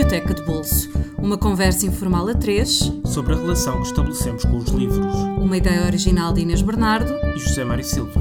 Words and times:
Biblioteca 0.00 0.32
de 0.32 0.42
Bolso. 0.44 0.90
Uma 1.18 1.36
conversa 1.36 1.84
informal 1.84 2.26
a 2.26 2.34
três 2.34 2.90
sobre 3.04 3.34
a 3.34 3.36
relação 3.36 3.82
que 3.82 3.88
estabelecemos 3.88 4.46
com 4.46 4.56
os 4.56 4.70
livros. 4.70 5.14
Uma 5.38 5.58
ideia 5.58 5.84
original 5.84 6.32
de 6.32 6.40
Inês 6.40 6.62
Bernardo 6.62 7.12
e 7.36 7.38
José 7.38 7.64
Mário 7.64 7.84
Silva. 7.84 8.18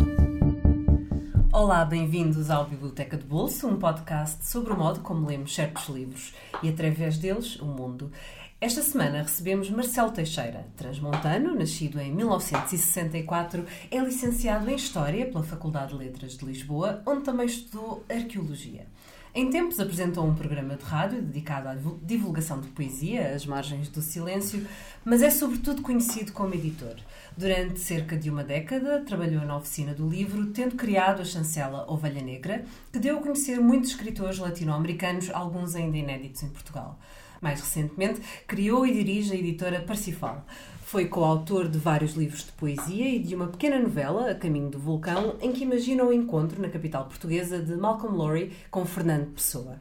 Olá, 1.53 1.85
bem-vindos 1.85 2.49
ao 2.49 2.65
Biblioteca 2.65 3.15
de 3.15 3.23
Bolso, 3.23 3.65
um 3.65 3.77
podcast 3.77 4.45
sobre 4.45 4.73
o 4.73 4.77
modo 4.77 4.99
como 4.99 5.25
lemos 5.25 5.55
certos 5.55 5.87
livros 5.87 6.33
e, 6.61 6.67
através 6.67 7.17
deles, 7.17 7.55
o 7.61 7.65
mundo. 7.65 8.11
Esta 8.59 8.81
semana 8.81 9.21
recebemos 9.21 9.69
Marcelo 9.69 10.11
Teixeira, 10.11 10.67
transmontano, 10.75 11.55
nascido 11.55 11.97
em 12.01 12.13
1964, 12.13 13.65
é 13.89 13.99
licenciado 13.99 14.69
em 14.69 14.75
História 14.75 15.27
pela 15.27 15.45
Faculdade 15.45 15.93
de 15.93 15.97
Letras 15.97 16.37
de 16.37 16.43
Lisboa, 16.43 17.01
onde 17.05 17.23
também 17.23 17.45
estudou 17.45 18.03
Arqueologia. 18.09 18.85
Em 19.33 19.51
tempos 19.51 19.79
apresentou 19.79 20.25
um 20.25 20.33
programa 20.33 20.75
de 20.75 20.83
rádio 20.83 21.21
dedicado 21.21 21.67
à 21.67 21.77
divulgação 22.01 22.59
de 22.59 22.67
poesia, 22.69 23.35
às 23.35 23.45
margens 23.45 23.87
do 23.87 24.01
silêncio, 24.01 24.65
mas 25.05 25.21
é 25.21 25.29
sobretudo 25.29 25.83
conhecido 25.83 26.31
como 26.31 26.55
editor. 26.55 26.95
Durante 27.37 27.79
cerca 27.79 28.17
de 28.17 28.27
uma 28.27 28.43
década, 28.43 29.01
trabalhou 29.05 29.45
na 29.45 29.55
oficina 29.55 29.93
do 29.93 30.09
livro, 30.09 30.47
tendo 30.47 30.75
criado 30.75 31.21
a 31.21 31.25
chancela 31.25 31.85
Ovelha 31.87 32.23
Negra, 32.23 32.65
que 32.91 32.97
deu 32.97 33.19
a 33.19 33.21
conhecer 33.21 33.59
muitos 33.59 33.91
escritores 33.91 34.39
latino-americanos, 34.39 35.29
alguns 35.29 35.75
ainda 35.75 35.95
inéditos 35.95 36.41
em 36.41 36.49
Portugal. 36.49 36.97
Mais 37.39 37.61
recentemente, 37.61 38.21
criou 38.47 38.85
e 38.85 38.91
dirige 38.91 39.31
a 39.31 39.35
editora 39.35 39.79
Parsifal. 39.81 40.43
Foi 40.89 41.05
coautor 41.05 41.67
de 41.67 41.77
vários 41.77 42.15
livros 42.15 42.43
de 42.43 42.51
poesia 42.53 43.07
e 43.09 43.19
de 43.19 43.35
uma 43.35 43.45
pequena 43.45 43.77
novela, 43.77 44.31
A 44.31 44.33
Caminho 44.33 44.71
do 44.71 44.79
Vulcão, 44.79 45.35
em 45.39 45.51
que 45.51 45.61
imagina 45.61 46.03
o 46.03 46.11
encontro 46.11 46.59
na 46.59 46.67
capital 46.67 47.05
portuguesa 47.05 47.61
de 47.61 47.75
Malcolm 47.75 48.17
Lowry 48.17 48.53
com 48.71 48.83
Fernando 48.87 49.27
Pessoa. 49.27 49.77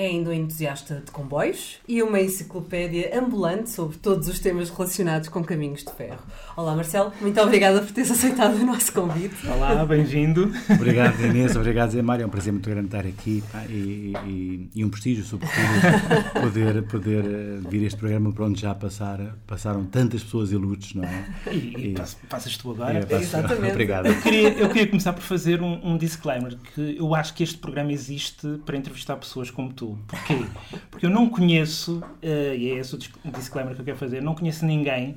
É 0.00 0.06
ainda 0.06 0.30
um 0.30 0.32
entusiasta 0.32 1.02
de 1.04 1.10
comboios 1.10 1.76
e 1.86 2.02
uma 2.02 2.18
enciclopédia 2.18 3.20
ambulante 3.20 3.68
sobre 3.68 3.98
todos 3.98 4.28
os 4.28 4.38
temas 4.38 4.70
relacionados 4.70 5.28
com 5.28 5.44
caminhos 5.44 5.84
de 5.84 5.92
ferro. 5.92 6.22
Olá, 6.56 6.74
Marcelo, 6.74 7.12
muito 7.20 7.38
obrigada 7.38 7.82
por 7.82 7.92
teres 7.92 8.10
aceitado 8.10 8.54
o 8.54 8.64
nosso 8.64 8.94
convite. 8.94 9.46
Olá, 9.46 9.84
bem-vindo. 9.84 10.50
Obrigado, 10.70 11.20
Inês, 11.20 11.54
obrigado, 11.54 11.90
Zé 11.90 12.00
Mário. 12.00 12.22
É 12.22 12.26
um 12.26 12.30
prazer 12.30 12.50
muito 12.50 12.70
grande 12.70 12.86
estar 12.86 13.04
aqui 13.04 13.44
pá, 13.52 13.62
e, 13.68 14.14
e, 14.24 14.70
e, 14.74 14.82
um 14.82 14.88
prestígio, 14.88 15.22
sobretudo, 15.22 15.60
poder, 16.40 16.82
poder 16.84 17.24
eh, 17.26 17.68
vir 17.68 17.84
a 17.84 17.86
este 17.86 17.98
programa 17.98 18.32
para 18.32 18.46
onde 18.46 18.58
já 18.58 18.74
passar, 18.74 19.36
passaram 19.46 19.84
tantas 19.84 20.22
pessoas 20.22 20.50
ilustres, 20.50 20.94
não 20.94 21.04
é? 21.04 21.26
E, 21.52 21.88
e 21.88 21.94
passas 22.26 22.56
tu 22.56 22.70
agora. 22.70 23.06
É, 23.06 23.16
Exatamente. 23.16 23.72
Obrigado. 23.72 24.06
Eu 24.06 24.18
queria, 24.22 24.48
eu 24.48 24.68
queria 24.68 24.86
começar 24.86 25.12
por 25.12 25.22
fazer 25.22 25.60
um, 25.60 25.92
um 25.92 25.98
disclaimer, 25.98 26.56
que 26.74 26.96
eu 26.98 27.14
acho 27.14 27.34
que 27.34 27.42
este 27.42 27.58
programa 27.58 27.92
existe 27.92 28.48
para 28.64 28.78
entrevistar 28.78 29.16
pessoas 29.16 29.50
como 29.50 29.70
tu. 29.70 29.89
Porquê? 30.06 30.46
Porque 30.90 31.06
eu 31.06 31.10
não 31.10 31.28
conheço, 31.28 31.98
uh, 31.98 32.54
e 32.54 32.70
é 32.70 32.74
esse 32.76 32.94
o 32.94 32.98
disclaimer 33.32 33.74
que 33.74 33.80
eu 33.80 33.84
quero 33.84 33.98
fazer, 33.98 34.22
não 34.22 34.34
conheço 34.34 34.64
ninguém 34.64 35.16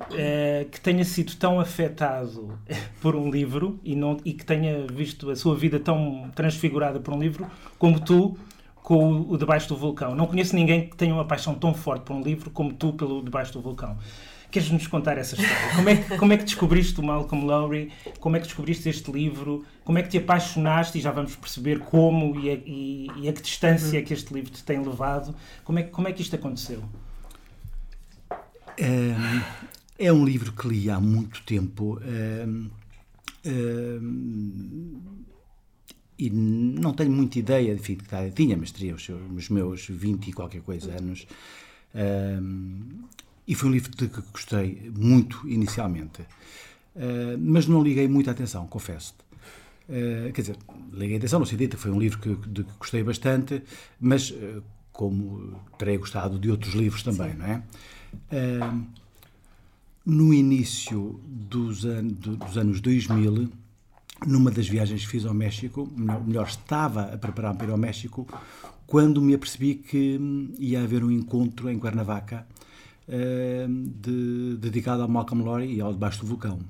uh, 0.00 0.68
que 0.70 0.80
tenha 0.80 1.04
sido 1.04 1.34
tão 1.36 1.60
afetado 1.60 2.58
por 3.00 3.16
um 3.16 3.30
livro 3.30 3.78
e, 3.84 3.94
não, 3.94 4.16
e 4.24 4.32
que 4.32 4.44
tenha 4.44 4.86
visto 4.86 5.30
a 5.30 5.36
sua 5.36 5.56
vida 5.56 5.78
tão 5.78 6.30
transfigurada 6.34 7.00
por 7.00 7.14
um 7.14 7.18
livro 7.18 7.46
como 7.78 8.00
tu 8.00 8.36
com 8.82 9.12
o, 9.12 9.32
o 9.32 9.38
Debaixo 9.38 9.68
do 9.68 9.76
Vulcão. 9.76 10.14
Não 10.14 10.26
conheço 10.26 10.56
ninguém 10.56 10.88
que 10.88 10.96
tenha 10.96 11.14
uma 11.14 11.24
paixão 11.24 11.54
tão 11.54 11.72
forte 11.72 12.04
por 12.04 12.14
um 12.14 12.22
livro 12.22 12.50
como 12.50 12.72
tu 12.72 12.92
pelo 12.92 13.22
Debaixo 13.22 13.52
do 13.52 13.60
Vulcão. 13.60 13.96
Queres-nos 14.52 14.86
contar 14.86 15.16
essa 15.16 15.34
história? 15.34 15.74
Como 15.74 15.88
é, 15.88 15.96
que, 15.96 16.16
como 16.18 16.32
é 16.34 16.36
que 16.36 16.44
descobriste 16.44 17.00
o 17.00 17.02
Malcolm 17.02 17.46
Lowry? 17.46 17.90
Como 18.20 18.36
é 18.36 18.38
que 18.38 18.44
descobriste 18.44 18.86
este 18.86 19.10
livro? 19.10 19.64
Como 19.82 19.96
é 19.96 20.02
que 20.02 20.10
te 20.10 20.18
apaixonaste? 20.18 20.98
E 20.98 21.00
já 21.00 21.10
vamos 21.10 21.34
perceber 21.34 21.78
como 21.78 22.38
e 22.38 22.50
a, 22.50 22.54
e, 22.66 23.06
e 23.16 23.28
a 23.30 23.32
que 23.32 23.40
distância 23.40 23.96
é 23.98 24.02
que 24.02 24.12
este 24.12 24.32
livro 24.34 24.50
te 24.50 24.62
tem 24.62 24.78
levado. 24.78 25.34
Como 25.64 25.78
é, 25.78 25.84
como 25.84 26.06
é 26.06 26.12
que 26.12 26.20
isto 26.20 26.36
aconteceu? 26.36 26.84
É, 28.76 29.14
é 29.98 30.12
um 30.12 30.22
livro 30.22 30.52
que 30.52 30.68
li 30.68 30.90
há 30.90 31.00
muito 31.00 31.42
tempo. 31.44 31.98
É, 32.04 32.46
e 36.18 36.28
não 36.28 36.92
tenho 36.92 37.10
muita 37.10 37.38
ideia, 37.38 37.72
enfim, 37.72 37.96
tinha, 38.34 38.54
mas 38.54 38.70
teria 38.70 38.94
os, 38.94 39.08
os 39.08 39.48
meus 39.48 39.86
20 39.88 40.28
e 40.28 40.32
qualquer 40.34 40.60
coisa 40.60 40.92
anos. 40.92 41.26
E 43.52 43.54
foi 43.54 43.68
um 43.68 43.72
livro 43.72 43.90
de 43.90 44.08
que 44.08 44.22
gostei 44.32 44.90
muito 44.96 45.46
inicialmente. 45.46 46.22
Uh, 46.96 47.36
mas 47.38 47.66
não 47.66 47.82
liguei 47.82 48.08
muita 48.08 48.30
atenção, 48.30 48.66
confesso-te. 48.66 49.18
Uh, 49.90 50.32
quer 50.32 50.40
dizer, 50.40 50.56
liguei 50.90 51.18
atenção 51.18 51.38
no 51.38 51.44
sentido 51.44 51.76
que 51.76 51.82
foi 51.82 51.90
um 51.90 52.00
livro 52.00 52.18
que, 52.18 52.34
de 52.48 52.64
que 52.64 52.72
gostei 52.78 53.02
bastante, 53.02 53.62
mas 54.00 54.30
uh, 54.30 54.62
como 54.90 55.54
terei 55.76 55.98
gostado 55.98 56.38
de 56.38 56.50
outros 56.50 56.72
livros 56.72 57.02
também, 57.02 57.32
Sim. 57.32 57.36
não 57.36 57.46
é? 57.46 57.62
no 60.06 60.32
início 60.32 61.20
dos, 61.26 61.84
an 61.84 62.06
dos 62.06 62.56
anos 62.56 62.80
2000, 62.80 63.50
numa 64.26 64.50
das 64.50 64.66
viagens 64.66 65.02
que 65.02 65.08
fiz 65.08 65.26
ao 65.26 65.34
México, 65.34 65.86
melhor, 65.94 66.26
melhor 66.26 66.48
estava 66.48 67.02
a 67.02 67.18
preparar-me 67.18 67.58
para 67.58 67.68
ir 67.68 67.70
ao 67.70 67.78
México, 67.78 68.26
quando 68.86 69.20
me 69.20 69.34
apercebi 69.34 69.74
que 69.74 70.16
hum, 70.18 70.54
ia 70.58 70.82
haver 70.82 71.04
um 71.04 71.10
encontro 71.10 71.70
em 71.70 71.78
Cuernavaca 71.78 72.46
de, 74.00 74.56
dedicado 74.56 75.02
ao 75.02 75.08
Malcolm 75.08 75.44
Lowry 75.44 75.74
e 75.74 75.80
ao 75.80 75.92
Debaixo 75.92 76.20
do 76.20 76.26
Vulcão. 76.26 76.60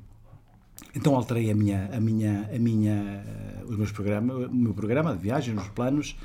Então 0.95 1.15
alterei 1.15 1.51
a 1.51 1.55
minha, 1.55 1.89
a 1.93 2.01
minha, 2.01 2.51
a 2.55 2.59
minha, 2.59 3.25
eh, 3.27 3.65
os 3.67 3.77
meus 3.77 3.93
programas, 3.93 4.51
o 4.51 4.55
meu 4.55 4.75
programa 4.75 5.15
de 5.15 5.23
viagem, 5.23 5.57
os 5.57 5.69
planos, 5.69 6.17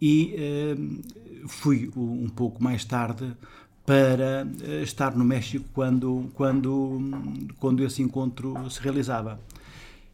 e 0.00 0.34
uh, 0.76 1.48
fui 1.48 1.90
um 1.96 2.28
pouco 2.28 2.62
mais 2.62 2.84
tarde 2.84 3.34
para 3.86 4.46
eh, 4.62 4.82
estar 4.82 5.16
no 5.16 5.24
México 5.24 5.64
quando, 5.72 6.30
quando, 6.34 7.00
quando 7.58 7.82
esse 7.84 8.02
encontro 8.02 8.68
se 8.70 8.80
realizava. 8.80 9.40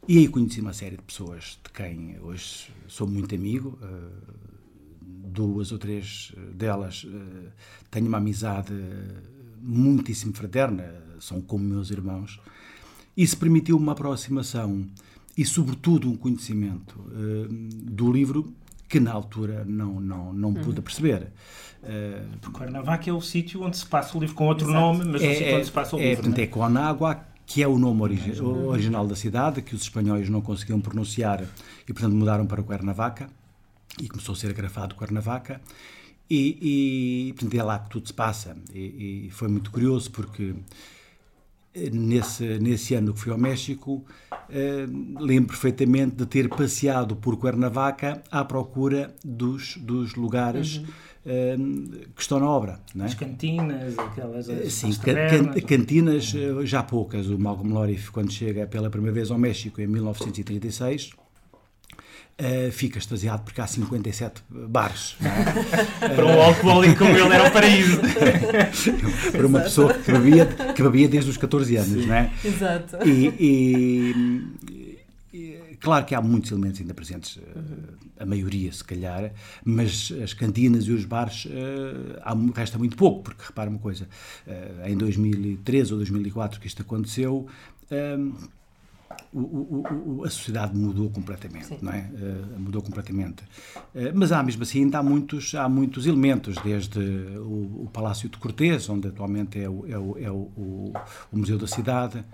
E 0.06 0.18
aí 0.18 0.28
conheci 0.28 0.60
uma 0.60 0.72
série 0.72 0.96
de 0.96 1.02
pessoas 1.02 1.58
de 1.64 1.70
quem 1.72 2.16
hoje 2.20 2.72
sou 2.86 3.06
muito 3.06 3.34
amigo, 3.34 3.78
uh, 3.82 4.39
duas 5.30 5.72
ou 5.72 5.78
três 5.78 6.32
eh, 6.36 6.40
delas 6.54 7.06
eh, 7.06 7.48
tenho 7.90 8.06
uma 8.08 8.18
amizade 8.18 8.74
muitíssimo 9.60 10.32
fraterna, 10.32 10.92
são 11.18 11.40
como 11.40 11.64
meus 11.64 11.90
irmãos. 11.90 12.40
Isso 13.16 13.36
permitiu 13.36 13.76
uma 13.76 13.92
aproximação 13.92 14.86
e, 15.36 15.44
sobretudo, 15.44 16.10
um 16.10 16.16
conhecimento 16.16 16.98
uh, 16.98 17.48
do 17.50 18.10
livro 18.10 18.52
que 18.88 18.98
na 18.98 19.12
altura 19.12 19.64
não, 19.66 20.00
não, 20.00 20.32
não 20.32 20.54
pude 20.54 20.78
uhum. 20.78 20.82
perceber. 20.82 21.28
Uh, 21.82 22.38
Porque 22.40 22.58
Cuernavaca 22.58 23.10
é 23.10 23.12
o 23.12 23.20
sítio 23.20 23.62
onde 23.62 23.76
se 23.76 23.86
passa 23.86 24.16
o 24.16 24.20
livro 24.20 24.34
com 24.34 24.46
outro 24.46 24.68
Exato. 24.68 24.80
nome, 24.80 25.04
mas 25.04 25.22
é, 25.22 25.30
o 25.30 25.34
sítio 25.34 25.56
onde 25.56 25.66
se 25.66 25.72
passa 25.72 25.96
o 25.96 26.00
é, 26.00 26.10
livro. 26.10 26.40
É, 26.40 26.42
é 26.42 26.46
Conágua, 26.46 27.20
que 27.46 27.62
é 27.62 27.68
o 27.68 27.78
nome 27.78 28.02
origi 28.02 28.40
original 28.42 29.06
da 29.06 29.16
cidade, 29.16 29.60
que 29.62 29.74
os 29.74 29.82
espanhóis 29.82 30.28
não 30.28 30.40
conseguiam 30.40 30.80
pronunciar 30.80 31.44
e, 31.86 31.92
portanto, 31.92 32.14
mudaram 32.14 32.46
para 32.46 32.62
Cuernavaca 32.62 33.28
e 33.98 34.08
começou 34.08 34.34
a 34.34 34.36
ser 34.36 34.50
agrafado 34.50 34.94
Cuernavaca 34.94 35.60
e, 36.28 37.28
e 37.28 37.32
portanto, 37.32 37.54
é 37.54 37.62
lá 37.62 37.78
que 37.78 37.90
tudo 37.90 38.06
se 38.06 38.14
passa 38.14 38.56
e, 38.72 39.26
e 39.26 39.30
foi 39.30 39.48
muito 39.48 39.70
curioso 39.70 40.10
porque 40.10 40.54
eh, 41.74 41.90
nesse, 41.90 42.58
nesse 42.58 42.94
ano 42.94 43.14
que 43.14 43.20
fui 43.20 43.32
ao 43.32 43.38
México, 43.38 44.04
eh, 44.48 44.86
lembro 45.18 45.48
perfeitamente 45.48 46.16
de 46.16 46.26
ter 46.26 46.48
passeado 46.48 47.14
por 47.14 47.36
Cuernavaca 47.36 48.22
à 48.30 48.44
procura 48.44 49.14
dos, 49.24 49.76
dos 49.76 50.16
lugares 50.16 50.78
uhum. 50.78 50.86
eh, 51.26 51.56
que 52.14 52.22
estão 52.22 52.40
na 52.40 52.48
obra. 52.48 52.80
Não 52.92 53.04
é? 53.04 53.08
As 53.08 53.14
cantinas, 53.14 53.98
aquelas. 53.98 54.48
As, 54.48 54.72
Sim, 54.72 54.92
can, 54.94 55.60
cantinas 55.62 56.34
uhum. 56.34 56.66
já 56.66 56.82
poucas. 56.82 57.28
O 57.28 57.38
Malcolm 57.38 57.72
Lowry, 57.72 58.00
quando 58.12 58.32
chega 58.32 58.66
pela 58.66 58.90
primeira 58.90 59.14
vez 59.14 59.30
ao 59.30 59.38
México 59.38 59.80
em 59.80 59.86
1936, 59.86 61.12
Uh, 62.40 62.72
fica 62.72 62.98
extasiado 62.98 63.42
porque 63.42 63.60
há 63.60 63.66
57 63.66 64.42
bares. 64.50 65.14
É? 65.20 66.08
Para 66.08 66.24
um 66.24 66.40
alcoólico 66.40 66.96
como 66.96 67.10
ele 67.10 67.34
era 67.34 67.46
um 67.46 67.50
paraíso. 67.50 68.00
Para 69.30 69.46
uma 69.46 69.60
pessoa 69.60 69.92
que 69.92 70.10
bebia, 70.10 70.46
que 70.46 70.82
bebia 70.82 71.06
desde 71.06 71.28
os 71.28 71.36
14 71.36 71.76
anos, 71.76 72.06
não 72.06 72.14
é? 72.14 72.32
Exato. 72.42 72.96
E, 73.06 73.28
e, 73.38 74.14
e, 75.34 75.76
claro 75.78 76.06
que 76.06 76.14
há 76.14 76.22
muitos 76.22 76.50
elementos 76.50 76.80
ainda 76.80 76.94
presentes, 76.94 77.36
uh, 77.36 77.42
a 78.18 78.24
maioria 78.24 78.72
se 78.72 78.84
calhar, 78.84 79.32
mas 79.62 80.10
as 80.22 80.32
cantinas 80.32 80.84
e 80.84 80.92
os 80.92 81.04
bares 81.04 81.44
uh, 81.44 82.20
há, 82.22 82.34
resta 82.58 82.78
muito 82.78 82.96
pouco, 82.96 83.22
porque 83.22 83.42
repara 83.46 83.68
uma 83.68 83.78
coisa, 83.78 84.08
em 84.86 84.96
2013 84.96 85.92
ou 85.92 85.98
2004 85.98 86.58
que 86.58 86.66
isto 86.66 86.80
aconteceu 86.80 87.46
o, 89.32 90.18
o, 90.18 90.24
a 90.24 90.30
sociedade 90.30 90.76
mudou 90.76 91.10
completamente, 91.10 91.66
Sim. 91.66 91.78
não 91.82 91.92
é? 91.92 92.10
Uh, 92.12 92.60
mudou 92.60 92.82
completamente. 92.82 93.42
Uh, 93.94 94.12
mas 94.14 94.32
há 94.32 94.42
mesmo 94.42 94.62
assim 94.62 94.88
há 94.92 95.02
muitos 95.02 95.54
há 95.54 95.68
muitos 95.68 96.06
elementos, 96.06 96.56
desde 96.64 96.98
o, 97.38 97.88
Palácio 97.92 98.28
de 98.28 98.38
Cortés, 98.38 98.88
onde 98.88 99.08
atualmente 99.08 99.60
é 99.60 99.68
o, 99.68 99.86
é 99.86 100.24
é 100.24 100.30
o, 100.30 100.92
Museu 101.32 101.58
da 101.58 101.66
Cidade, 101.66 102.24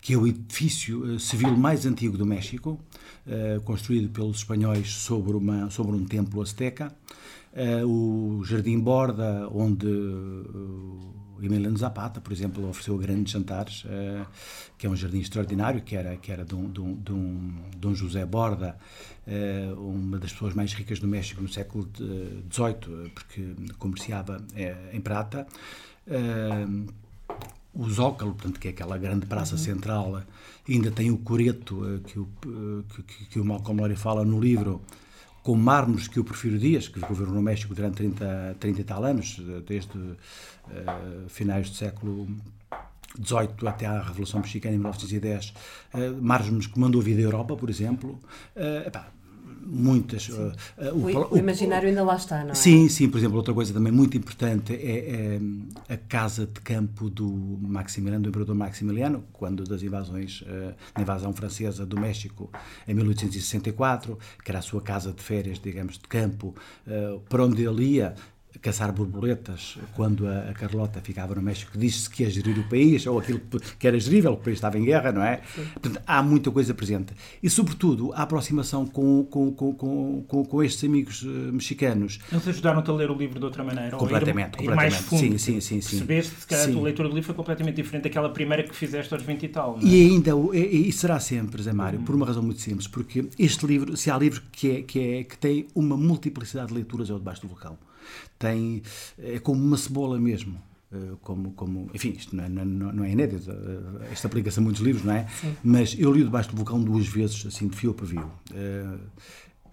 que 0.00 0.14
é 0.14 0.16
o 0.16 0.26
edifício 0.26 1.14
eh, 1.14 1.18
civil 1.18 1.56
mais 1.56 1.86
antigo 1.86 2.16
do 2.16 2.24
México, 2.26 2.80
construído 3.64 4.08
pelos 4.08 4.38
espanhóis 4.38 4.90
sobre 4.90 5.36
uma 5.36 5.70
sobre 5.70 5.94
um 5.94 6.04
templo 6.04 6.40
azteca. 6.40 6.92
Uh, 7.58 7.86
o 7.86 8.44
Jardim 8.44 8.78
Borda, 8.78 9.48
onde 9.52 9.86
uh, 9.86 11.14
Emiliano 11.40 11.76
Zapata, 11.76 12.20
por 12.20 12.32
exemplo, 12.32 12.68
ofereceu 12.68 12.96
grandes 12.96 13.32
jantares, 13.32 13.84
uh, 13.84 14.26
que 14.76 14.86
é 14.86 14.90
um 14.90 14.96
jardim 14.96 15.20
extraordinário, 15.20 15.82
que 15.82 15.96
era, 15.96 16.16
que 16.16 16.30
era 16.32 16.44
de, 16.44 16.54
um, 16.54 16.70
de, 16.70 16.80
um, 16.80 17.54
de, 17.76 17.86
um, 17.86 17.94
José 17.94 18.24
Borda, 18.24 18.76
uma 19.76 20.18
das 20.18 20.32
pessoas 20.32 20.54
mais 20.54 20.72
ricas 20.72 20.98
do 20.98 21.06
México 21.06 21.42
no 21.42 21.48
século 21.48 21.86
XVIII, 21.94 23.10
porque 23.14 23.54
comerciava 23.78 24.42
em 24.92 25.00
prata. 25.00 25.46
o 27.74 27.90
Zócalo, 27.90 28.32
portanto, 28.32 28.58
que 28.58 28.68
é 28.68 28.70
aquela 28.70 28.96
grande 28.96 29.26
praça 29.26 29.54
uhum. 29.54 29.60
central, 29.60 30.22
ainda 30.66 30.90
tem 30.90 31.10
o 31.10 31.18
coreto 31.18 32.00
que 32.06 32.18
o, 32.18 32.28
que, 33.06 33.26
que 33.26 33.38
o 33.38 33.44
Malcolm 33.44 33.80
Lowry 33.80 33.96
fala 33.96 34.24
no 34.24 34.40
livro, 34.40 34.80
com 35.48 35.56
mármores 35.56 36.06
que 36.06 36.18
eu 36.18 36.24
prefiro 36.24 36.58
Dias, 36.58 36.88
que 36.88 37.00
governou 37.00 37.36
no 37.36 37.40
México 37.40 37.74
durante 37.74 37.96
30, 37.96 38.56
30 38.60 38.80
e 38.82 38.84
tal 38.84 39.02
anos, 39.02 39.40
desde 39.66 39.96
uh, 39.96 40.16
finais 41.26 41.70
do 41.70 41.74
século 41.74 42.28
XVIII 43.16 43.66
até 43.66 43.86
à 43.86 43.98
Revolução 44.02 44.40
Mexicana 44.40 44.74
em 44.74 44.78
1910, 44.78 45.54
uh, 45.94 46.22
mármores 46.22 46.66
que 46.66 46.78
mandou 46.78 47.00
vir 47.00 47.16
da 47.16 47.22
Europa, 47.22 47.56
por 47.56 47.70
exemplo. 47.70 48.20
Uh, 48.54 48.88
epá, 48.88 49.08
muitas. 49.70 50.28
Uh, 50.28 50.52
o, 50.92 51.34
o, 51.34 51.38
imaginário 51.38 51.88
ainda 51.88 52.02
lá 52.02 52.16
está, 52.16 52.42
não 52.42 52.52
é? 52.52 52.54
Sim, 52.54 52.88
sim. 52.88 53.08
Por 53.08 53.18
exemplo, 53.18 53.36
outra 53.36 53.52
coisa 53.52 53.72
também 53.72 53.92
muito 53.92 54.16
importante 54.16 54.72
é, 54.72 55.38
é 55.88 55.94
a 55.94 55.96
casa 55.96 56.46
de 56.46 56.60
campo 56.60 57.10
do 57.10 57.28
Maximiliano, 57.60 58.22
do 58.22 58.28
imperador 58.30 58.54
Maximiliano, 58.54 59.24
quando 59.32 59.64
das 59.64 59.82
invasões, 59.82 60.40
uh, 60.42 60.74
na 60.96 61.02
invasão 61.02 61.32
francesa 61.32 61.84
do 61.84 62.00
México 62.00 62.50
em 62.86 62.94
1864, 62.94 64.18
que 64.42 64.50
era 64.50 64.60
a 64.60 64.62
sua 64.62 64.80
casa 64.80 65.12
de 65.12 65.22
férias, 65.22 65.58
digamos, 65.58 65.98
de 65.98 66.08
campo, 66.08 66.54
uh, 66.86 67.20
para 67.28 67.44
onde 67.44 67.62
ele 67.62 67.84
ia 67.84 68.14
caçar 68.60 68.92
borboletas 68.92 69.78
quando 69.94 70.26
a, 70.26 70.50
a 70.50 70.54
Carlota 70.54 71.00
ficava 71.00 71.34
no 71.34 71.42
México, 71.42 71.76
disse-se 71.76 72.10
que 72.10 72.22
ia 72.22 72.30
gerir 72.30 72.58
o 72.58 72.64
país, 72.64 73.06
ou 73.06 73.18
aquilo 73.18 73.40
que 73.78 73.86
era 73.86 73.98
gerível, 73.98 74.32
o 74.32 74.36
país 74.36 74.56
estava 74.56 74.78
em 74.78 74.84
guerra, 74.84 75.12
não 75.12 75.22
é? 75.22 75.40
Portanto, 75.74 76.00
há 76.06 76.22
muita 76.22 76.50
coisa 76.50 76.74
presente. 76.74 77.12
E, 77.42 77.50
sobretudo, 77.50 78.12
a 78.14 78.22
aproximação 78.22 78.86
com, 78.86 79.24
com, 79.24 79.52
com, 79.52 80.24
com, 80.26 80.44
com 80.44 80.62
estes 80.62 80.82
amigos 80.84 81.22
uh, 81.22 81.28
mexicanos. 81.52 82.18
Eles 82.32 82.48
ajudaram-te 82.48 82.90
a 82.90 82.94
ler 82.94 83.10
o 83.10 83.14
livro 83.14 83.38
de 83.38 83.44
outra 83.44 83.62
maneira? 83.62 83.96
Completamente, 83.96 84.58
ou 84.58 84.64
ir, 84.64 84.68
completamente. 84.68 84.72
Ir 84.72 84.76
mais 84.76 84.96
fundo, 84.96 85.20
sim, 85.20 85.38
sim, 85.38 85.60
sim. 85.60 85.80
sim. 85.80 85.90
Percebeste, 85.90 86.40
se 86.40 86.46
calhar, 86.46 86.64
sim. 86.64 86.70
a 86.70 86.74
tua 86.74 86.82
leitura 86.84 87.08
do 87.08 87.14
livro 87.14 87.26
foi 87.26 87.34
completamente 87.34 87.76
diferente 87.76 88.04
daquela 88.04 88.30
primeira 88.30 88.62
que 88.62 88.74
fizeste 88.74 89.12
aos 89.12 89.22
20 89.22 89.42
e 89.42 89.48
tal. 89.48 89.78
E 89.82 90.10
ainda, 90.10 90.32
e, 90.54 90.88
e 90.88 90.92
será 90.92 91.20
sempre, 91.20 91.62
Zé 91.62 91.72
Mário, 91.72 92.00
hum. 92.00 92.04
por 92.04 92.14
uma 92.14 92.26
razão 92.26 92.42
muito 92.42 92.60
simples, 92.60 92.86
porque 92.88 93.28
este 93.38 93.66
livro, 93.66 93.96
se 93.96 94.10
há 94.10 94.18
livro 94.18 94.42
que, 94.50 94.70
é, 94.70 94.82
que, 94.82 95.00
é, 95.00 95.24
que 95.24 95.36
tem 95.38 95.66
uma 95.74 95.96
multiplicidade 95.96 96.68
de 96.68 96.74
leituras, 96.74 97.10
é 97.10 97.14
o 97.14 97.18
Debaixo 97.18 97.42
do 97.42 97.48
Vulcão 97.48 97.78
tem 98.38 98.82
é 99.18 99.38
como 99.38 99.62
uma 99.62 99.76
cebola 99.76 100.18
mesmo. 100.18 100.60
Eh, 100.90 101.16
como, 101.20 101.52
como, 101.52 101.90
enfim, 101.92 102.14
isto 102.16 102.34
não 102.34 102.44
é, 102.44 102.48
não, 102.48 102.64
não 102.64 103.04
é 103.04 103.10
inédito, 103.10 103.50
eh, 103.50 104.08
esta 104.10 104.26
aplica-se 104.26 104.58
a 104.58 104.62
muitos 104.62 104.80
livros, 104.80 105.04
não 105.04 105.12
é? 105.12 105.28
Sim. 105.28 105.54
Mas 105.62 105.94
eu 105.98 106.10
li 106.12 106.22
o 106.22 106.24
Debaixo 106.24 106.48
do 106.50 106.56
Vulcão 106.56 106.82
duas 106.82 107.06
vezes, 107.06 107.44
assim, 107.44 107.68
de 107.68 107.76
fio 107.76 107.92
para 107.92 108.06
fio. 108.06 108.30
Uh, 108.50 108.98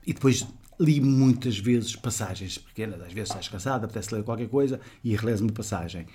e 0.05 0.13
depois 0.13 0.45
li 0.77 0.99
muitas 0.99 1.57
vezes 1.57 1.95
passagens 1.95 2.57
pequenas, 2.57 2.99
às 3.01 3.13
vezes 3.13 3.29
estás 3.29 3.47
cansado, 3.47 3.85
apetece 3.85 4.13
ler 4.13 4.23
qualquer 4.23 4.49
coisa 4.49 4.79
e 5.03 5.15
relezo 5.15 5.43
uma 5.43 5.53
passagem 5.53 6.05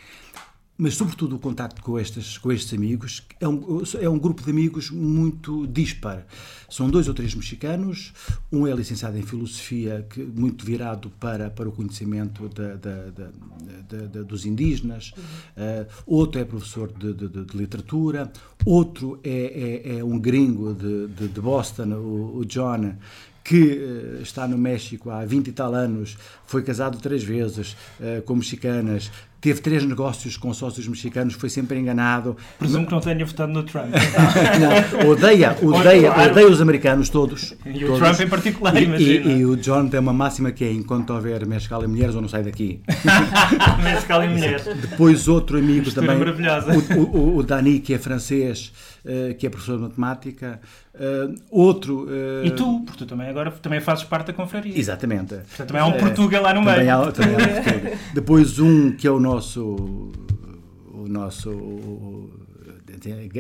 mas 0.81 0.95
sobretudo 0.95 1.37
o 1.37 1.39
contacto 1.39 1.83
com, 1.83 1.99
estes, 1.99 2.39
com 2.39 2.51
estes 2.51 2.73
amigos, 2.73 3.23
é 3.39 3.47
um, 3.47 3.83
é 4.01 4.09
um 4.09 4.19
grupo 4.19 4.43
de 4.43 4.51
amigos 4.51 4.91
muito 4.91 5.67
dispar. 5.67 6.27
São 6.71 6.89
dois 6.89 7.07
ou 7.07 7.13
três 7.13 7.35
mexicanos, 7.35 8.15
um 8.51 8.67
é 8.67 8.73
licenciado 8.73 9.19
em 9.19 9.23
Filosofia, 9.23 10.07
que, 10.09 10.23
muito 10.23 10.65
virado 10.65 11.11
para, 11.21 11.51
para 11.51 11.69
o 11.69 11.73
conhecimento 11.73 12.49
da, 12.49 12.77
da, 12.77 13.11
da, 13.11 14.23
dos 14.23 14.47
indígenas, 14.47 15.13
uh, 15.55 15.87
outro 16.07 16.41
é 16.41 16.45
professor 16.47 16.91
de, 16.91 17.13
de, 17.13 17.29
de, 17.29 17.57
Literatura, 17.57 18.33
outro 18.65 19.21
é, 19.23 19.83
é, 19.85 19.99
é 19.99 20.05
um 20.05 20.19
gringo 20.19 20.73
de, 20.73 21.09
de, 21.09 21.41
Boston, 21.43 21.93
o, 21.93 22.39
o 22.39 22.45
John, 22.47 22.95
que 23.45 23.57
uh, 23.57 24.23
está 24.23 24.47
no 24.49 24.57
México 24.57 25.11
há 25.11 25.27
20 25.27 25.49
e 25.49 25.53
tal 25.53 25.75
anos, 25.75 26.17
foi 26.47 26.63
casado 26.63 26.99
três 26.99 27.23
vezes 27.23 27.77
uh, 27.99 28.23
com 28.23 28.37
mexicanas, 28.37 29.11
teve 29.41 29.61
três 29.61 29.85
negócios 29.85 30.37
com 30.37 30.53
sócios 30.53 30.87
mexicanos, 30.87 31.35
foi 31.35 31.49
sempre 31.49 31.79
enganado. 31.79 32.37
Presumo 32.59 32.87
que 32.87 32.93
não 32.93 33.01
tenha 33.01 33.25
votado 33.25 33.53
no 33.53 33.63
Trump. 33.63 33.87
não, 35.01 35.09
odeia, 35.11 35.57
odeia, 35.63 36.13
odeia 36.13 36.47
os 36.47 36.61
americanos 36.61 37.09
todos. 37.09 37.55
E 37.65 37.81
todos. 37.81 37.97
o 37.97 37.99
Trump 37.99 38.21
em 38.21 38.29
particular, 38.29 38.77
e, 38.77 38.85
imagina. 38.85 39.33
E, 39.33 39.39
e, 39.39 39.47
o 39.47 39.57
John 39.57 39.89
tem 39.89 40.01
uma 40.01 40.13
máxima 40.13 40.53
que 40.53 40.65
é, 40.65 40.73
enquanto 40.73 41.13
houver 41.13 41.47
mescal 41.47 41.83
e 41.83 41.87
mulheres, 41.87 42.15
eu 42.15 42.21
não 42.21 42.29
saio 42.29 42.45
daqui. 42.45 42.81
mescal 43.83 44.25
e 44.25 44.29
mulheres. 44.29 44.65
Depois 44.65 45.27
outro 45.29 45.59
amigo 45.59 45.87
Mistura 45.87 46.07
também, 46.07 46.99
o, 46.99 47.03
o, 47.03 47.37
o 47.39 47.43
Dani, 47.43 47.81
que 47.81 47.95
é 47.95 47.99
francês, 47.99 48.73
uh, 49.05 49.35
que 49.37 49.47
é 49.47 49.51
professor 49.51 49.77
de 49.77 49.83
matemática, 49.83 50.61
Uh, 51.01 51.35
outro. 51.51 52.05
Uh... 52.05 52.45
E 52.45 52.51
tu, 52.51 52.81
porque 52.85 52.99
tu 52.99 53.07
também 53.07 53.29
agora 53.29 53.51
também 53.51 53.81
fazes 53.81 54.05
parte 54.05 54.27
da 54.27 54.33
confraria. 54.35 54.77
Exatamente. 54.79 55.37
Portanto, 55.37 55.69
também 55.69 55.81
há 55.81 55.87
um 55.87 55.93
Portugal 55.93 56.43
lá 56.43 56.53
no 56.53 56.61
também 56.63 56.85
meio. 56.85 56.93
Há, 56.93 57.13
também 57.13 57.35
há 57.35 57.39
um 57.39 57.63
Portugal. 57.63 57.93
Depois 58.13 58.59
um 58.59 58.93
que 58.93 59.07
é 59.07 59.11
o 59.11 59.19
nosso. 59.19 59.63
O 60.93 61.09
nosso. 61.09 62.29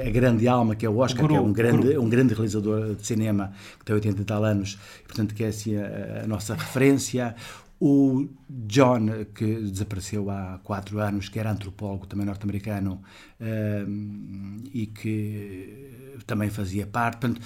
A 0.06 0.10
grande 0.10 0.48
alma, 0.48 0.74
que 0.74 0.86
é 0.86 0.88
o 0.88 0.96
Oscar, 0.98 1.26
que 1.28 1.34
é 1.34 1.40
um 1.40 1.52
grande, 1.52 1.98
um 1.98 2.08
grande 2.08 2.32
realizador 2.32 2.94
de 2.94 3.06
cinema, 3.06 3.52
que 3.78 3.84
tem 3.84 3.94
80 3.94 4.22
e 4.22 4.24
tal 4.24 4.42
anos, 4.42 4.78
portanto, 5.06 5.34
que 5.34 5.44
é 5.44 5.48
assim 5.48 5.76
a, 5.76 6.22
a 6.24 6.26
nossa 6.26 6.54
referência. 6.54 7.34
O 7.82 8.28
John, 8.46 9.24
que 9.34 9.54
desapareceu 9.54 10.28
há 10.28 10.60
quatro 10.62 10.98
anos, 10.98 11.30
que 11.30 11.38
era 11.38 11.50
antropólogo 11.50 12.06
também 12.06 12.26
norte-americano 12.26 13.00
um, 13.40 14.58
e 14.70 14.84
que 14.86 16.20
também 16.26 16.50
fazia 16.50 16.86
parte. 16.86 17.20
Portanto, 17.20 17.40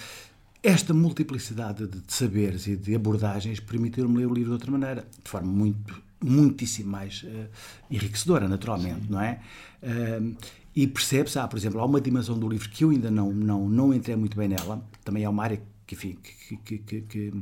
esta 0.60 0.92
multiplicidade 0.92 1.86
de, 1.86 2.02
saberes 2.08 2.66
e 2.66 2.74
de 2.74 2.96
abordagens 2.96 3.60
permitiu-me 3.60 4.18
ler 4.18 4.26
o 4.26 4.34
livro 4.34 4.48
de 4.48 4.54
outra 4.54 4.72
maneira, 4.72 5.06
de 5.22 5.30
forma 5.30 5.52
muito, 5.52 6.02
muitíssimo 6.20 6.90
mais 6.90 7.22
uh, 7.22 7.48
enriquecedora, 7.88 8.48
naturalmente, 8.48 9.02
Sim. 9.02 9.12
não 9.12 9.20
é? 9.20 9.40
Uh, 9.82 10.36
e 10.74 10.88
percebe-se, 10.88 11.38
há, 11.38 11.46
por 11.46 11.56
exemplo, 11.56 11.80
há 11.80 11.84
uma 11.84 12.00
dimensão 12.00 12.36
do 12.36 12.48
livro 12.48 12.68
que 12.70 12.82
eu 12.82 12.90
ainda 12.90 13.08
não, 13.08 13.32
não, 13.32 13.68
não 13.68 13.94
entrei 13.94 14.16
muito 14.16 14.36
bem 14.36 14.48
nela, 14.48 14.84
também 15.04 15.22
é 15.22 15.28
uma 15.28 15.44
área 15.44 15.62
que, 15.86 15.94
enfim, 15.94 16.18
que, 16.64 16.78
que, 16.78 17.02
que, 17.02 17.32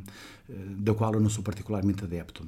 da 0.77 0.93
qual 0.93 1.15
eu 1.15 1.21
não 1.21 1.31
sou 1.31 1.43
particularmente 1.43 2.05
adepto 2.05 2.47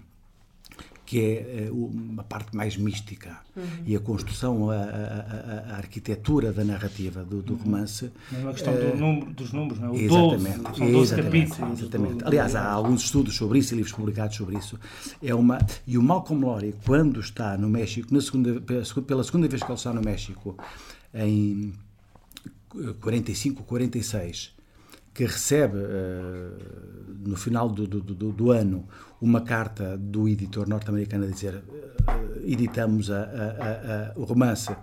que 1.06 1.20
é 1.20 1.70
uh, 1.70 1.86
uma 1.86 2.24
parte 2.24 2.56
mais 2.56 2.76
mística 2.76 3.38
uhum. 3.54 3.62
e 3.86 3.94
a 3.94 4.00
construção, 4.00 4.70
a, 4.70 4.76
a, 4.76 5.72
a, 5.72 5.76
arquitetura 5.76 6.52
da 6.52 6.64
narrativa 6.64 7.22
do, 7.22 7.42
do 7.42 7.52
uhum. 7.52 7.58
romance. 7.60 8.10
É 8.32 8.48
a 8.48 8.52
questão 8.52 8.72
uh, 8.72 8.76
do 8.76 8.86
eh, 8.86 8.96
número, 8.96 9.32
dos 9.32 9.52
números, 9.52 9.78
não 9.78 9.88
é? 9.88 9.90
O 9.90 9.96
exatamente, 9.96 10.58
12, 10.58 10.78
são 10.78 10.92
12 10.92 11.14
exatamente, 11.14 11.50
capítulos. 11.50 11.80
Exatamente. 11.80 12.24
Aliás, 12.24 12.54
há 12.56 12.70
alguns 12.70 13.04
estudos 13.04 13.36
sobre 13.36 13.58
isso, 13.58 13.74
livros 13.74 13.92
publicados 13.92 14.36
sobre 14.36 14.56
isso. 14.56 14.78
É 15.22 15.34
uma, 15.34 15.58
e 15.86 15.98
o 15.98 16.02
Malcolm 16.02 16.42
Lowry, 16.42 16.74
quando 16.86 17.20
está 17.20 17.56
no 17.58 17.68
México, 17.68 18.12
na 18.12 18.20
segunda, 18.20 18.60
pela 18.60 19.24
segunda 19.24 19.46
vez 19.46 19.62
que 19.62 19.70
ele 19.70 19.78
está 19.78 19.92
no 19.92 20.00
México, 20.00 20.56
em 21.12 21.72
45, 23.00 23.62
46, 23.62 24.53
que 25.14 25.24
recebe 25.24 25.78
uh, 25.78 27.28
no 27.28 27.36
final 27.36 27.68
do, 27.68 27.86
do, 27.86 28.00
do, 28.00 28.32
do, 28.32 28.50
ano 28.50 28.86
uma 29.20 29.40
carta 29.40 29.96
do 29.96 30.28
editor 30.28 30.68
norte-americano 30.68 31.24
a 31.24 31.28
dizer 31.28 31.54
uh, 31.54 32.42
editamos 32.44 33.10
a, 33.10 33.22
a, 33.22 33.22
a, 33.22 34.12
o 34.16 34.24
romance, 34.24 34.74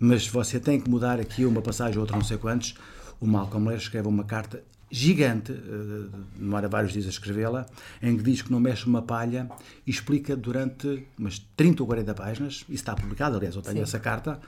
mas 0.00 0.26
você 0.26 0.58
tem 0.58 0.80
que 0.80 0.88
mudar 0.88 1.20
aqui 1.20 1.44
uma 1.44 1.60
passagem 1.60 1.96
ou 1.96 2.00
outra, 2.00 2.16
não 2.16 2.24
sei 2.24 2.38
quantos. 2.38 2.74
O 3.20 3.26
Malcolm 3.26 3.68
Lewis 3.68 3.82
escreve 3.82 4.08
uma 4.08 4.24
carta 4.24 4.62
gigante, 4.90 5.52
uh, 5.52 6.10
demora 6.34 6.66
vários 6.66 6.94
dias 6.94 7.04
a 7.04 7.10
escrevê-la, 7.10 7.66
em 8.02 8.16
que 8.16 8.22
diz 8.22 8.40
que 8.40 8.50
não 8.50 8.60
mexe 8.60 8.86
uma 8.86 9.02
palha 9.02 9.50
e 9.86 9.90
explica 9.90 10.34
durante 10.34 11.06
umas 11.18 11.38
30 11.56 11.82
ou 11.82 11.86
40 11.86 12.14
páginas, 12.14 12.54
isso 12.54 12.72
está 12.72 12.94
publicado, 12.94 13.36
aliás, 13.36 13.54
eu 13.54 13.60
tenho 13.60 13.76
Sim. 13.76 13.82
essa 13.82 14.00
carta, 14.00 14.40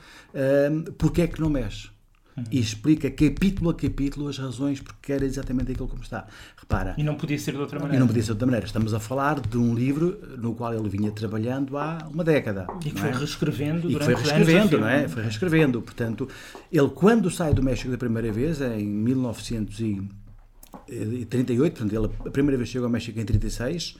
porque 0.97 1.23
é 1.23 1.27
que 1.27 1.41
não 1.41 1.51
mexe 1.51 1.91
uhum. 2.37 2.45
e 2.51 2.61
explica 2.61 3.11
capítulo 3.11 3.71
a 3.71 3.75
capítulo 3.75 4.29
as 4.29 4.37
razões 4.39 4.81
porque 4.81 5.13
era 5.13 5.25
exatamente 5.25 5.73
aquilo 5.73 5.89
como 5.89 6.03
está. 6.03 6.27
Repara. 6.57 6.95
E 6.99 7.03
não 7.03 7.15
podia 7.15 7.39
ser 7.39 7.53
de 7.53 7.59
outra 7.59 7.79
maneira. 7.79 7.97
E 7.97 8.01
não 8.01 8.07
podia 8.07 8.23
ser 8.23 8.27
de 8.27 8.33
outra 8.33 8.47
maneira. 8.47 8.67
Estamos 8.67 8.93
a 8.95 9.01
falar 9.01 9.41
de 9.41 9.57
um 9.57 9.75
livro 9.75 10.19
no 10.39 10.55
qual 10.55 10.75
ele 10.75 10.89
vinha 10.89 11.11
trabalhando 11.11 11.79
há 11.79 12.07
uma 12.13 12.25
década. 12.25 12.67
E 12.85 12.91
que 12.91 13.01
foi 13.01 13.11
é? 13.11 13.13
reescrevendo 13.13 13.89
durante 13.89 14.03
e 14.03 14.05
foi 14.05 14.15
reescrevendo, 14.15 14.79
não 14.79 14.89
é? 14.89 15.09
Foi 15.09 15.23
reescrevendo. 15.23 15.83
Portanto, 15.83 16.29
ele 16.71 16.89
quando 16.89 17.31
sai 17.31 17.55
do 17.55 17.63
México 17.63 17.91
da 17.91 17.99
primeira 17.99 18.33
vez, 18.33 18.61
em 18.61 18.87
1938, 18.87 21.75
portanto, 21.75 21.95
ele 21.95 22.11
a 22.27 22.31
primeira 22.31 22.57
vez 22.57 22.69
chegou 22.69 22.87
ao 22.87 22.93
México 22.93 23.19
em 23.19 23.25
36, 23.25 23.97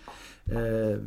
uh, 0.49 1.01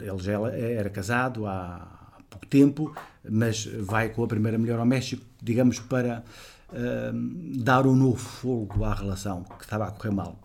ele 0.00 0.18
já 0.18 0.32
era 0.50 0.90
casado 0.90 1.46
há 1.46 1.98
pouco 2.30 2.46
tempo, 2.46 2.94
mas 3.28 3.66
vai 3.80 4.08
com 4.10 4.22
a 4.22 4.26
primeira 4.26 4.58
mulher 4.58 4.78
ao 4.78 4.86
México, 4.86 5.24
digamos, 5.42 5.78
para 5.78 6.22
uh, 6.72 7.62
dar 7.62 7.86
um 7.86 7.94
novo 7.94 8.18
fogo 8.18 8.84
à 8.84 8.94
relação 8.94 9.44
que 9.44 9.64
estava 9.64 9.86
a 9.86 9.90
correr 9.90 10.10
mal. 10.10 10.38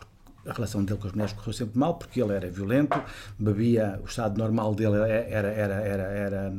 a 0.46 0.52
relação 0.52 0.84
dele 0.84 1.00
com 1.00 1.08
as 1.08 1.14
mulheres 1.14 1.34
correu 1.34 1.54
sempre 1.54 1.80
mal 1.80 1.96
porque 1.96 2.22
ele 2.22 2.34
era 2.34 2.50
violento, 2.50 3.02
bebia, 3.40 4.00
o 4.04 4.06
estado 4.06 4.38
normal 4.38 4.76
dele 4.76 4.98
era, 4.98 5.48
era, 5.48 5.48
era, 5.48 6.04
era, 6.04 6.54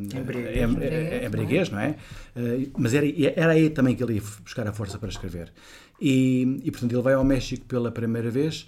embriaguez, 1.27 1.71
não 1.71 1.81
é? 1.81 1.97
Eh, 2.35 2.69
mas 2.79 2.95
era, 2.95 3.07
era 3.37 3.53
aí 3.53 3.71
também 3.71 3.95
que 3.95 4.03
ele 4.03 4.15
ia 4.15 4.23
buscar 4.43 4.67
a 4.67 4.73
força 4.73 4.99
para 4.99 5.09
escrever. 5.09 5.53
E, 6.01 6.61
e 6.65 6.71
portanto 6.71 6.93
ele 6.93 7.03
vai 7.03 7.15
ao 7.15 7.25
México 7.25 7.65
pela 7.67 7.91
primeira 7.91 8.31
vez 8.31 8.67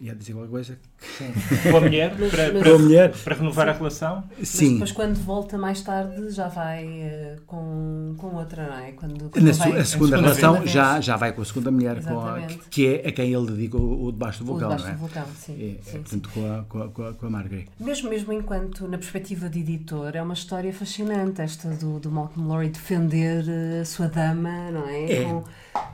ia 0.00 0.14
dizer 0.14 0.32
alguma 0.32 0.48
coisa. 0.48 0.78
Sim. 0.98 1.32
Com 1.70 1.76
a 1.76 1.80
mulher, 1.80 2.14
para, 2.16 2.50
para, 2.58 2.74
a 2.74 2.78
mulher. 2.78 3.12
para 3.12 3.34
renovar 3.34 3.66
sim. 3.66 3.70
a 3.70 3.74
relação. 3.74 4.24
Sim. 4.42 4.64
Mas 4.78 4.90
depois, 4.90 4.92
quando 4.92 5.16
volta 5.16 5.58
mais 5.58 5.80
tarde, 5.80 6.30
já 6.30 6.48
vai 6.48 6.84
uh, 6.84 7.40
com, 7.46 8.14
com 8.16 8.34
outra, 8.34 8.66
não 8.66 8.78
é? 8.78 8.92
Quando, 8.92 9.30
quando 9.30 9.44
Na 9.44 9.52
vai, 9.52 9.78
a 9.78 9.84
segunda 9.84 10.16
relação 10.16 10.66
já, 10.66 11.00
já 11.00 11.16
vai 11.16 11.32
com 11.32 11.42
a 11.42 11.44
segunda 11.44 11.70
mulher, 11.70 12.02
com 12.02 12.20
a, 12.20 12.40
que 12.70 12.86
é 12.86 13.08
a 13.08 13.12
quem 13.12 13.32
ele 13.32 13.46
dedica 13.46 13.76
o, 13.76 14.06
o 14.06 14.12
debaixo 14.12 14.40
do 14.40 14.46
vulcão, 14.46 14.68
debaixo 14.68 14.84
não 14.84 14.90
é? 14.90 14.94
do 14.94 15.00
vulcão, 15.00 15.24
sim. 15.36 15.52
É, 15.52 15.90
sim, 15.90 15.98
portanto, 15.98 16.30
sim. 16.32 16.40
Com, 16.40 16.54
a, 16.54 16.64
com, 16.64 16.82
a, 16.82 16.88
com, 16.88 17.02
a, 17.02 17.14
com 17.14 17.26
a 17.26 17.30
Margaret. 17.30 17.66
Mesmo, 17.78 18.10
mesmo 18.10 18.32
enquanto, 18.32 18.88
na 18.88 18.98
perspectiva 18.98 19.48
de 19.48 19.60
editor, 19.60 20.14
é 20.14 20.22
uma 20.22 20.34
história 20.34 20.72
fascinante 20.72 21.40
esta 21.40 21.68
do, 21.70 21.98
do 22.00 22.10
Malcolm 22.10 22.48
Lowry 22.48 22.68
defender 22.68 23.44
a 23.80 23.84
sua 23.84 24.08
dama, 24.08 24.70
não 24.70 24.88
é? 24.88 25.12
é. 25.12 25.24
Com, 25.24 25.44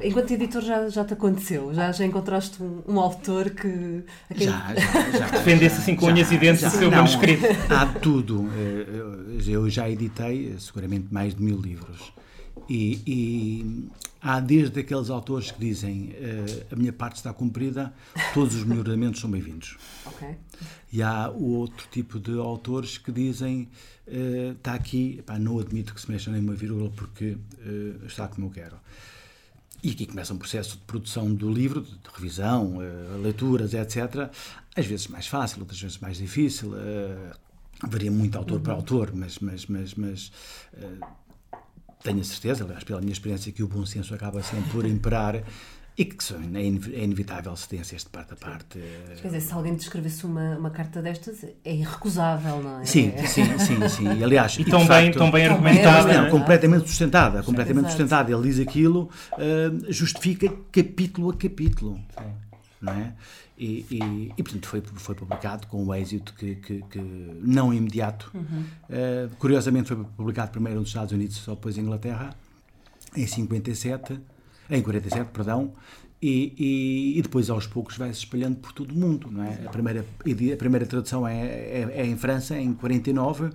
enquanto 0.01 0.31
editor 0.31 0.63
já, 0.63 0.89
já 0.89 1.05
te 1.05 1.15
aconteceu? 1.15 1.75
Já, 1.75 1.93
já 1.93 2.05
encontraste 2.05 2.63
um, 2.63 2.83
um 2.87 2.99
autor 2.99 3.51
que... 3.51 3.92
Quem... 4.35 4.47
Já, 4.47 4.75
já, 4.75 5.11
já. 5.11 5.27
Defendesse 5.39 5.81
assim 5.81 5.95
com 5.97 6.07
unhas 6.07 6.31
e 6.31 6.39
dentes 6.39 6.63
o 6.63 6.71
seu 6.71 6.91
não, 6.91 6.99
manuscrito. 6.99 7.45
Há 7.71 7.87
tudo. 7.87 8.49
Eh, 8.57 9.43
eu 9.47 9.69
já 9.69 9.89
editei 9.89 10.55
seguramente 10.59 11.09
mais 11.11 11.35
de 11.35 11.43
mil 11.43 11.59
livros. 11.59 12.13
E, 12.69 13.01
e 13.07 13.91
há 14.21 14.41
desde 14.41 14.81
aqueles 14.81 15.11
autores 15.11 15.51
que 15.51 15.61
dizem 15.61 16.15
a 16.71 16.77
minha 16.77 16.93
parte 16.93 17.17
está 17.17 17.33
cumprida, 17.33 17.93
todos 18.33 18.55
os 18.55 18.65
melhoramentos 18.65 19.21
são 19.21 19.31
bem-vindos. 19.31 19.77
Okay. 20.07 20.37
E 20.93 21.03
há 21.03 21.31
o 21.31 21.55
outro 21.55 21.87
tipo 21.91 22.21
de 22.21 22.39
autores 22.39 22.99
que 22.99 23.11
dizem 23.11 23.69
está 24.57 24.75
aqui, 24.75 25.23
não 25.41 25.59
admito 25.59 25.95
que 25.95 26.01
se 26.01 26.11
mexa 26.11 26.31
nem 26.31 26.41
uma 26.41 26.55
vírgula 26.55 26.91
porque 26.91 27.37
está 28.07 28.29
como 28.29 28.47
eu 28.47 28.51
quero. 28.51 28.77
E 29.83 29.91
aqui 29.91 30.07
começa 30.07 30.33
um 30.33 30.39
processo 30.39 30.77
de 30.77 30.85
produção 30.85 31.35
do 31.35 31.51
livro, 31.51 31.83
de 31.83 31.99
revisão, 32.15 32.77
uh, 32.77 33.21
leituras, 33.21 33.75
etc. 33.75 34.31
Às 34.77 34.87
vezes 34.87 35.09
mais 35.09 35.27
fácil, 35.27 35.61
outras 35.61 35.81
vezes 35.81 35.99
mais 35.99 36.19
difícil. 36.19 36.71
Uh, 36.71 37.35
varia 37.89 38.11
muito 38.11 38.39
autor 38.39 38.59
uhum. 38.59 38.62
para 38.62 38.75
autor, 38.75 39.11
mas, 39.12 39.41
mas, 39.41 39.67
mas, 39.67 39.95
mas 39.95 40.33
uh, 40.75 41.07
tenho 42.03 42.21
a 42.21 42.25
certeza, 42.25 42.65
aliás, 42.65 42.85
pela 42.85 43.01
minha 43.01 43.12
experiência, 43.12 43.51
que 43.51 43.62
o 43.62 43.67
bom 43.67 43.85
senso 43.85 44.15
acaba 44.15 44.41
sempre 44.43 44.71
por 44.71 44.87
imperar 44.87 45.43
e 45.97 46.07
que 46.07 46.17
é, 46.33 46.37
é 46.57 47.05
inevitável 47.05 47.55
cedências 47.55 48.03
de 48.03 48.09
parte 48.09 48.33
a 48.33 48.37
parte. 48.37 48.79
Quer 49.21 49.29
dizer, 49.29 49.41
se 49.41 49.53
alguém 49.53 49.77
te 49.77 49.81
escrevesse 49.81 50.25
uma, 50.25 50.57
uma 50.57 50.71
carta 50.71 51.03
destas, 51.03 51.45
é 51.65 51.75
irrecusável, 51.75 52.63
não 52.63 52.81
é? 52.81 52.85
Sim, 52.87 53.13
sim, 53.27 53.59
sim, 53.59 53.89
sim. 53.89 54.19
E, 54.19 54.25
aliás, 54.25 54.59
e, 54.59 54.65
tão, 54.65 54.87
bem, 54.87 55.13
tão 55.13 55.31
bem 55.31 55.47
argumentada. 55.47 56.23
Não, 56.23 56.31
completamente 56.31 56.89
sustentada, 56.89 57.43
completamente 57.43 57.87
Exato. 57.87 57.97
sustentada. 57.97 58.33
Ele 58.33 58.43
diz 58.43 58.59
aquilo, 58.59 59.11
uh, 59.33 59.93
justifica 59.93 60.49
capítulo 60.71 61.31
a 61.31 61.37
capítulo. 61.37 62.01
Sim. 62.19 62.33
Não 62.81 62.93
é? 62.95 63.13
E, 63.59 63.87
e, 63.91 64.33
e, 64.37 64.43
portanto 64.43 64.67
foi, 64.67 64.83
foi 64.95 65.15
publicado 65.15 65.67
com 65.69 65.85
um 65.85 65.95
êxito 65.95 66.35
que, 66.35 66.57
que, 66.57 66.83
que 66.91 66.99
não 66.99 67.73
imediato. 67.73 68.31
Uhum. 68.35 68.65
Uh, 68.89 69.37
curiosamente 69.39 69.89
foi 69.89 70.05
publicado 70.17 70.51
primeiro 70.51 70.81
nos 70.81 70.89
Estados 70.89 71.13
Unidos, 71.13 71.37
só 71.37 71.55
depois 71.55 71.77
em 71.77 71.83
Inglaterra, 71.83 72.35
em 73.15 73.27
57 73.27 74.19
em 74.73 74.83
47, 74.83 75.31
perdão, 75.31 75.73
e, 76.21 76.55
e, 76.57 77.19
e, 77.19 77.23
depois 77.23 77.50
aos 77.50 77.67
poucos 77.67 77.97
vai 77.97 78.12
se 78.12 78.21
espalhando 78.21 78.57
por 78.57 78.73
todo 78.73 78.93
o 78.93 78.95
mundo, 78.95 79.29
não 79.31 79.43
é? 79.43 79.67
A 79.67 79.71
primeira, 79.71 80.00
a 80.02 80.57
primeira 80.57 80.87
tradução 80.87 81.26
é, 81.26 81.43
é, 81.43 81.93
é, 81.95 82.07
em 82.07 82.17
França, 82.17 82.57
em 82.57 82.73
49, 82.73 83.50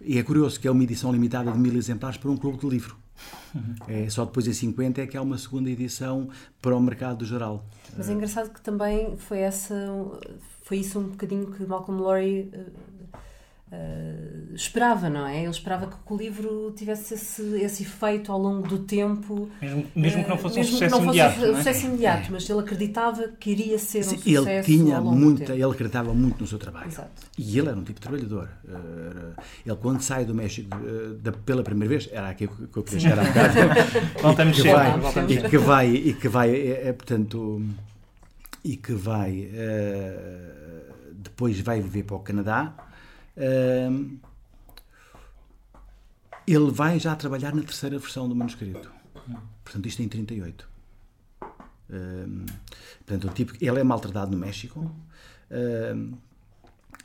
e 0.00 0.18
é 0.18 0.22
curioso 0.22 0.58
que 0.58 0.66
é 0.66 0.70
uma 0.70 0.82
edição 0.82 1.12
limitada 1.12 1.52
de 1.52 1.58
mil 1.58 1.74
exemplares 1.74 2.18
para 2.18 2.30
um 2.30 2.36
clube 2.36 2.58
de 2.58 2.68
livro. 2.68 2.96
É, 3.86 4.10
só 4.10 4.24
depois 4.24 4.48
em 4.48 4.52
50 4.52 5.00
é 5.02 5.06
que 5.06 5.16
há 5.16 5.22
uma 5.22 5.38
segunda 5.38 5.70
edição 5.70 6.28
para 6.60 6.76
o 6.76 6.80
mercado 6.80 7.24
geral. 7.24 7.64
Mas 7.96 8.08
é 8.08 8.12
engraçado 8.12 8.52
que 8.52 8.60
também 8.60 9.16
foi 9.16 9.38
essa 9.38 9.74
foi 10.62 10.78
isso 10.78 10.98
um 10.98 11.10
bocadinho 11.10 11.46
que 11.52 11.64
Malcolm 11.64 12.00
Lowry 12.02 12.50
Uh, 13.74 14.23
esperava, 14.54 15.10
não 15.10 15.26
é? 15.26 15.40
Ele 15.40 15.50
esperava 15.50 15.86
que 15.86 15.96
o 16.12 16.16
livro 16.16 16.72
tivesse 16.76 17.14
esse, 17.14 17.42
esse 17.60 17.82
efeito 17.82 18.30
ao 18.30 18.38
longo 18.38 18.66
do 18.66 18.78
tempo. 18.78 19.48
Mesmo, 19.60 19.86
mesmo 19.94 20.24
que 20.24 20.30
não 20.30 20.38
fosse 20.38 20.58
uh, 20.58 20.62
um 20.62 20.64
sucesso 20.64 20.96
imediato. 20.96 21.40
Um 21.40 21.56
sucesso 21.56 21.86
imediato, 21.86 22.28
é? 22.28 22.30
mas 22.30 22.48
ele 22.48 22.60
acreditava 22.60 23.28
que 23.28 23.50
iria 23.50 23.78
ser 23.78 24.00
um 24.00 24.02
Sim, 24.02 24.18
sucesso. 24.18 24.48
Ele 24.48 24.62
tinha 24.62 25.00
muita, 25.00 25.52
ele 25.52 25.64
acreditava 25.64 26.14
muito 26.14 26.40
no 26.40 26.46
seu 26.46 26.58
trabalho. 26.58 26.88
Exato. 26.88 27.10
E 27.36 27.58
ele 27.58 27.68
era 27.68 27.76
um 27.76 27.84
tipo 27.84 27.94
de 27.94 28.00
trabalhador. 28.00 28.48
Uh, 28.64 29.40
ele, 29.66 29.76
quando 29.76 30.00
sai 30.00 30.24
do 30.24 30.34
México 30.34 30.68
da, 31.20 31.32
pela 31.32 31.62
primeira 31.62 31.88
vez, 31.88 32.08
era 32.12 32.28
aqui 32.28 32.46
que 32.46 32.76
eu 32.76 32.82
queria 32.82 33.00
chegar 33.00 33.18
a 33.18 33.24
bocado. 33.24 33.54
voltamos 34.22 34.58
e 34.58 34.62
que 34.62 34.68
vai, 34.68 35.00
e 35.28 35.42
que 35.48 35.58
vai, 35.58 35.90
e 35.90 36.14
que 36.14 36.28
vai 36.28 36.50
é, 36.50 36.88
é 36.88 36.92
portanto, 36.92 37.62
e 38.62 38.76
que 38.76 38.92
vai, 38.92 39.48
depois 41.12 41.60
vai 41.60 41.80
viver 41.80 42.04
para 42.04 42.16
o 42.16 42.20
Canadá 42.20 42.74
ele 46.46 46.70
vai 46.70 46.98
já 46.98 47.14
trabalhar 47.16 47.54
na 47.54 47.62
terceira 47.62 47.98
versão 47.98 48.28
do 48.28 48.34
manuscrito. 48.34 48.90
Portanto, 49.64 49.86
isto 49.86 50.02
é 50.02 50.04
em 50.04 50.08
38. 50.08 50.68
Um, 51.90 52.46
portanto, 53.06 53.28
o 53.28 53.34
tipo, 53.34 53.52
ele 53.60 53.80
é 53.80 53.84
maltratado 53.84 54.30
no 54.30 54.38
México. 54.38 54.90
Um, 55.50 56.12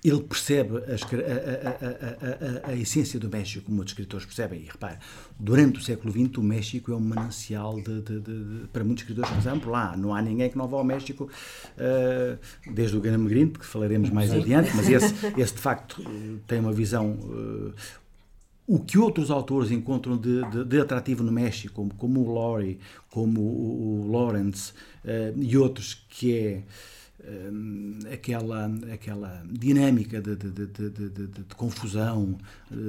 ele 0.03 0.21
percebe 0.21 0.77
a, 0.77 2.67
a, 2.67 2.69
a, 2.69 2.71
a, 2.71 2.75
essência 2.75 3.19
do 3.19 3.29
México, 3.29 3.65
como 3.65 3.79
outros 3.79 3.91
escritores 3.91 4.25
percebem. 4.25 4.61
E 4.61 4.65
repare, 4.65 4.97
durante 5.37 5.79
o 5.79 5.81
século 5.81 6.13
XX, 6.13 6.37
o 6.37 6.43
México 6.43 6.91
é 6.91 6.95
um 6.95 7.01
manancial 7.01 7.81
de, 7.81 8.01
de, 8.01 8.19
de, 8.19 8.43
de 8.61 8.67
para 8.71 8.83
muitos 8.83 9.03
escritores 9.03 9.29
que 9.29 9.35
passaram 9.35 9.59
por 9.59 9.69
lá. 9.69 9.97
Não 9.97 10.15
há 10.15 10.21
ninguém 10.21 10.49
que 10.49 10.57
não 10.57 10.67
vá 10.67 10.77
ao 10.77 10.85
México, 10.85 11.25
uh, 11.25 12.73
desde 12.73 12.95
o 12.95 13.01
Graham 13.01 13.25
Greene, 13.25 13.51
que 13.51 13.65
falaremos 13.65 14.09
mais 14.09 14.29
Sim. 14.29 14.39
adiante, 14.39 14.71
mas 14.73 14.87
esse, 14.87 15.13
esse 15.37 15.53
de 15.53 15.61
facto 15.61 16.01
tem 16.47 16.59
uma 16.59 16.71
visão. 16.71 17.11
Uh, 17.11 17.73
o 18.71 18.79
que 18.79 18.99
outros 18.99 19.31
autores 19.31 19.71
encontram 19.71 20.15
de, 20.15 20.47
de, 20.51 20.63
de, 20.63 20.79
atrativo 20.79 21.23
no 21.23 21.31
México, 21.31 21.73
como, 21.73 21.91
como 21.95 22.21
o 22.21 22.31
Laurie, 22.35 22.77
como 23.09 23.41
o, 23.41 24.03
o 24.05 24.11
Lawrence 24.11 24.73
uh, 25.03 25.41
e 25.41 25.57
outros, 25.57 25.95
que 26.07 26.37
é 26.37 26.63
aquela, 28.11 28.71
aquela 28.91 29.43
dinâmica 29.49 30.21
de, 30.21 30.35
de, 30.35 30.49
de, 30.49 31.27
de 31.27 31.55
confusão, 31.55 32.37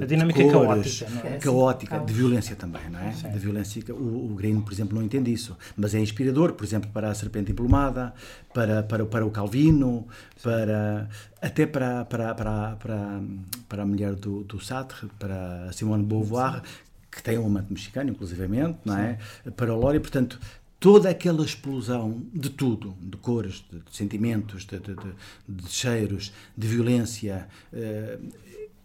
a 0.01 0.05
dinâmica 0.05 0.41
cores, 0.43 1.01
caótica, 1.01 1.27
é? 1.27 1.37
caótica 1.37 1.99
de 1.99 2.13
violência 2.13 2.55
também, 2.55 2.89
não 2.89 2.99
é? 2.99 3.11
Sim. 3.11 3.29
De 3.29 3.39
violência, 3.39 3.83
o, 3.93 4.31
o 4.31 4.35
Green, 4.35 4.61
por 4.61 4.71
exemplo, 4.71 4.97
não 4.97 5.03
entende 5.03 5.31
isso, 5.31 5.57
mas 5.75 5.93
é 5.93 5.99
inspirador, 5.99 6.53
por 6.53 6.63
exemplo, 6.63 6.89
para 6.91 7.09
a 7.09 7.13
Serpente 7.13 7.51
Emplumada, 7.51 8.13
para, 8.53 8.83
para, 8.83 9.05
para 9.05 9.25
o 9.25 9.31
Calvino, 9.31 10.07
para, 10.41 11.09
até 11.41 11.65
para, 11.65 12.05
para, 12.05 12.33
para, 12.33 12.75
para, 12.77 13.21
para 13.67 13.83
a 13.83 13.85
mulher 13.85 14.15
do, 14.15 14.43
do 14.43 14.59
Sartre, 14.59 15.09
para 15.19 15.65
a 15.69 15.71
Simone 15.71 16.03
Beauvoir, 16.03 16.55
Sim. 16.55 16.61
que 17.11 17.21
tem 17.21 17.37
um 17.37 17.45
amante 17.45 17.71
mexicano, 17.71 18.09
inclusivamente, 18.09 18.79
não 18.85 18.97
é? 18.97 19.17
Para 19.55 19.73
o 19.73 19.79
Lori, 19.79 19.99
portanto, 19.99 20.39
toda 20.81 21.11
aquela 21.11 21.45
explosão 21.45 22.23
de 22.33 22.49
tudo, 22.49 22.97
de 22.99 23.15
cores, 23.17 23.63
de, 23.71 23.79
de 23.79 23.95
sentimentos, 23.95 24.65
de, 24.65 24.79
de, 24.79 24.95
de, 25.47 25.69
cheiros, 25.69 26.33
de 26.57 26.67
violência, 26.67 27.47
uh, 27.71 28.27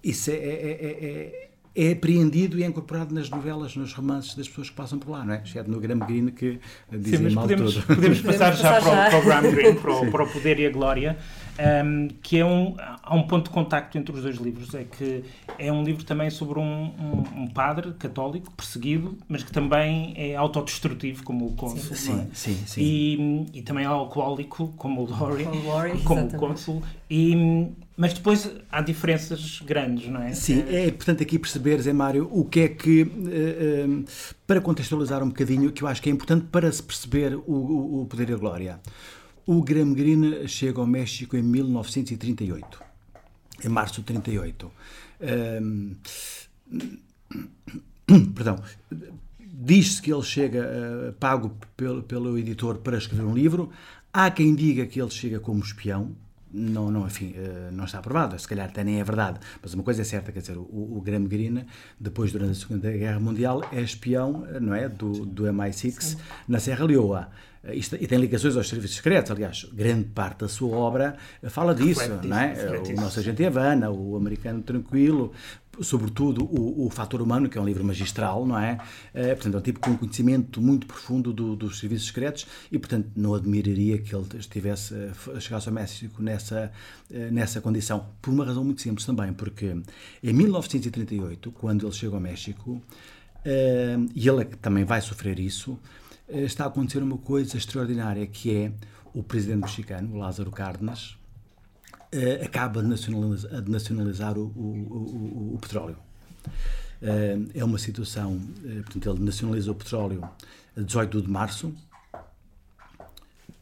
isso 0.04 0.30
é, 0.30 0.34
é, 0.34 0.38
é, 0.40 1.50
é, 1.76 1.92
apreendido 1.92 2.58
e 2.58 2.62
é 2.62 2.66
incorporado 2.66 3.14
nas 3.14 3.28
novelas, 3.28 3.76
nos 3.76 3.92
romances 3.92 4.34
das 4.34 4.48
pessoas 4.48 4.70
que 4.70 4.76
passam 4.76 4.98
por 4.98 5.10
lá, 5.10 5.24
não 5.24 5.34
é? 5.34 5.42
Exceto 5.44 5.70
no 5.70 5.78
Graham 5.78 5.98
Greene 5.98 6.32
que 6.32 6.58
dizem 6.90 7.30
mal 7.30 7.44
podemos, 7.44 7.74
tudo. 7.74 7.86
Podemos 7.86 8.20
passar 8.22 8.56
já, 8.56 8.80
para, 8.80 8.90
o, 8.90 9.10
para 9.10 9.18
o 9.18 9.22
Graham 9.22 9.50
Greene, 9.52 9.78
para 9.78 9.92
o, 9.92 10.10
para 10.10 10.24
o 10.24 10.28
Poder 10.28 10.58
e 10.58 10.66
a 10.66 10.70
Glória 10.70 11.16
um, 11.58 12.08
que 12.22 12.38
é 12.38 12.44
um, 12.44 12.74
há 13.02 13.14
um 13.14 13.22
ponto 13.26 13.44
de 13.44 13.50
contacto 13.50 13.96
entre 13.96 14.14
os 14.14 14.22
dois 14.22 14.36
livros, 14.36 14.74
é 14.74 14.84
que 14.84 15.24
é 15.58 15.72
um 15.72 15.82
livro 15.82 16.04
também 16.04 16.30
sobre 16.30 16.58
um, 16.58 16.64
um, 16.64 17.42
um 17.42 17.48
padre 17.48 17.92
católico 17.94 18.50
perseguido, 18.52 19.16
mas 19.28 19.42
que 19.42 19.52
também 19.52 20.12
é 20.16 20.36
autodestrutivo, 20.36 21.24
como 21.24 21.46
o 21.46 21.52
cônsul, 21.52 21.96
sim, 21.96 22.20
é? 22.20 22.26
sim, 22.34 22.62
sim, 22.66 22.80
E, 22.80 23.58
e, 23.58 23.62
também 23.62 23.84
é 23.84 23.88
alcoólico, 23.88 24.72
como 24.76 25.02
o 25.02 25.10
Laurie, 25.10 26.02
como 26.04 26.26
o 26.26 26.34
cônsul, 26.34 26.82
e, 27.10 27.68
mas 27.96 28.12
depois 28.12 28.50
há 28.70 28.82
diferenças 28.82 29.60
grandes, 29.64 30.08
não 30.08 30.20
é? 30.20 30.34
Sim, 30.34 30.64
é 30.68 30.86
importante 30.86 31.22
aqui 31.22 31.38
perceber, 31.38 31.80
Zé 31.80 31.94
Mário, 31.94 32.28
o 32.30 32.44
que 32.44 32.60
é 32.60 32.68
que, 32.68 33.02
uh, 33.02 33.06
uh, 33.06 34.04
para 34.46 34.60
contextualizar 34.60 35.22
um 35.22 35.28
bocadinho, 35.28 35.72
que 35.72 35.82
eu 35.82 35.88
acho 35.88 36.02
que 36.02 36.10
é 36.10 36.12
importante 36.12 36.46
para 36.52 36.70
se 36.70 36.82
perceber 36.82 37.34
o, 37.34 38.02
o, 38.02 38.06
poder 38.06 38.28
e 38.28 38.34
a 38.34 38.36
glória. 38.36 38.80
O 39.46 39.62
Graham 39.62 39.94
Greene 39.94 40.46
chega 40.46 40.78
ao 40.78 40.86
México 40.86 41.36
em 41.36 41.42
1938, 41.42 42.82
em 43.64 43.68
março 43.68 44.00
de 44.00 44.06
38. 44.06 44.70
Um, 45.62 45.96
perdão, 48.34 48.62
diz-se 49.40 50.02
que 50.02 50.12
ele 50.12 50.22
chega 50.22 50.68
uh, 50.68 51.12
pago 51.14 51.56
pelo, 51.74 52.02
pelo 52.02 52.36
editor 52.36 52.76
para 52.78 52.98
escrever 52.98 53.24
um 53.24 53.34
livro. 53.34 53.70
Há 54.12 54.30
quem 54.30 54.54
diga 54.54 54.84
que 54.84 55.00
ele 55.00 55.10
chega 55.10 55.40
como 55.40 55.62
espião, 55.62 56.14
não, 56.52 56.90
não, 56.90 57.06
enfim, 57.06 57.34
uh, 57.36 57.72
não 57.72 57.84
está 57.84 57.98
aprovado, 57.98 58.38
se 58.38 58.46
calhar 58.46 58.66
até 58.66 58.82
nem 58.84 59.00
é 59.00 59.04
verdade, 59.04 59.40
mas 59.62 59.74
uma 59.74 59.82
coisa 59.82 60.02
é 60.02 60.04
certa, 60.04 60.32
quer 60.32 60.40
dizer, 60.40 60.56
o, 60.56 60.96
o 60.96 61.00
Graham 61.04 61.24
Greene, 61.24 61.66
depois, 61.98 62.32
durante 62.32 62.52
a 62.52 62.54
Segunda 62.54 62.90
Guerra 62.90 63.20
Mundial, 63.20 63.62
é 63.72 63.80
espião, 63.80 64.46
não 64.60 64.74
é, 64.74 64.88
do, 64.88 65.26
do 65.26 65.44
MI6 65.44 66.00
Sim. 66.00 66.16
na 66.48 66.60
Serra 66.60 66.84
Leoa. 66.84 67.28
Eh, 67.66 67.76
isto, 67.76 67.96
e 67.96 68.06
tem 68.06 68.18
ligações 68.18 68.56
aos 68.56 68.68
serviços 68.68 68.96
secretos, 68.96 69.30
aliás, 69.30 69.64
grande 69.72 70.04
parte 70.04 70.40
da 70.40 70.48
sua 70.48 70.76
obra 70.76 71.16
fala 71.48 71.74
disso, 71.74 72.08
não 72.22 72.38
é? 72.38 72.54
O 72.88 73.00
Nosso 73.00 73.18
Agente 73.18 73.44
Havana, 73.44 73.90
o 73.90 74.16
Americano 74.16 74.62
Tranquilo, 74.62 75.32
sobretudo 75.80 76.44
o, 76.44 76.86
o 76.86 76.90
Fator 76.90 77.20
Humano, 77.20 77.48
que 77.48 77.58
é 77.58 77.60
um 77.60 77.64
livro 77.64 77.84
magistral, 77.84 78.46
não 78.46 78.58
é? 78.58 78.78
é 79.12 79.34
portanto, 79.34 79.54
é 79.54 79.58
um 79.58 79.62
tipo 79.62 79.80
com 79.80 79.96
conhecimento 79.96 80.60
muito 80.60 80.86
profundo 80.86 81.32
do, 81.32 81.56
dos 81.56 81.78
serviços 81.78 82.08
secretos 82.08 82.46
e, 82.70 82.78
portanto, 82.78 83.10
não 83.16 83.34
admiraria 83.34 83.98
que 83.98 84.14
ele 84.14 84.26
estivesse, 84.38 84.94
chegasse 85.40 85.68
ao 85.68 85.74
México 85.74 86.22
nessa, 86.22 86.72
eh, 87.12 87.30
nessa 87.30 87.60
condição. 87.60 88.06
Por 88.20 88.32
uma 88.32 88.44
razão 88.44 88.64
muito 88.64 88.82
simples 88.82 89.04
também, 89.04 89.32
porque 89.32 89.76
em 90.22 90.32
1938, 90.32 91.52
quando 91.52 91.86
ele 91.86 91.94
chega 91.94 92.14
ao 92.14 92.20
México, 92.20 92.80
eh, 93.44 93.96
e 94.14 94.28
ele 94.28 94.44
também 94.44 94.84
vai 94.84 95.00
sofrer 95.00 95.38
isso, 95.38 95.78
está 96.28 96.64
a 96.64 96.66
acontecer 96.68 97.02
uma 97.02 97.18
coisa 97.18 97.56
extraordinária, 97.56 98.26
que 98.26 98.54
é 98.54 98.72
o 99.14 99.22
presidente 99.22 99.62
mexicano, 99.62 100.18
Lázaro 100.18 100.50
Cárdenas, 100.50 101.16
uh, 102.16 102.44
acaba 102.44 102.82
de 102.82 102.88
nacionalizar, 102.88 103.62
de 103.62 103.70
nacionalizar 103.70 104.38
o, 104.38 104.44
o, 104.44 104.60
o, 104.60 105.54
o, 105.54 105.58
petróleo. 105.60 105.96
Uh, 107.02 107.48
é 107.54 107.64
uma 107.64 107.78
situação, 107.78 108.32
uh, 108.34 108.82
portanto, 108.84 109.10
ele 109.10 109.24
nacionaliza 109.24 109.70
o 109.70 109.74
petróleo 109.74 110.28
a 110.76 110.80
18 110.80 111.22
de 111.22 111.30
março, 111.30 111.74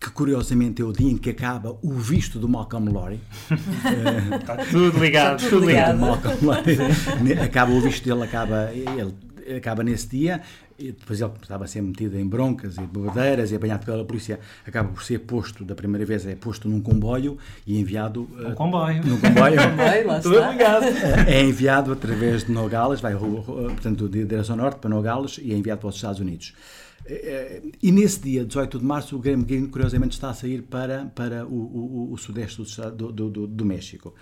que 0.00 0.10
curiosamente 0.10 0.82
é 0.82 0.84
o 0.84 0.92
dia 0.92 1.10
em 1.10 1.16
que 1.16 1.30
acaba 1.30 1.78
o 1.82 1.92
visto 1.94 2.38
do 2.38 2.48
Malcolm 2.48 2.90
Lowry. 2.90 3.20
Está 4.40 4.56
tudo 4.70 4.98
ligado, 4.98 5.36
Está 5.36 5.50
tudo 5.50 5.66
ligado. 5.66 5.98
Malcolm 5.98 6.38
Lowry, 6.42 7.32
acaba 7.42 7.72
o 7.72 7.80
visto 7.80 8.04
dele, 8.04 8.22
acaba, 8.22 8.70
ele 8.72 9.14
acaba 9.56 9.82
nesse 9.82 10.08
dia 10.08 10.42
e 10.78 10.92
depois 10.92 11.20
ele 11.20 11.32
estava 11.40 11.64
a 11.64 11.66
ser 11.66 11.82
metido 11.82 12.18
em 12.18 12.26
broncas 12.26 12.76
e 12.76 12.80
bobadeiras 12.80 13.52
e 13.52 13.56
apanhado 13.56 13.84
pela 13.84 14.04
polícia, 14.04 14.40
acaba 14.66 14.88
por 14.88 15.02
ser 15.02 15.20
posto, 15.20 15.64
da 15.64 15.74
primeira 15.74 16.04
vez 16.04 16.26
é 16.26 16.34
posto 16.34 16.68
num 16.68 16.80
comboio 16.80 17.38
e 17.66 17.78
enviado... 17.78 18.28
Um 18.32 18.50
uh, 18.50 18.54
comboio. 18.54 19.04
Num 19.04 19.20
comboio. 19.20 19.56
comboio 19.70 20.06
lá 20.06 20.18
está. 20.18 21.30
É 21.30 21.42
enviado 21.42 21.92
através 21.92 22.44
de 22.44 22.52
Nogales, 22.52 23.00
vai, 23.00 23.14
portanto, 23.14 24.08
de 24.08 24.24
direção 24.24 24.56
norte 24.56 24.80
para 24.80 24.90
Nogales 24.90 25.38
e 25.42 25.52
é 25.52 25.56
enviado 25.56 25.80
para 25.80 25.88
os 25.88 25.96
Estados 25.96 26.20
Unidos. 26.20 26.54
Eh, 27.06 27.62
eh, 27.62 27.62
e 27.82 27.92
nesse 27.92 28.20
dia, 28.20 28.44
18 28.44 28.78
de 28.78 28.84
março, 28.84 29.16
o 29.16 29.18
Graham 29.18 29.42
Greene, 29.42 29.68
curiosamente, 29.68 30.12
está 30.12 30.30
a 30.30 30.34
sair 30.34 30.62
para, 30.62 31.06
para 31.14 31.46
o, 31.46 31.54
o, 31.54 32.12
o 32.12 32.16
sudeste 32.16 32.62
do, 32.96 33.12
do, 33.12 33.30
do, 33.30 33.46
do 33.46 33.64
México. 33.64 34.14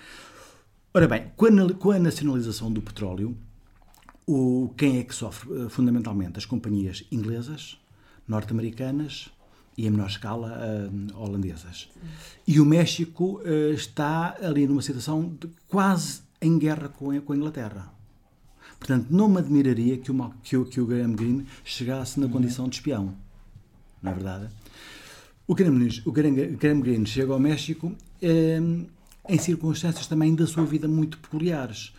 Ora 0.92 1.08
bem, 1.08 1.32
com 1.36 1.46
a, 1.46 1.74
com 1.74 1.90
a 1.92 1.98
nacionalização 1.98 2.70
do 2.70 2.82
petróleo, 2.82 3.36
o, 4.26 4.72
quem 4.76 4.98
é 4.98 5.04
que 5.04 5.14
sofre? 5.14 5.50
Eh, 5.64 5.68
fundamentalmente 5.68 6.38
as 6.38 6.44
companhias 6.44 7.04
inglesas, 7.10 7.78
norte-americanas 8.26 9.30
e, 9.76 9.86
em 9.86 9.90
menor 9.90 10.08
escala, 10.08 10.58
uh, 10.58 11.18
holandesas. 11.18 11.88
E 12.46 12.60
o 12.60 12.64
México 12.64 13.40
uh, 13.40 13.72
está 13.72 14.36
ali 14.40 14.66
numa 14.66 14.82
situação 14.82 15.36
de 15.40 15.48
quase 15.66 16.22
em 16.40 16.58
guerra 16.58 16.88
com 16.88 17.10
a, 17.10 17.20
com 17.20 17.32
a 17.32 17.36
Inglaterra. 17.36 17.92
Portanto, 18.78 19.06
não 19.10 19.28
me 19.28 19.38
admiraria 19.38 19.96
que 19.96 20.10
o, 20.10 20.30
que 20.42 20.56
o, 20.56 20.64
que 20.64 20.80
o 20.80 20.86
Graham 20.86 21.12
Greene 21.12 21.46
chegasse 21.64 22.18
na 22.20 22.28
condição 22.28 22.68
de 22.68 22.76
espião. 22.76 23.14
Não 24.02 24.10
é 24.10 24.14
verdade? 24.14 24.48
O 25.46 25.54
Graham, 25.54 25.88
o 26.04 26.12
Graham, 26.12 26.34
Graham 26.34 26.80
Greene 26.80 27.06
chega 27.06 27.32
ao 27.32 27.38
México 27.38 27.94
em 29.28 29.38
circunstâncias 29.38 30.06
também 30.06 30.34
da 30.34 30.46
sua 30.46 30.64
vida 30.64 30.88
muito 30.88 31.18
peculiares. 31.18 31.92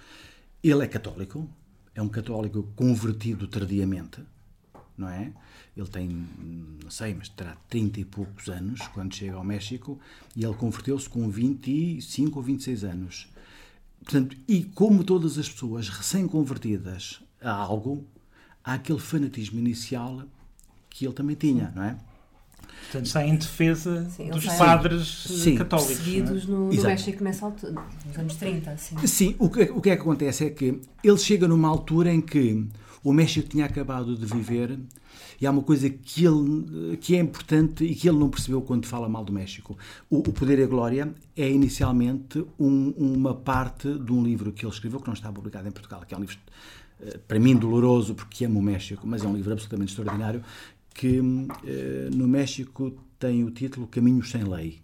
Ele 0.61 0.83
é 0.83 0.87
católico, 0.87 1.49
é 1.95 2.01
um 2.01 2.09
católico 2.09 2.63
convertido 2.75 3.47
tardiamente, 3.47 4.21
não 4.97 5.09
é? 5.09 5.33
Ele 5.75 5.87
tem, 5.87 6.07
não 6.83 6.89
sei, 6.89 7.13
mas 7.15 7.29
terá 7.29 7.55
30 7.69 7.99
e 7.99 8.05
poucos 8.05 8.47
anos 8.47 8.87
quando 8.89 9.15
chega 9.15 9.35
ao 9.35 9.43
México 9.43 9.99
e 10.35 10.43
ele 10.43 10.53
converteu-se 10.53 11.09
com 11.09 11.29
25 11.29 12.37
ou 12.37 12.43
26 12.43 12.83
anos. 12.83 13.27
Portanto, 14.03 14.37
e 14.47 14.63
como 14.63 15.03
todas 15.03 15.37
as 15.37 15.49
pessoas 15.49 15.89
recém-convertidas 15.89 17.21
a 17.41 17.51
algo, 17.51 18.05
há 18.63 18.73
aquele 18.73 18.99
fanatismo 18.99 19.59
inicial 19.59 20.23
que 20.89 21.05
ele 21.05 21.13
também 21.13 21.35
tinha, 21.35 21.71
não 21.75 21.83
é? 21.83 21.97
Portanto, 22.81 23.05
está 23.07 23.25
em 23.25 23.35
defesa 23.35 24.07
sim, 24.09 24.29
dos 24.29 24.45
padres 24.45 25.07
sim. 25.07 25.55
católicos. 25.55 25.97
Seguidos 25.97 26.43
é? 26.43 26.47
no, 26.47 26.69
no 26.71 26.83
México 26.83 27.23
nessa 27.23 27.45
altura, 27.45 27.83
nos 28.05 28.17
anos 28.17 28.35
30. 28.35 28.77
Sim, 28.77 29.07
sim 29.07 29.35
o, 29.39 29.49
que, 29.49 29.63
o 29.63 29.81
que 29.81 29.89
é 29.89 29.95
que 29.95 30.01
acontece 30.01 30.45
é 30.45 30.49
que 30.49 30.79
ele 31.03 31.17
chega 31.17 31.47
numa 31.47 31.67
altura 31.67 32.13
em 32.13 32.21
que 32.21 32.65
o 33.03 33.11
México 33.11 33.49
tinha 33.49 33.65
acabado 33.65 34.15
de 34.15 34.25
viver 34.25 34.79
e 35.41 35.45
há 35.45 35.51
uma 35.51 35.61
coisa 35.61 35.89
que, 35.89 36.25
ele, 36.25 36.97
que 36.97 37.15
é 37.15 37.19
importante 37.19 37.83
e 37.83 37.93
que 37.95 38.07
ele 38.07 38.17
não 38.17 38.29
percebeu 38.29 38.61
quando 38.61 38.85
fala 38.85 39.09
mal 39.09 39.25
do 39.25 39.33
México. 39.33 39.77
O, 40.09 40.19
o 40.19 40.31
Poder 40.31 40.59
e 40.59 40.63
a 40.63 40.67
Glória 40.67 41.13
é 41.35 41.49
inicialmente 41.49 42.45
um, 42.57 42.93
uma 42.97 43.33
parte 43.33 43.93
de 43.93 44.11
um 44.13 44.23
livro 44.23 44.53
que 44.53 44.65
ele 44.65 44.71
escreveu 44.71 44.99
que 44.99 45.07
não 45.07 45.13
está 45.13 45.31
publicado 45.31 45.67
em 45.67 45.71
Portugal, 45.71 46.03
que 46.07 46.13
é 46.13 46.17
um 46.17 46.21
livro 46.21 46.37
eh, 47.01 47.19
para 47.27 47.39
mim 47.39 47.55
doloroso 47.55 48.15
porque 48.15 48.45
amo 48.45 48.59
o 48.59 48.63
México, 48.63 49.05
mas 49.05 49.23
é 49.23 49.27
um 49.27 49.35
livro 49.35 49.51
absolutamente 49.51 49.91
extraordinário 49.91 50.41
que 50.93 51.21
eh, 51.65 52.09
no 52.13 52.27
México 52.27 52.93
tem 53.19 53.43
o 53.43 53.51
título 53.51 53.87
Caminhos 53.87 54.31
Sem 54.31 54.43
Lei, 54.43 54.81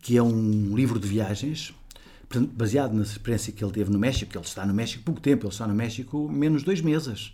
que 0.00 0.16
é 0.16 0.22
um 0.22 0.74
livro 0.74 0.98
de 0.98 1.08
viagens 1.08 1.74
baseado 2.52 2.94
na 2.94 3.02
experiência 3.02 3.52
que 3.52 3.64
ele 3.64 3.72
teve 3.72 3.90
no 3.90 3.98
México, 3.98 4.30
ele 4.36 4.44
está 4.44 4.64
no 4.64 4.72
México 4.72 5.02
pouco 5.02 5.20
tempo, 5.20 5.46
ele 5.46 5.52
está 5.52 5.66
no 5.66 5.74
México 5.74 6.28
menos 6.28 6.62
dois 6.62 6.80
meses. 6.80 7.32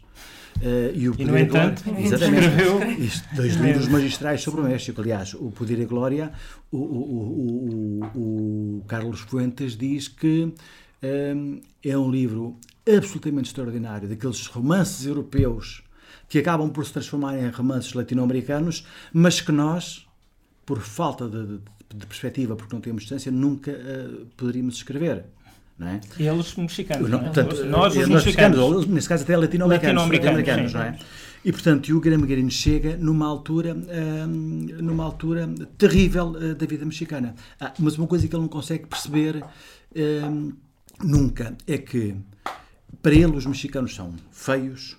Uh, 0.57 0.91
e, 0.95 1.07
o 1.07 1.15
e 1.19 1.25
no 1.27 1.37
entanto, 1.37 1.85
Glória, 1.85 2.03
exatamente, 2.03 3.03
isto, 3.03 3.29
dois 3.35 3.57
livros 3.61 3.89
magistrais 3.89 4.41
sobre 4.41 4.63
o 4.63 4.65
México. 4.65 5.03
Aliás, 5.03 5.35
O 5.35 5.51
Poder 5.51 5.79
e 5.79 5.83
a 5.83 5.87
Glória, 5.87 6.33
o, 6.73 6.79
o, 6.79 8.01
o, 8.15 8.79
o 8.79 8.85
Carlos 8.89 9.21
Fuentes 9.21 9.77
diz 9.77 10.09
que 10.09 10.45
um, 10.45 11.61
eh, 11.85 11.91
é 11.91 11.99
um 11.99 12.11
livro 12.11 12.59
absolutamente 12.89 13.49
extraordinário, 13.49 14.09
daqueles 14.09 14.47
romances 14.47 15.05
europeus 15.05 15.83
que 16.29 16.39
acabam 16.39 16.71
por 16.71 16.85
se 16.85 16.93
transformar 16.93 17.39
em 17.39 17.49
romances 17.51 17.93
latino-americanos, 17.93 18.87
mas 19.13 19.41
que 19.41 19.53
nós, 19.53 20.07
por 20.65 20.81
falta 20.81 21.29
de, 21.29 21.59
de, 21.95 22.07
perspectiva, 22.07 22.57
porque 22.57 22.75
não 22.75 22.81
temos 22.81 23.03
distância, 23.03 23.31
nunca 23.31 23.71
uh, 23.71 24.27
poderíamos 24.37 24.77
escrever. 24.77 25.25
Não 25.79 25.89
é? 25.89 26.01
Eles 26.19 26.55
mexicanos. 26.57 27.11
Não, 27.11 27.21
portanto, 27.21 27.65
nós, 27.67 27.95
os 27.95 28.09
mexicanos. 28.09 28.87
nesse 28.87 29.09
caso 29.09 29.25
até 29.25 29.37
latino-americanos. 29.37 30.11
Latino 30.11 30.71
não 30.73 30.83
é? 30.83 30.99
E, 31.45 31.53
portanto, 31.53 31.95
o 31.95 32.01
Graham 32.01 32.23
Greene 32.23 32.51
chega 32.51 32.97
numa 32.97 33.27
altura, 33.27 33.75
hum, 33.75 34.67
numa 34.81 35.05
altura 35.05 35.49
terrível 35.79 36.31
uh, 36.31 36.55
da 36.55 36.67
vida 36.67 36.85
mexicana. 36.85 37.35
Ah, 37.61 37.73
mas 37.79 37.97
uma 37.99 38.07
coisa 38.07 38.27
que 38.27 38.35
ele 38.35 38.43
não 38.43 38.49
consegue 38.49 38.87
perceber 38.87 39.45
hum, 39.95 40.55
nunca 41.05 41.55
é 41.67 41.79
que, 41.79 42.17
para 43.03 43.13
ele, 43.13 43.37
os 43.37 43.47
mexicanos 43.47 43.95
são 43.95 44.15
feios, 44.33 44.97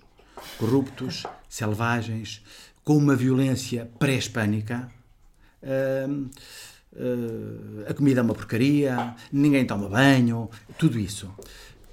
corruptos, 0.58 1.24
selvagens, 1.50 2.44
com 2.84 2.96
uma 2.98 3.16
violência 3.16 3.90
pré-hispânica. 4.00 4.90
Uh, 5.62 6.30
uh, 6.94 7.90
a 7.90 7.94
comida 7.94 8.22
é 8.22 8.24
uma 8.24 8.34
porcaria, 8.34 9.14
ninguém 9.32 9.66
toma 9.66 9.90
banho, 9.90 10.50
tudo 10.78 10.98
isso. 10.98 11.28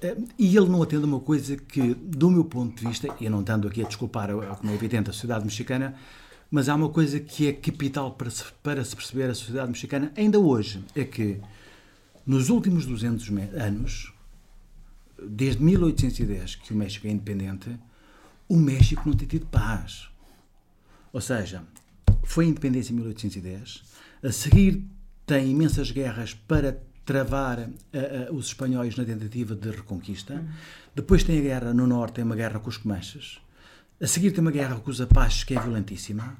Uh, 0.01 0.27
e 0.39 0.55
ele 0.55 0.69
não 0.69 0.81
atende 0.81 1.03
a 1.03 1.07
uma 1.07 1.19
coisa 1.19 1.57
que, 1.57 1.93
do 1.95 2.31
meu 2.31 2.45
ponto 2.45 2.79
de 2.81 2.87
vista, 2.87 3.13
e 3.19 3.29
não 3.29 3.41
estando 3.41 3.67
aqui 3.67 3.83
a 3.83 3.87
desculpar, 3.87 4.29
como 4.57 4.71
é 4.71 4.73
evidente, 4.73 5.09
a 5.09 5.13
sociedade 5.13 5.43
mexicana, 5.43 5.95
mas 6.49 6.69
há 6.69 6.75
uma 6.75 6.87
coisa 6.87 7.19
que 7.19 7.47
é 7.49 7.53
capital 7.53 8.11
para 8.11 8.29
se, 8.29 8.43
para 8.63 8.83
se 8.85 8.95
perceber 8.95 9.29
a 9.29 9.35
sociedade 9.35 9.67
mexicana, 9.67 10.13
ainda 10.15 10.39
hoje, 10.39 10.81
é 10.95 11.03
que 11.03 11.41
nos 12.25 12.49
últimos 12.49 12.85
200 12.85 13.29
anos, 13.55 14.13
desde 15.21 15.61
1810 15.61 16.55
que 16.55 16.73
o 16.73 16.75
México 16.77 17.05
é 17.05 17.11
independente, 17.11 17.77
o 18.47 18.55
México 18.55 19.03
não 19.07 19.15
tem 19.15 19.27
tido 19.27 19.45
paz. 19.47 20.07
Ou 21.11 21.21
seja, 21.21 21.63
foi 22.23 22.45
a 22.45 22.47
independência 22.49 22.91
em 22.91 22.95
1810, 22.95 23.83
a 24.23 24.31
seguir 24.31 24.83
tem 25.25 25.51
imensas 25.51 25.91
guerras 25.91 26.33
para 26.33 26.77
travar 27.05 27.59
uh, 27.59 27.63
uh, 27.63 28.35
os 28.35 28.47
espanhóis 28.47 28.95
na 28.95 29.05
tentativa 29.05 29.55
de 29.55 29.69
reconquista. 29.69 30.43
Depois 30.93 31.23
tem 31.23 31.39
a 31.39 31.41
guerra 31.41 31.73
no 31.73 31.87
norte, 31.87 32.15
tem 32.15 32.23
uma 32.23 32.35
guerra 32.35 32.59
com 32.59 32.69
os 32.69 32.77
comanches. 32.77 33.39
A 34.01 34.07
seguir 34.07 34.31
tem 34.31 34.41
uma 34.41 34.51
guerra 34.51 34.75
com 34.79 34.89
os 34.89 34.99
apaches, 34.99 35.43
que 35.43 35.55
é 35.55 35.59
violentíssima. 35.59 36.35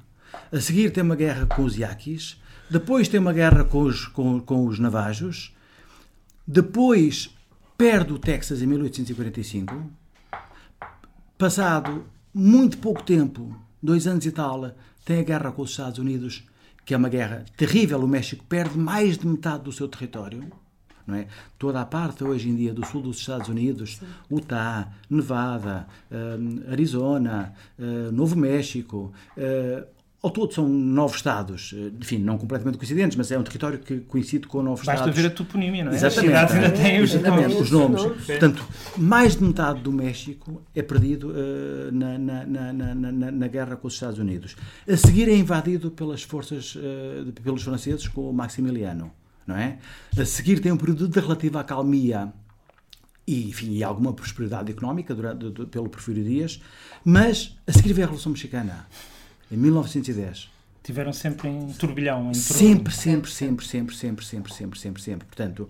A 0.52 0.60
seguir 0.60 0.90
tem 0.90 1.02
uma 1.02 1.16
guerra 1.16 1.46
com 1.46 1.64
os 1.64 1.76
yaquis. 1.76 2.40
Depois 2.68 3.08
tem 3.08 3.20
uma 3.20 3.32
guerra 3.32 3.64
com 3.64 3.82
os, 3.82 4.06
com, 4.06 4.40
com 4.40 4.66
os 4.66 4.78
navajos. 4.78 5.54
Depois 6.46 7.30
perde 7.78 8.12
o 8.12 8.18
Texas 8.18 8.60
em 8.60 8.66
1845 8.66 9.90
Passado 11.38 12.06
muito 12.32 12.78
pouco 12.78 13.02
tempo, 13.02 13.54
dois 13.82 14.06
anos 14.06 14.24
e 14.24 14.32
tal, 14.32 14.70
tem 15.04 15.20
a 15.20 15.22
guerra 15.22 15.52
com 15.52 15.60
os 15.60 15.70
Estados 15.70 15.98
Unidos, 15.98 16.42
que 16.84 16.94
é 16.94 16.96
uma 16.96 17.10
guerra 17.10 17.44
terrível. 17.58 18.00
O 18.00 18.08
México 18.08 18.42
perde 18.48 18.78
mais 18.78 19.18
de 19.18 19.26
metade 19.26 19.64
do 19.64 19.72
seu 19.72 19.86
território. 19.86 20.50
Não 21.06 21.14
é? 21.14 21.28
Toda 21.58 21.82
a 21.82 21.84
parte 21.84 22.24
hoje 22.24 22.48
em 22.48 22.56
dia 22.56 22.72
do 22.72 22.84
sul 22.86 23.02
dos 23.02 23.18
Estados 23.18 23.48
Unidos, 23.48 23.98
Sim. 23.98 24.06
Utah, 24.30 24.90
Nevada, 25.10 25.86
uh, 26.10 26.72
Arizona, 26.72 27.52
uh, 27.78 28.10
Novo 28.10 28.34
México, 28.34 29.12
uh, 29.36 29.86
ao 30.26 30.30
todo 30.30 30.52
são 30.52 30.68
nove 30.68 31.16
estados, 31.16 31.72
enfim, 32.00 32.18
não 32.18 32.36
completamente 32.36 32.76
coincidentes, 32.76 33.16
mas 33.16 33.30
é 33.30 33.38
um 33.38 33.44
território 33.44 33.78
que 33.78 34.00
coincide 34.00 34.46
com 34.48 34.60
nove 34.60 34.84
Basta 34.84 34.92
estados. 34.92 35.14
Basta 35.14 35.22
ver 35.22 35.28
a 35.28 35.30
toponímia, 35.30 35.84
não 35.84 35.92
é? 35.92 35.94
Exatamente. 35.94 36.34
As 36.34 36.50
cidades 36.50 36.54
ainda 36.54 36.70
têm 36.76 37.00
os 37.00 37.14
nomes. 37.14 37.60
Os 37.60 37.70
nomes. 37.70 38.02
Portanto, 38.26 38.66
mais 38.96 39.36
de 39.36 39.44
metade 39.44 39.80
do 39.80 39.92
México 39.92 40.62
é 40.74 40.82
perdido 40.82 41.30
uh, 41.30 41.92
na, 41.92 42.18
na, 42.18 42.44
na, 42.44 42.72
na, 42.72 43.12
na, 43.30 43.48
guerra 43.48 43.76
com 43.76 43.86
os 43.86 43.94
Estados 43.94 44.18
Unidos. 44.18 44.56
A 44.88 44.96
seguir 44.96 45.28
é 45.28 45.36
invadido 45.36 45.92
pelas 45.92 46.24
forças, 46.24 46.74
uh, 46.74 47.32
pelos 47.42 47.62
franceses 47.62 48.08
com 48.08 48.28
o 48.28 48.32
Maximiliano, 48.32 49.12
não 49.46 49.56
é? 49.56 49.78
A 50.18 50.24
seguir 50.24 50.58
tem 50.58 50.72
um 50.72 50.76
período 50.76 51.06
de 51.06 51.20
relativa 51.20 51.60
acalmia 51.60 52.32
e, 53.24 53.48
enfim, 53.48 53.74
e 53.74 53.84
alguma 53.84 54.12
prosperidade 54.12 54.72
económica 54.72 55.14
durante, 55.14 55.66
pelo 55.66 55.88
Porfírio 55.88 56.24
Dias, 56.24 56.60
mas 57.04 57.56
a 57.64 57.72
seguir 57.72 57.92
vem 57.92 58.02
a 58.02 58.06
Revolução 58.06 58.32
Mexicana 58.32 58.86
em 59.50 59.56
1910. 59.56 60.50
Tiveram 60.82 61.12
sempre 61.12 61.48
em 61.48 61.72
turbilhão. 61.72 62.30
Em 62.30 62.34
sempre, 62.34 62.94
sempre, 62.94 63.30
sempre, 63.30 63.64
sempre, 63.64 63.94
sempre, 63.94 64.24
sempre, 64.24 64.52
sempre, 64.52 64.78
sempre, 64.78 65.02
sempre. 65.02 65.26
Portanto, 65.26 65.68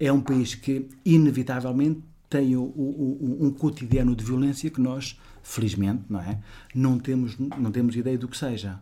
é 0.00 0.10
um 0.12 0.20
país 0.20 0.54
que, 0.54 0.88
inevitavelmente, 1.04 2.00
tem 2.28 2.56
o, 2.56 2.62
o, 2.62 3.38
um 3.42 3.50
cotidiano 3.50 4.16
de 4.16 4.24
violência 4.24 4.70
que 4.70 4.80
nós, 4.80 5.20
felizmente, 5.42 6.04
não 6.08 6.20
é? 6.20 6.38
Não 6.74 6.98
temos, 6.98 7.36
não 7.38 7.70
temos 7.70 7.94
ideia 7.94 8.18
do 8.18 8.26
que 8.26 8.36
seja. 8.36 8.80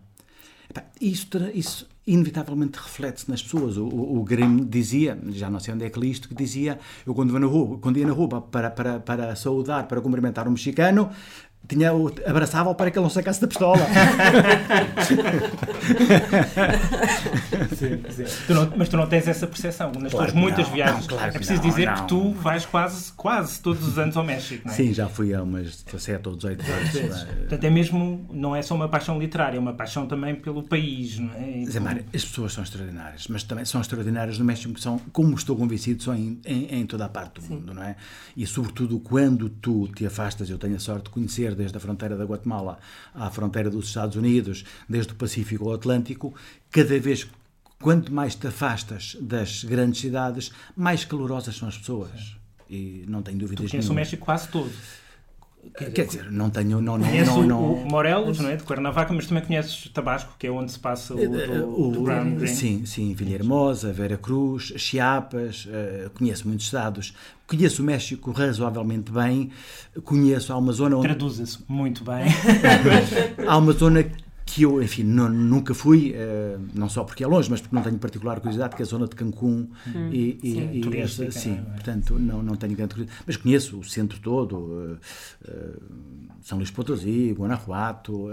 Isso, 1.00 1.26
isso 1.52 1.88
inevitavelmente 2.07 2.78
reflete-se 2.78 3.31
nas 3.31 3.42
pessoas. 3.42 3.76
O, 3.76 3.85
o, 3.85 4.20
o 4.20 4.24
Grimm 4.24 4.64
dizia, 4.64 5.18
já 5.31 5.50
não 5.50 5.61
sei 5.61 5.74
onde 5.74 5.85
é 5.85 5.90
que 5.90 5.98
li 5.98 6.11
isto, 6.11 6.28
que 6.28 6.35
dizia, 6.35 6.78
eu 7.07 7.14
quando, 7.14 7.38
na 7.38 7.46
rua, 7.46 7.78
quando 7.78 7.98
ia 7.98 8.07
na 8.07 8.12
rua 8.12 8.40
para, 8.40 8.70
para, 8.70 9.00
para 9.00 9.37
saudar, 9.37 9.87
para 9.87 10.00
cumprimentar 10.00 10.48
um 10.48 10.52
mexicano, 10.52 11.11
tinha 11.68 11.90
abraçava-o 12.27 12.75
para 12.75 12.90
que 12.90 12.98
ele 12.98 13.05
não 13.05 13.11
sacasse 13.11 13.40
da 13.40 13.46
pistola. 13.46 13.79
sim, 17.77 18.03
sim. 18.11 18.25
Tu 18.46 18.55
não, 18.55 18.72
mas 18.77 18.88
tu 18.88 18.96
não 18.96 19.07
tens 19.07 19.29
essa 19.29 19.46
percepção. 19.46 19.92
Nas 19.92 20.11
claro 20.12 20.33
tuas 20.33 20.42
muitas 20.42 20.66
não, 20.66 20.75
viagens, 20.75 21.07
não, 21.07 21.16
claro 21.16 21.29
é 21.29 21.33
preciso 21.33 21.62
não, 21.62 21.70
dizer 21.70 21.94
que 21.94 22.09
tu 22.09 22.33
vais 22.33 22.66
quase, 22.66 23.12
quase 23.12 23.61
todos 23.61 23.87
os 23.87 23.98
anos 23.98 24.16
ao 24.16 24.25
México. 24.25 24.66
Não 24.66 24.72
é? 24.75 24.77
Sim, 24.77 24.92
já 24.92 25.09
fui 25.09 25.33
a 25.35 25.42
umas 25.42 25.83
17 25.83 26.29
ou 26.29 26.37
18 26.37 26.62
vezes. 26.64 27.25
Portanto, 27.25 27.64
é 27.64 27.70
mesmo, 27.70 28.29
não 28.33 28.57
é 28.57 28.62
só 28.62 28.75
uma 28.75 28.88
paixão 28.88 29.18
literária, 29.18 29.57
é 29.57 29.61
uma 29.61 29.72
paixão 29.72 30.07
também 30.07 30.35
pelo 30.35 30.62
país. 30.64 31.18
Não 31.18 31.33
é? 31.35 31.64
Zé 31.64 31.79
Mário, 31.81 32.05
as 32.12 32.25
pessoas 32.25 32.53
são 32.53 32.64
extraordinárias, 32.64 33.29
mas 33.29 33.44
também 33.44 33.64
são 33.64 33.81
extraordinárias 33.81 34.37
no 34.38 34.44
México, 34.44 34.75
que 34.75 34.81
são, 34.81 34.98
como 35.12 35.35
estou 35.35 35.57
convencido, 35.57 36.03
são 36.03 36.14
em, 36.14 36.40
em, 36.44 36.81
em 36.81 36.87
toda 36.87 37.05
a 37.05 37.09
parte 37.09 37.40
do 37.40 37.46
sim. 37.46 37.55
mundo, 37.55 37.72
não 37.72 37.83
é? 37.83 37.96
E 38.37 38.46
sobretudo 38.46 38.98
quando 38.98 39.48
tu 39.48 39.88
te 39.88 40.05
afastas, 40.05 40.51
eu 40.51 40.59
tenho 40.59 40.77
a 40.77 40.79
sorte 40.81 41.05
de 41.05 41.11
conhecer 41.11 41.51
desde 41.54 41.76
a 41.76 41.80
fronteira 41.80 42.16
da 42.16 42.24
Guatemala 42.24 42.78
à 43.14 43.30
fronteira 43.30 43.70
dos 43.70 43.86
Estados 43.86 44.16
Unidos, 44.16 44.64
desde 44.88 45.12
o 45.12 45.16
Pacífico 45.16 45.68
ao 45.68 45.74
Atlântico, 45.74 46.34
cada 46.70 46.98
vez 46.98 47.28
quanto 47.80 48.12
mais 48.12 48.34
te 48.34 48.46
afastas 48.46 49.16
das 49.20 49.64
grandes 49.64 50.00
cidades, 50.00 50.52
mais 50.76 51.04
calorosas 51.04 51.56
são 51.56 51.68
as 51.68 51.76
pessoas. 51.76 52.36
E 52.70 53.04
não 53.08 53.22
tenho 53.22 53.38
dúvidas 53.38 53.70
nenhuma. 53.70 53.86
Tu 53.86 53.92
o 53.92 53.94
México 53.94 54.24
quase 54.24 54.48
todo. 54.48 54.72
Quer 55.94 56.07
dizer, 56.07 56.31
não 56.31 56.51
tenho. 56.51 56.81
Não, 56.83 56.98
não, 56.98 57.07
conheço 57.07 57.31
não, 57.31 57.46
não, 57.46 57.75
o 57.75 57.88
Morelos, 57.88 58.40
não 58.40 58.51
é? 58.51 58.57
De 58.57 58.64
Cuernavaca, 58.64 59.12
mas 59.12 59.27
também 59.27 59.44
conheces 59.44 59.88
Tabasco, 59.94 60.35
que 60.38 60.46
é 60.46 60.51
onde 60.51 60.72
se 60.72 60.79
passa 60.79 61.14
o, 61.14 61.18
eh, 61.18 61.61
o, 61.61 61.64
o, 61.64 61.98
o 61.98 62.03
Brown 62.03 62.35
Green. 62.35 62.46
Sim, 62.48 62.85
sim. 62.85 63.14
Villahermosa, 63.14 63.92
Vera 63.92 64.18
Cruz, 64.18 64.72
Chiapas, 64.77 65.66
uh, 65.66 66.11
conheço 66.11 66.46
muitos 66.48 66.66
estados. 66.66 67.14
Conheço 67.46 67.81
o 67.81 67.85
México 67.85 68.33
razoavelmente 68.33 69.12
bem. 69.12 69.51
Conheço, 70.05 70.53
há 70.53 70.59
uma 70.59 70.72
zona 70.72 70.96
onde. 70.96 71.07
Traduz-se 71.07 71.59
muito 71.68 72.05
bem. 72.05 72.25
há 73.46 73.57
uma 73.57 73.72
zona 73.72 74.05
que 74.52 74.64
eu, 74.64 74.82
enfim, 74.82 75.02
não, 75.02 75.30
nunca 75.30 75.72
fui, 75.72 76.14
uh, 76.14 76.60
não 76.74 76.86
só 76.86 77.04
porque 77.04 77.24
é 77.24 77.26
longe, 77.26 77.50
mas 77.50 77.62
porque 77.62 77.74
não 77.74 77.82
tenho 77.82 77.96
particular 77.96 78.38
curiosidade, 78.38 78.76
que 78.76 78.82
é 78.82 78.84
a 78.84 78.86
zona 78.86 79.06
de 79.08 79.16
Cancún 79.16 79.68
hum, 79.86 80.10
e, 80.12 80.38
sim, 80.42 80.70
e, 80.72 80.98
essa, 80.98 81.30
sim 81.30 81.54
é? 81.54 81.70
portanto 81.72 82.18
não, 82.18 82.42
não 82.42 82.54
tenho 82.56 82.76
grande 82.76 82.92
curiosidade, 82.92 83.24
mas 83.26 83.36
conheço 83.38 83.78
o 83.78 83.84
centro 83.84 84.20
todo, 84.20 84.56
uh, 84.56 84.98
uh, 85.48 85.82
São 86.42 86.58
Luís 86.58 86.70
Potosí, 86.70 87.32
Guanajuato, 87.32 88.28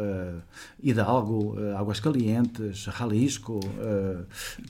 Hidalgo, 0.83 1.55
Águas 1.77 1.99
Calientes, 1.99 2.79
Jalisco, 2.79 3.59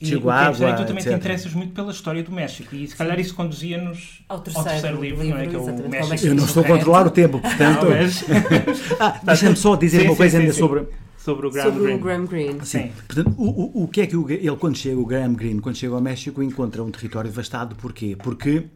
Chihuahua, 0.00 0.70
e, 0.70 0.76
tu 0.76 0.84
também 0.84 0.98
etc. 0.98 1.08
te 1.08 1.14
interessas 1.14 1.54
muito 1.54 1.72
pela 1.72 1.90
história 1.90 2.22
do 2.22 2.30
México 2.30 2.76
e 2.76 2.86
se 2.86 2.94
calhar 2.94 3.18
isso 3.18 3.34
conduzia-nos 3.34 4.22
ao 4.28 4.40
terceiro, 4.40 4.68
ao 4.68 4.72
terceiro 4.72 5.00
livro, 5.00 5.22
livro, 5.22 5.38
não 5.38 5.44
é? 5.44 5.46
Que 5.48 5.56
é 5.56 5.58
o 5.58 5.88
México. 5.88 6.26
Eu 6.26 6.34
não 6.34 6.44
estou 6.44 6.62
a 6.62 6.66
controlar 6.66 7.06
o 7.06 7.10
tempo, 7.10 7.40
portanto... 7.42 7.84
Não, 7.84 7.90
mas... 7.90 8.24
ah, 9.00 9.20
Deixa-me 9.24 9.56
só 9.56 9.74
dizer 9.74 10.02
sim, 10.02 10.06
uma 10.06 10.16
coisa 10.16 10.36
sim, 10.36 10.42
ainda 10.42 10.52
sobre 10.52 10.86
sobre 11.20 11.46
o 11.46 11.50
Graham 11.50 11.68
sobre 11.68 11.84
Greene. 11.84 12.00
O 12.00 12.02
Graham 12.02 12.26
Greene. 12.26 12.66
Sim. 12.66 12.90
Portanto, 13.06 13.34
o, 13.36 13.44
o, 13.44 13.84
o 13.84 13.88
que 13.88 14.00
é 14.00 14.06
que 14.06 14.16
o, 14.16 14.30
ele, 14.30 14.56
quando 14.56 14.76
chega, 14.76 14.98
o 14.98 15.04
Graham 15.04 15.34
Greene, 15.34 15.60
quando 15.60 15.76
chega 15.76 15.94
ao 15.94 16.00
México, 16.00 16.42
encontra 16.42 16.82
um 16.82 16.90
território 16.90 17.30
devastado. 17.30 17.76
Porquê? 17.76 18.16
Porque 18.16 18.68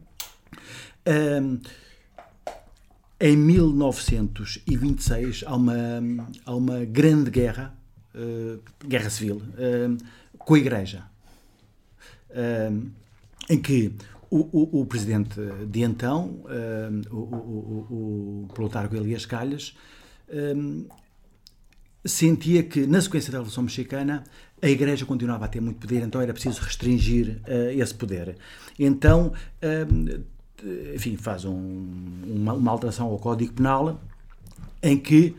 um, 1.41 1.59
em 3.19 3.35
1926 3.35 5.43
há 5.47 5.55
uma, 5.55 5.73
há 6.45 6.55
uma 6.55 6.85
grande 6.85 7.31
guerra, 7.31 7.75
uh, 8.13 8.59
guerra 8.87 9.09
civil, 9.09 9.37
uh, 9.37 9.97
com 10.37 10.53
a 10.53 10.59
Igreja, 10.59 11.03
uh, 12.29 12.87
em 13.49 13.59
que 13.59 13.91
o, 14.29 14.47
o, 14.51 14.81
o, 14.81 14.85
presidente 14.85 15.41
de 15.67 15.81
então, 15.81 16.41
o, 17.09 17.15
o, 17.15 18.45
o, 18.47 18.53
Plutarco 18.53 18.95
Elias 18.95 19.25
Calhas, 19.25 19.75
sentia 22.05 22.61
que, 22.63 22.85
na 22.85 23.01
sequência 23.01 23.31
da 23.31 23.39
Revolução 23.39 23.63
Mexicana, 23.63 24.23
a 24.61 24.69
Igreja 24.69 25.05
continuava 25.05 25.45
a 25.45 25.47
ter 25.47 25.59
muito 25.59 25.79
poder, 25.79 26.03
então 26.03 26.21
era 26.21 26.31
preciso 26.31 26.61
restringir 26.61 27.41
uh, 27.47 27.71
esse 27.71 27.93
poder. 27.93 28.35
Então, 28.79 29.33
uh, 29.61 30.23
enfim, 30.93 31.17
faz 31.17 31.45
um, 31.45 31.85
uma, 32.25 32.53
uma, 32.53 32.71
alteração 32.71 33.07
ao 33.07 33.19
Código 33.19 33.53
Penal 33.53 34.01
em 34.81 34.97
que, 34.97 35.35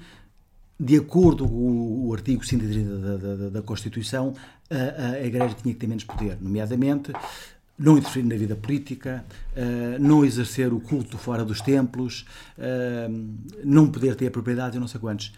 de 0.79 0.97
acordo 0.97 1.49
com 1.49 1.55
o, 1.55 2.09
o 2.09 2.15
artigo 2.15 2.45
130 2.45 2.97
da, 2.99 3.17
da, 3.17 3.49
da 3.51 3.63
Constituição, 3.63 4.35
a, 4.69 5.15
a, 5.15 5.25
Igreja 5.25 5.55
tinha 5.55 5.73
que 5.73 5.81
ter 5.81 5.87
menos 5.87 6.05
poder, 6.05 6.37
nomeadamente 6.41 7.13
não 7.79 7.99
interferir 7.99 8.27
na 8.27 8.37
vida 8.37 8.57
política, 8.57 9.25
uh, 9.53 10.03
não 10.03 10.25
exercer 10.25 10.73
o 10.73 10.81
culto 10.81 11.17
fora 11.17 11.45
dos 11.45 11.61
templos, 11.61 12.27
não 13.63 13.91
poder 13.91 14.15
ter 14.17 14.31
propriedade 14.31 14.77
e 14.77 14.81
não 14.81 14.89
sei 14.89 15.01
quantos. 15.01 15.33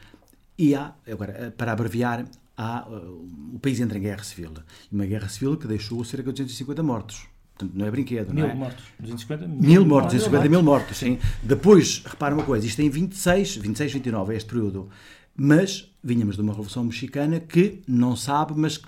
E 0.59 0.75
há, 0.75 0.93
agora, 1.11 1.33
eh, 1.39 1.51
para 1.51 1.71
abreviar, 1.71 2.25
há, 2.57 2.89
uh, 2.89 3.55
o 3.55 3.59
país 3.61 3.79
entra 3.79 3.97
em 3.97 4.03
guerra 4.03 4.25
civil. 4.25 4.53
Uma 4.91 5.07
guerra 5.07 5.29
civil 5.29 5.57
que 5.57 5.69
deixou 5.69 6.03
cerca 6.05 6.33
de 6.33 6.43
250 6.43 6.83
mortos. 6.83 7.27
Portanto, 7.55 7.79
não 7.79 7.87
é 7.87 7.91
brinquedo, 7.91 8.35
mil 8.35 8.45
não 8.45 8.53
é? 8.53 8.55
mortos. 8.55 8.85
250 8.99 9.47
mil, 9.47 9.61
mil 9.61 9.87
mortos. 9.87 10.13
250 10.15 10.49
mil 10.49 10.63
mortos, 10.63 10.97
sim. 10.97 11.19
Depois, 11.43 12.03
repara 12.05 12.35
uma 12.35 12.45
coisa, 12.45 12.67
isto 12.67 12.81
em 12.83 12.91
26, 12.91 13.57
26, 13.57 13.93
29 13.95 14.35
é 14.35 14.37
este 14.37 14.49
período. 14.49 14.89
Mas 15.37 15.93
vinhamos 16.03 16.35
de 16.35 16.43
uma 16.43 16.53
Revolução 16.53 16.85
Mexicana 16.85 17.39
que 17.39 17.81
não 17.87 18.17
sabe, 18.17 18.55
mas 18.57 18.81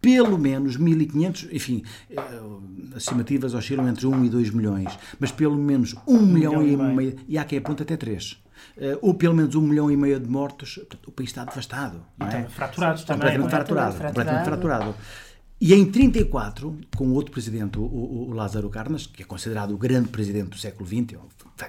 pelo 0.00 0.36
menos 0.36 0.76
1.500, 0.76 1.48
enfim, 1.52 1.84
eh, 2.10 2.16
as 2.96 3.04
estimativas 3.04 3.54
oscilam 3.54 3.88
entre 3.88 4.04
1 4.04 4.24
e 4.24 4.28
2 4.28 4.50
milhões, 4.50 4.98
mas 5.20 5.30
pelo 5.30 5.56
menos 5.56 5.94
1 6.06 6.12
um 6.12 6.26
milhão, 6.26 6.60
milhão, 6.60 6.90
e 6.90 6.94
meio, 6.94 7.16
e 7.28 7.38
há 7.38 7.44
quem 7.44 7.58
aponta 7.58 7.84
até 7.84 7.96
3 7.96 8.32
uh, 8.32 8.41
ou 9.00 9.14
pelo 9.14 9.34
menos 9.34 9.54
um 9.54 9.62
milhão 9.62 9.90
e 9.90 9.96
meio 9.96 10.18
de 10.18 10.28
mortos, 10.28 10.76
portanto, 10.76 11.08
o 11.08 11.12
país 11.12 11.30
está 11.30 11.44
devastado. 11.44 12.02
Não 12.18 12.26
é? 12.26 12.44
fraturado 12.48 13.04
também. 13.04 13.38
Completamente, 13.38 13.46
é? 13.46 13.50
fraturado, 13.50 13.96
completamente 13.96 14.44
fraturado. 14.44 14.94
E 15.64 15.72
em 15.74 15.88
34, 15.88 16.76
com 16.96 17.12
outro 17.12 17.30
presidente, 17.30 17.78
o, 17.78 17.82
o, 17.82 18.30
o, 18.30 18.34
Lázaro 18.34 18.68
Cárdenas, 18.68 19.06
que 19.06 19.22
é 19.22 19.24
considerado 19.24 19.72
o 19.72 19.78
grande 19.78 20.08
presidente 20.08 20.48
do 20.48 20.58
século 20.58 20.84
XX, 20.84 21.16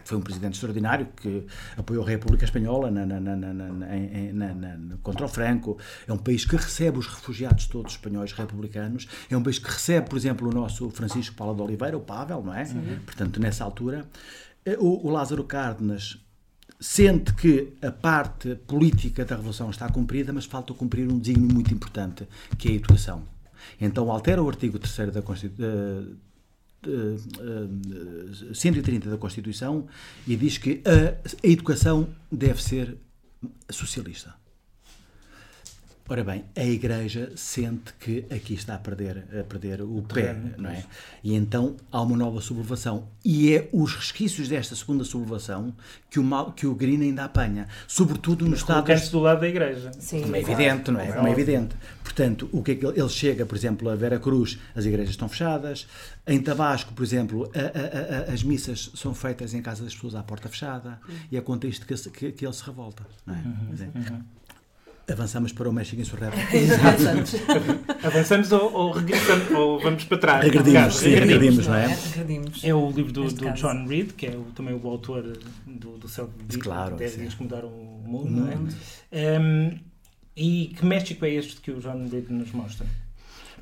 foi 0.04 0.18
um 0.18 0.22
presidente 0.22 0.54
extraordinário 0.54 1.10
que 1.16 1.46
apoiou 1.78 2.04
a 2.04 2.08
República 2.08 2.44
Espanhola 2.44 2.90
na, 2.90 3.06
na, 3.06 3.20
na, 3.20 4.98
contra 5.04 5.24
o 5.24 5.30
Franco. 5.30 5.78
É 6.08 6.12
um 6.12 6.18
país 6.18 6.44
que 6.44 6.56
recebe 6.56 6.98
os 6.98 7.06
refugiados 7.06 7.68
todos 7.68 7.92
espanhóis 7.92 8.32
republicanos. 8.32 9.08
É 9.30 9.38
um 9.38 9.44
país 9.44 9.60
que 9.60 9.70
recebe, 9.70 10.10
por 10.10 10.18
exemplo, 10.18 10.50
o 10.50 10.52
nosso 10.52 10.90
Francisco 10.90 11.36
Paula 11.36 11.54
de 11.54 11.62
Oliveira, 11.62 11.96
o 11.96 12.02
Pavel, 12.02 12.42
não 12.44 12.56
é? 12.56 12.66
Sim. 12.66 13.00
Portanto, 13.06 13.40
nessa 13.40 13.64
altura, 13.64 14.10
eh, 14.66 14.76
o, 14.80 15.06
o 15.06 15.10
Lázaro 15.12 15.44
Cárdenas 15.44 16.18
sente 16.84 17.34
que 17.34 17.74
a 17.82 17.92
parte 17.92 18.56
política 18.68 19.24
da 19.24 19.38
Revolução 19.38 19.70
está 19.70 19.88
cumprida, 19.88 20.34
mas 20.34 20.44
falta 20.44 20.74
cumprir 20.74 21.10
um 21.10 21.18
desígnio 21.18 21.54
muito 21.54 21.74
importante, 21.74 22.28
que 22.58 22.68
é 22.68 22.72
a 22.72 22.76
educação. 22.76 23.24
Então 23.80 24.12
altera 24.12 24.44
o 24.44 24.50
artigo 24.50 24.78
3 24.78 25.14
da 25.14 25.22
Constituição. 25.22 26.18
130 28.54 29.10
da 29.10 29.18
Constituição 29.18 29.88
e 30.28 30.36
diz 30.36 30.58
que 30.58 30.82
a, 30.86 31.16
a 31.42 31.50
educação 31.50 32.10
deve 32.30 32.62
ser 32.62 32.98
socialista. 33.70 34.36
Ora 36.10 36.22
bem, 36.22 36.44
a 36.54 36.66
Igreja 36.66 37.32
sente 37.34 37.94
que 37.98 38.26
aqui 38.30 38.56
está 38.56 38.76
a 38.76 38.78
perder, 38.78 39.26
a 39.40 39.44
perder 39.46 39.82
o 39.82 40.02
pé, 40.02 40.36
não 40.58 40.70
é? 40.70 40.84
E 41.24 41.34
então 41.34 41.78
há 41.90 42.02
uma 42.02 42.18
nova 42.18 42.42
sublevação. 42.42 43.08
E 43.24 43.56
é 43.56 43.70
os 43.72 43.96
resquícios 43.96 44.50
desta 44.50 44.76
segunda 44.76 45.06
sublevação 45.06 45.74
que 46.10 46.20
o, 46.20 46.24
mal, 46.24 46.52
que 46.52 46.68
o 46.68 46.76
Green 46.76 47.02
ainda 47.02 47.24
apanha. 47.24 47.70
Sobretudo 47.88 48.46
no 48.46 48.54
Estado. 48.54 48.84
Colocando-se 48.84 49.12
do 49.14 49.20
lado 49.20 49.40
da 49.40 49.48
Igreja. 49.48 49.92
Sim, 49.98 50.24
Como 50.24 50.36
é 50.36 50.42
evidente, 50.42 50.92
não 50.92 51.00
é? 51.00 51.10
Como 51.14 51.26
é 51.26 51.32
evidente. 51.32 51.74
Portanto, 52.04 52.50
o 52.52 52.62
que 52.62 52.72
é 52.72 52.76
que 52.76 52.86
ele, 52.86 53.10
chega, 53.10 53.46
por 53.46 53.56
exemplo, 53.56 53.90
a 53.90 53.96
Vera 53.96 54.20
Cruz, 54.20 54.60
as 54.76 54.84
igrejas 54.84 55.12
estão 55.12 55.30
fechadas. 55.30 55.88
Em 56.28 56.42
Tabasco, 56.42 56.94
por 56.94 57.04
exemplo, 57.04 57.50
a, 57.56 58.28
a, 58.28 58.30
a, 58.30 58.34
as 58.34 58.44
missas 58.44 58.92
são 58.94 59.16
feitas 59.16 59.54
em 59.54 59.62
casa 59.62 59.86
das 59.86 59.96
pessoas 59.96 60.16
à 60.16 60.22
porta 60.22 60.50
fechada. 60.50 61.00
E 61.32 61.38
é 61.38 61.42
contra 61.42 61.70
isto 61.70 61.86
que, 61.86 61.96
que, 62.10 62.32
que 62.34 62.46
ele 62.46 62.54
se 62.54 62.64
revolta, 62.66 63.06
não 63.26 63.34
é? 63.34 63.38
Uhum. 63.38 64.24
Avançamos 65.12 65.52
para 65.52 65.70
o 65.70 65.74
México 65.74 66.02
insurreto. 66.02 66.38
Avançamos. 66.88 67.36
Avançamos 68.04 68.52
ou, 68.54 68.74
ou, 68.74 68.92
regressamos, 68.92 69.52
ou 69.52 69.80
vamos 69.82 70.06
para 70.06 70.18
trás. 70.18 70.46
Regredimos, 70.46 70.96
sim, 70.96 71.10
regredimos, 71.10 71.68
não 71.68 71.76
é? 71.76 71.98
É 72.64 72.74
o 72.74 72.90
livro 72.90 73.12
do, 73.12 73.34
do 73.34 73.52
John 73.52 73.86
Reed, 73.86 74.14
que 74.14 74.28
é 74.28 74.32
o, 74.32 74.44
também 74.56 74.74
o 74.74 74.88
autor 74.88 75.38
do, 75.68 75.98
do 75.98 76.08
Self 76.08 76.32
claro, 76.58 76.96
10 76.96 77.18
dias 77.18 77.34
que 77.34 77.44
mudaram 77.44 77.68
o 77.68 78.04
mundo, 78.08 78.32
não 78.32 78.50
é? 78.50 79.40
Um, 79.40 79.78
e 80.38 80.74
que 80.78 80.86
México 80.86 81.26
é 81.26 81.32
este 81.32 81.58
que 81.58 81.72
o 81.72 81.82
John 81.82 82.08
Reed 82.10 82.30
nos 82.30 82.52
mostra? 82.54 82.88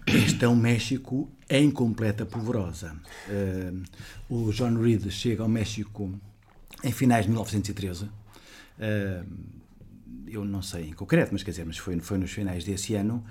Este 0.05 0.45
é 0.45 0.47
um 0.47 0.55
México 0.55 1.27
em 1.49 1.71
completa 1.71 2.23
polvorosa. 2.23 2.95
Uh, 3.27 3.83
o 4.29 4.51
John 4.51 4.79
Reed 4.79 5.09
chega 5.09 5.41
ao 5.41 5.49
México 5.49 6.11
em 6.83 6.91
finais 6.91 7.25
de 7.25 7.31
1913. 7.31 8.05
Uh, 8.05 9.25
eu 10.27 10.45
não 10.45 10.61
sei 10.61 10.89
em 10.89 10.93
concreto, 10.93 11.29
mas 11.33 11.43
quer 11.43 11.51
dizer, 11.51 11.65
mas 11.65 11.77
foi, 11.77 11.99
foi 11.99 12.17
nos 12.17 12.31
finais 12.31 12.63
desse 12.63 12.95
ano 12.95 13.23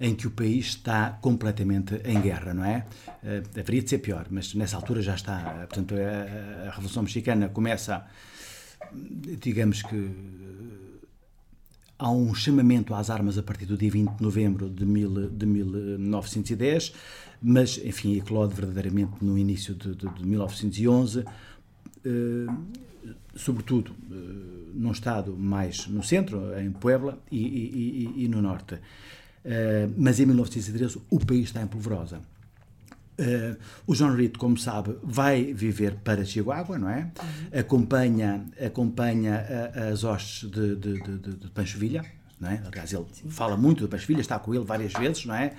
em 0.00 0.14
que 0.14 0.26
o 0.26 0.30
país 0.30 0.66
está 0.66 1.10
completamente 1.22 1.94
em 2.04 2.20
guerra, 2.20 2.52
não 2.52 2.64
é? 2.64 2.84
Uh, 3.22 3.60
haveria 3.60 3.82
de 3.82 3.90
ser 3.90 3.98
pior, 3.98 4.26
mas 4.30 4.52
nessa 4.54 4.76
altura 4.76 5.00
já 5.00 5.14
está. 5.14 5.66
Portanto, 5.68 5.94
a, 5.94 6.68
a 6.68 6.70
Revolução 6.70 7.02
Mexicana 7.04 7.48
começa, 7.48 8.04
digamos 8.92 9.82
que. 9.82 10.10
Há 11.98 12.10
um 12.10 12.34
chamamento 12.34 12.92
às 12.94 13.10
armas 13.10 13.38
a 13.38 13.44
partir 13.44 13.64
do 13.64 13.76
dia 13.76 13.88
20 13.88 14.16
de 14.16 14.22
novembro 14.24 14.68
de, 14.68 14.84
mil, 14.84 15.30
de 15.30 15.46
1910, 15.46 16.92
mas, 17.40 17.78
enfim, 17.84 18.16
eclode 18.16 18.56
verdadeiramente 18.56 19.12
no 19.20 19.38
início 19.38 19.72
de, 19.72 19.94
de, 19.94 20.08
de 20.08 20.26
1911. 20.26 21.24
Uh, 22.04 22.82
sobretudo 23.34 23.92
eh, 24.10 24.14
num 24.74 24.92
estado 24.92 25.36
mais 25.36 25.86
no 25.86 26.02
centro, 26.02 26.58
em 26.58 26.70
Puebla 26.70 27.18
e, 27.30 27.38
e, 27.38 28.12
e, 28.18 28.24
e 28.24 28.28
no 28.28 28.40
norte. 28.40 28.78
Eh, 29.44 29.88
mas 29.96 30.20
em 30.20 30.26
1913 30.26 31.00
o 31.10 31.18
país 31.24 31.44
está 31.44 31.62
em 31.62 31.66
polvorosa. 31.66 32.20
Uh, 33.12 33.56
o 33.86 33.94
John 33.94 34.14
Reed, 34.14 34.38
como 34.38 34.56
sabe, 34.56 34.96
vai 35.02 35.52
viver 35.52 35.96
para 35.96 36.24
Chihuahua, 36.24 36.78
não 36.78 36.88
é? 36.88 37.12
Uhum. 37.52 37.60
Acompanha, 37.60 38.46
acompanha 38.58 39.46
as 39.92 40.02
hostes 40.02 40.50
de, 40.50 40.74
de, 40.74 41.00
de, 41.00 41.18
de 41.36 41.50
Pancho 41.50 41.78
Villa, 41.78 42.02
não 42.42 42.50
é? 42.50 42.60
Aliás, 42.66 42.92
ele 42.92 43.06
Sim. 43.12 43.30
fala 43.30 43.56
muito 43.56 43.86
Passos 43.86 44.04
Filhas, 44.04 44.22
está 44.22 44.38
com 44.38 44.52
ele 44.52 44.64
várias 44.64 44.92
vezes, 44.92 45.24
não 45.24 45.34
é? 45.34 45.52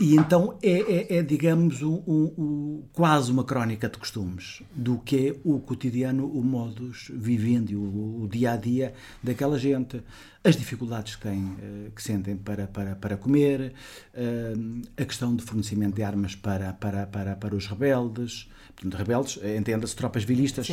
E 0.00 0.16
então 0.16 0.58
é, 0.60 0.70
é, 0.70 1.18
é 1.18 1.22
digamos, 1.22 1.80
um, 1.82 2.02
um, 2.06 2.84
quase 2.92 3.30
uma 3.30 3.44
crónica 3.44 3.88
de 3.88 3.96
costumes 3.96 4.60
do 4.74 4.98
que 4.98 5.28
é 5.28 5.36
o 5.44 5.60
cotidiano, 5.60 6.26
o 6.26 6.42
modus 6.42 7.12
vivendi, 7.14 7.76
o, 7.76 8.24
o 8.24 8.28
dia 8.28 8.52
a 8.52 8.56
dia 8.56 8.92
daquela 9.22 9.56
gente, 9.56 10.02
as 10.42 10.56
dificuldades 10.56 11.16
que 11.16 11.22
têm, 11.22 11.56
eh, 11.58 11.90
que 11.94 12.02
sentem 12.02 12.36
para, 12.36 12.66
para, 12.66 12.96
para 12.96 13.16
comer, 13.16 13.72
eh, 14.12 14.52
a 14.96 15.04
questão 15.04 15.34
de 15.34 15.42
fornecimento 15.42 15.94
de 15.94 16.02
armas 16.02 16.34
para, 16.34 16.72
para, 16.74 17.06
para, 17.06 17.34
para 17.34 17.54
os 17.54 17.66
rebeldes, 17.66 18.50
portanto, 18.74 18.94
rebeldes, 18.94 19.38
eh, 19.42 19.56
entenda-se 19.56 19.96
tropas 19.96 20.24
vilistas 20.24 20.68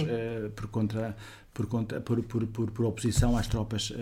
por, 0.55 0.67
contra, 0.67 1.15
por, 1.53 1.67
contra, 1.67 2.01
por, 2.01 2.21
por, 2.23 2.45
por, 2.47 2.71
por 2.71 2.85
oposição 2.85 3.37
às 3.37 3.47
tropas 3.47 3.93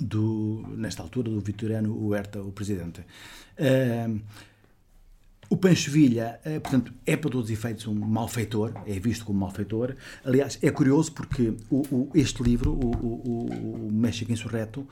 do, 0.00 0.64
nesta 0.76 1.02
altura, 1.02 1.30
do 1.30 1.40
Vitoriano 1.40 1.96
Huerta, 2.06 2.42
o 2.42 2.52
presidente. 2.52 3.00
Uh, 3.58 4.20
o 5.48 5.56
Panchevilha, 5.56 6.40
uh, 6.46 6.60
portanto, 6.60 6.92
é 7.06 7.16
para 7.16 7.30
todos 7.30 7.50
os 7.50 7.50
efeitos 7.50 7.86
um 7.86 7.94
malfeitor, 7.94 8.72
é 8.86 8.98
visto 8.98 9.24
como 9.24 9.38
malfeitor. 9.38 9.94
Aliás, 10.24 10.58
é 10.62 10.70
curioso 10.70 11.12
porque 11.12 11.54
o, 11.70 11.82
o, 11.90 12.10
este 12.14 12.42
livro, 12.42 12.72
o, 12.72 12.90
o, 12.90 13.88
o 13.88 13.92
México 13.92 14.32
Insurreto, 14.32 14.86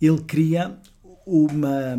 ele 0.00 0.20
cria 0.20 0.78
uma 1.26 1.96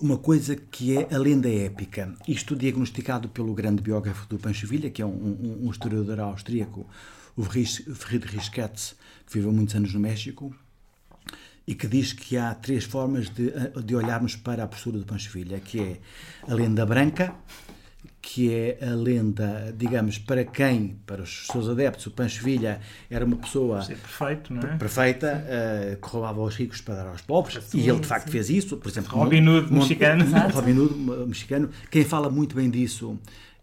uma 0.00 0.16
coisa 0.16 0.54
que 0.54 0.96
é 0.96 1.12
a 1.12 1.18
lenda 1.18 1.48
épica. 1.48 2.14
Isto 2.26 2.54
diagnosticado 2.54 3.28
pelo 3.28 3.54
grande 3.54 3.82
biógrafo 3.82 4.28
do 4.28 4.38
Panchevilha, 4.38 4.90
que 4.90 5.02
é 5.02 5.06
um, 5.06 5.10
um, 5.10 5.66
um 5.66 5.70
historiador 5.70 6.20
austríaco, 6.20 6.86
o 7.36 7.42
Friedrich 7.42 8.50
Katz, 8.50 8.96
que 9.26 9.34
viveu 9.34 9.52
muitos 9.52 9.74
anos 9.74 9.92
no 9.92 10.00
México, 10.00 10.54
e 11.68 11.74
que 11.74 11.86
diz 11.86 12.14
que 12.14 12.34
há 12.38 12.54
três 12.54 12.84
formas 12.84 13.28
de, 13.28 13.52
de 13.84 13.94
olharmos 13.94 14.34
para 14.34 14.64
a 14.64 14.66
postura 14.66 14.98
de 14.98 15.04
Panchovilha, 15.04 15.60
que 15.60 15.78
é 15.78 15.96
a 16.50 16.54
lenda 16.54 16.86
branca, 16.86 17.34
que 18.22 18.50
é 18.50 18.78
a 18.80 18.94
lenda, 18.94 19.74
digamos, 19.76 20.16
para 20.16 20.46
quem, 20.46 20.98
para 21.04 21.20
os 21.20 21.46
seus 21.46 21.68
adeptos, 21.68 22.06
o 22.06 22.10
Panchovilha 22.10 22.80
era 23.10 23.22
uma 23.22 23.36
pessoa 23.36 23.84
perfeito, 23.84 24.54
não 24.54 24.62
é? 24.62 24.78
perfeita, 24.78 25.44
uh, 25.44 26.00
que 26.00 26.08
roubava 26.08 26.40
aos 26.40 26.56
ricos 26.56 26.80
para 26.80 26.94
dar 26.94 27.06
aos 27.08 27.20
pobres, 27.20 27.62
sim, 27.62 27.80
e 27.80 27.88
ele 27.90 28.00
de 28.00 28.06
facto 28.06 28.24
sim. 28.28 28.32
fez 28.32 28.48
isso, 28.48 28.78
por 28.78 28.88
exemplo... 28.88 29.18
Robin 29.18 29.46
Hood 29.46 29.70
mexicano. 29.70 30.24
Robin 30.50 30.78
Hood 30.78 30.94
mexicano. 31.26 31.68
Quem 31.90 32.02
fala 32.02 32.30
muito 32.30 32.56
bem 32.56 32.70
disso 32.70 33.18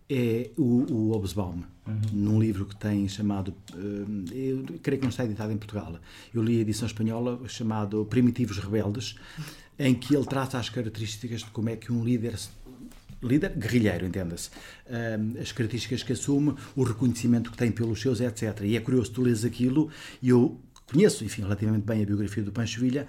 é 0.09 0.51
o, 0.57 0.85
o 0.91 1.11
Obsbaum, 1.11 1.63
uhum. 1.87 2.01
num 2.13 2.39
livro 2.39 2.65
que 2.65 2.75
tem 2.75 3.07
chamado, 3.07 3.53
uh, 3.73 4.33
eu 4.33 4.63
creio 4.81 4.99
que 4.99 5.05
não 5.05 5.09
está 5.09 5.25
editado 5.25 5.51
em 5.51 5.57
Portugal, 5.57 5.99
eu 6.33 6.43
li 6.43 6.57
a 6.57 6.61
edição 6.61 6.85
espanhola 6.85 7.39
chamado 7.47 8.05
Primitivos 8.05 8.57
Rebeldes, 8.59 9.15
em 9.77 9.93
que 9.93 10.15
ele 10.15 10.25
trata 10.25 10.57
as 10.57 10.69
características 10.69 11.41
de 11.41 11.49
como 11.49 11.69
é 11.69 11.75
que 11.75 11.91
um 11.91 12.03
líder 12.03 12.35
líder 13.23 13.57
guerrilheiro, 13.57 14.05
entenda-se, 14.05 14.49
uh, 14.49 15.41
as 15.41 15.51
características 15.51 16.03
que 16.03 16.13
assume, 16.13 16.53
o 16.75 16.83
reconhecimento 16.83 17.49
que 17.49 17.57
tem 17.57 17.71
pelos 17.71 17.99
seus, 17.99 18.21
etc. 18.21 18.61
E 18.63 18.75
é 18.75 18.79
curioso, 18.79 19.11
tu 19.11 19.21
lês 19.21 19.43
aquilo, 19.43 19.89
e 20.21 20.29
eu 20.29 20.59
conheço, 20.91 21.25
enfim, 21.25 21.41
relativamente 21.41 21.83
bem 21.83 22.03
a 22.03 22.05
biografia 22.05 22.43
do 22.43 22.51
Pancho 22.51 22.79
Villa, 22.79 23.07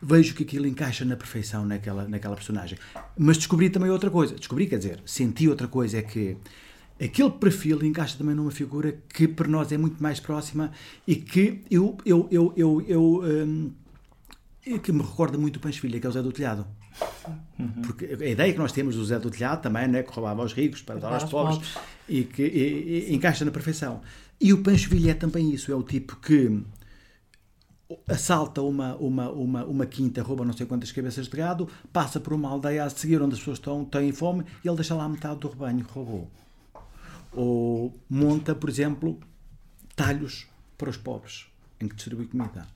vejo 0.00 0.34
que 0.34 0.42
aquilo 0.42 0.66
encaixa 0.66 1.04
na 1.04 1.16
perfeição 1.16 1.64
naquela, 1.64 2.06
naquela 2.06 2.34
personagem. 2.34 2.78
Mas 3.16 3.38
descobri 3.38 3.70
também 3.70 3.90
outra 3.90 4.10
coisa. 4.10 4.34
Descobri, 4.34 4.66
quer 4.66 4.78
dizer, 4.78 5.00
senti 5.04 5.48
outra 5.48 5.68
coisa, 5.68 5.98
é 5.98 6.02
que 6.02 6.36
aquele 7.00 7.30
perfil 7.30 7.82
encaixa 7.84 8.16
também 8.16 8.34
numa 8.34 8.50
figura 8.50 8.96
que 9.08 9.26
para 9.26 9.48
nós 9.48 9.72
é 9.72 9.78
muito 9.78 10.02
mais 10.02 10.20
próxima 10.20 10.70
e 11.06 11.16
que 11.16 11.62
eu, 11.70 11.96
eu, 12.04 12.28
eu, 12.30 12.52
eu, 12.56 12.84
eu 12.86 13.22
um, 13.22 13.72
que 14.82 14.92
me 14.92 15.02
recorda 15.02 15.36
muito 15.36 15.56
o 15.56 15.60
Pancho 15.60 15.80
Filha, 15.80 16.00
que 16.00 16.06
é 16.06 16.10
o 16.10 16.12
Zé 16.12 16.22
do 16.22 16.32
Telhado. 16.32 16.66
Uhum. 17.58 17.82
Porque 17.82 18.04
a 18.06 18.28
ideia 18.28 18.52
que 18.52 18.58
nós 18.58 18.72
temos 18.72 18.96
do 18.96 19.04
Zé 19.04 19.18
do 19.18 19.30
Telhado 19.30 19.62
também, 19.62 19.88
né, 19.88 20.02
que 20.02 20.12
roubava 20.12 20.42
aos 20.42 20.52
ricos 20.52 20.82
para 20.82 21.00
dar 21.00 21.12
aos 21.12 21.24
pobres, 21.24 21.56
pobres, 21.56 21.74
e 22.08 22.24
que 22.24 22.42
e, 22.42 23.10
e, 23.10 23.14
encaixa 23.14 23.44
na 23.44 23.50
perfeição. 23.50 24.00
E 24.40 24.52
o 24.52 24.62
Pancho 24.62 24.88
Vilha 24.88 25.12
é 25.12 25.14
também 25.14 25.52
isso, 25.52 25.72
é 25.72 25.74
o 25.74 25.82
tipo 25.82 26.16
que 26.16 26.62
assalta 28.08 28.62
uma, 28.62 28.96
uma, 28.96 29.30
uma, 29.30 29.64
uma 29.64 29.86
quinta, 29.86 30.22
rouba 30.22 30.44
não 30.44 30.52
sei 30.52 30.66
quantas 30.66 30.92
cabeças 30.92 31.26
de 31.26 31.36
gado, 31.36 31.68
passa 31.92 32.18
por 32.18 32.32
uma 32.32 32.48
aldeia 32.48 32.84
a 32.84 32.90
seguir 32.90 33.20
onde 33.20 33.34
as 33.34 33.38
pessoas 33.38 33.58
estão, 33.58 33.84
têm 33.84 34.12
fome 34.12 34.44
e 34.64 34.68
ele 34.68 34.76
deixa 34.76 34.94
lá 34.94 35.08
metade 35.08 35.40
do 35.40 35.48
rebanho 35.48 35.84
que 35.84 35.92
roubou. 35.92 36.30
Ou 37.32 37.94
monta, 38.08 38.54
por 38.54 38.68
exemplo, 38.68 39.18
talhos 39.96 40.46
para 40.78 40.90
os 40.90 40.96
pobres, 40.96 41.46
em 41.80 41.88
que 41.88 41.94
distribui 41.94 42.26
comida. 42.26 42.66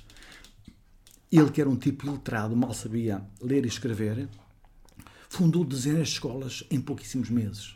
Ele, 1.30 1.50
que 1.50 1.60
era 1.60 1.68
um 1.68 1.76
tipo 1.76 2.10
letrado, 2.10 2.56
mal 2.56 2.72
sabia 2.72 3.22
ler 3.40 3.64
e 3.64 3.68
escrever, 3.68 4.28
fundou 5.28 5.64
dezenas 5.64 6.08
de 6.08 6.14
escolas 6.14 6.64
em 6.70 6.80
pouquíssimos 6.80 7.28
meses. 7.30 7.74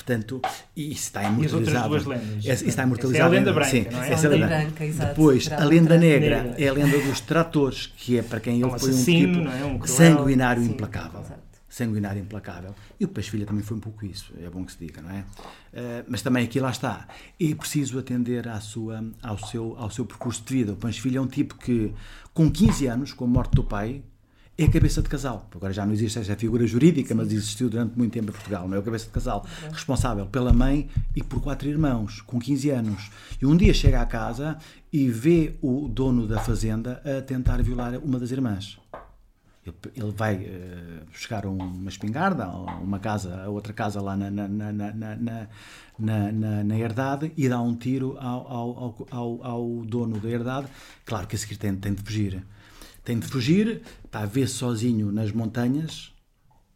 Portanto, 0.00 0.40
e 0.74 0.92
isso 0.92 1.04
está 1.04 1.24
imortalizado. 1.24 1.42
E 1.42 1.46
as 1.46 1.52
outras 1.52 2.04
duas 2.04 2.06
lendas. 2.06 2.46
Essa, 2.46 2.64
está 2.64 2.82
imortalizado. 2.84 3.34
Essa 3.34 3.34
é 3.34 3.36
a 3.36 3.40
lenda 3.40 3.52
branca, 3.52 3.70
sim, 3.70 3.86
não 3.90 4.02
é? 4.02 4.12
Essa 4.12 4.26
é 4.26 4.28
a 4.28 4.32
lenda 4.32 4.46
branca, 4.46 4.84
exato. 4.86 5.08
Depois, 5.10 5.52
a 5.52 5.64
lenda 5.64 5.98
negra, 5.98 6.42
negra, 6.42 6.62
é 6.62 6.68
a 6.68 6.72
lenda 6.72 6.98
dos 6.98 7.20
tratores, 7.20 7.86
que 7.86 8.18
é 8.18 8.22
para 8.22 8.40
quem 8.40 8.54
ele 8.56 8.64
um 8.64 8.78
foi 8.78 8.94
um 8.94 9.04
tipo 9.04 9.38
é? 9.38 9.64
um 9.66 9.86
sanguinário 9.86 10.62
sim, 10.62 10.70
implacável. 10.70 11.20
Exato. 11.20 11.40
Sanguinário 11.68 12.20
implacável. 12.20 12.74
E 12.98 13.04
o 13.04 13.08
Peixe 13.08 13.44
também 13.44 13.62
foi 13.62 13.76
um 13.76 13.80
pouco 13.80 14.04
isso, 14.06 14.32
é 14.40 14.48
bom 14.48 14.64
que 14.64 14.72
se 14.72 14.78
diga, 14.78 15.02
não 15.02 15.10
é? 15.10 15.20
Uh, 15.20 16.04
mas 16.08 16.22
também 16.22 16.44
aqui 16.44 16.58
lá 16.58 16.70
está. 16.70 17.06
É 17.38 17.54
preciso 17.54 17.98
atender 17.98 18.48
à 18.48 18.58
sua, 18.58 19.04
ao, 19.22 19.38
seu, 19.38 19.76
ao 19.78 19.90
seu 19.90 20.06
percurso 20.06 20.42
de 20.44 20.54
vida. 20.54 20.72
O 20.72 20.76
Pancho 20.76 21.06
é 21.14 21.20
um 21.20 21.28
tipo 21.28 21.56
que, 21.56 21.92
com 22.34 22.50
15 22.50 22.86
anos, 22.86 23.12
com 23.12 23.26
a 23.26 23.28
morte 23.28 23.52
do 23.52 23.62
pai, 23.62 24.02
é 24.60 24.66
a 24.66 24.70
cabeça 24.70 25.00
de 25.00 25.08
casal. 25.08 25.48
Agora 25.54 25.72
já 25.72 25.86
não 25.86 25.94
existe 25.94 26.18
essa 26.18 26.36
figura 26.36 26.66
jurídica, 26.66 27.14
mas 27.14 27.32
existiu 27.32 27.70
durante 27.70 27.96
muito 27.96 28.12
tempo 28.12 28.28
em 28.28 28.32
Portugal, 28.32 28.68
não 28.68 28.76
é? 28.76 28.78
O 28.78 28.82
cabeça 28.82 29.06
de 29.06 29.10
casal, 29.10 29.46
responsável 29.72 30.26
pela 30.26 30.52
mãe 30.52 30.86
e 31.16 31.22
por 31.22 31.40
quatro 31.40 31.66
irmãos, 31.66 32.20
com 32.20 32.38
15 32.38 32.68
anos. 32.68 33.10
E 33.40 33.46
um 33.46 33.56
dia 33.56 33.72
chega 33.72 34.02
à 34.02 34.04
casa 34.04 34.58
e 34.92 35.08
vê 35.08 35.54
o 35.62 35.88
dono 35.88 36.26
da 36.26 36.40
fazenda 36.40 37.00
a 37.04 37.22
tentar 37.22 37.62
violar 37.62 37.96
uma 38.04 38.18
das 38.18 38.30
irmãs. 38.32 38.78
Ele, 39.94 40.10
vai 40.10 40.36
uh, 40.36 41.06
buscar 41.10 41.46
uma 41.46 41.88
espingarda, 41.88 42.46
uma 42.48 42.98
casa, 42.98 43.48
outra 43.48 43.72
casa 43.72 44.00
lá 44.00 44.16
na, 44.16 44.30
na, 44.30 44.48
na, 44.48 44.92
na, 45.98 46.64
na 46.64 46.78
herdade 46.78 47.32
e 47.36 47.48
dá 47.48 47.60
um 47.60 47.74
tiro 47.74 48.16
ao, 48.18 48.50
ao, 48.50 49.06
ao, 49.10 49.44
ao, 49.44 49.84
dono 49.86 50.18
da 50.18 50.28
herdade. 50.28 50.66
Claro 51.06 51.26
que 51.26 51.36
a 51.36 51.38
seguir 51.38 51.56
tem, 51.56 51.74
tem 51.76 51.94
de 51.94 52.02
fugir. 52.02 52.42
Tem 53.10 53.18
de 53.18 53.26
fugir, 53.26 53.82
está 54.04 54.20
a 54.20 54.24
ver 54.24 54.46
sozinho 54.48 55.10
nas 55.10 55.32
montanhas 55.32 56.12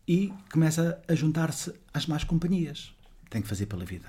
e 0.09 0.33
começa 0.53 1.01
a 1.07 1.15
juntar-se 1.15 1.73
às 1.93 2.07
más 2.07 2.25
companhias. 2.25 2.93
Tem 3.31 3.41
que 3.41 3.47
fazer 3.47 3.67
pela 3.67 3.85
vida 3.85 4.09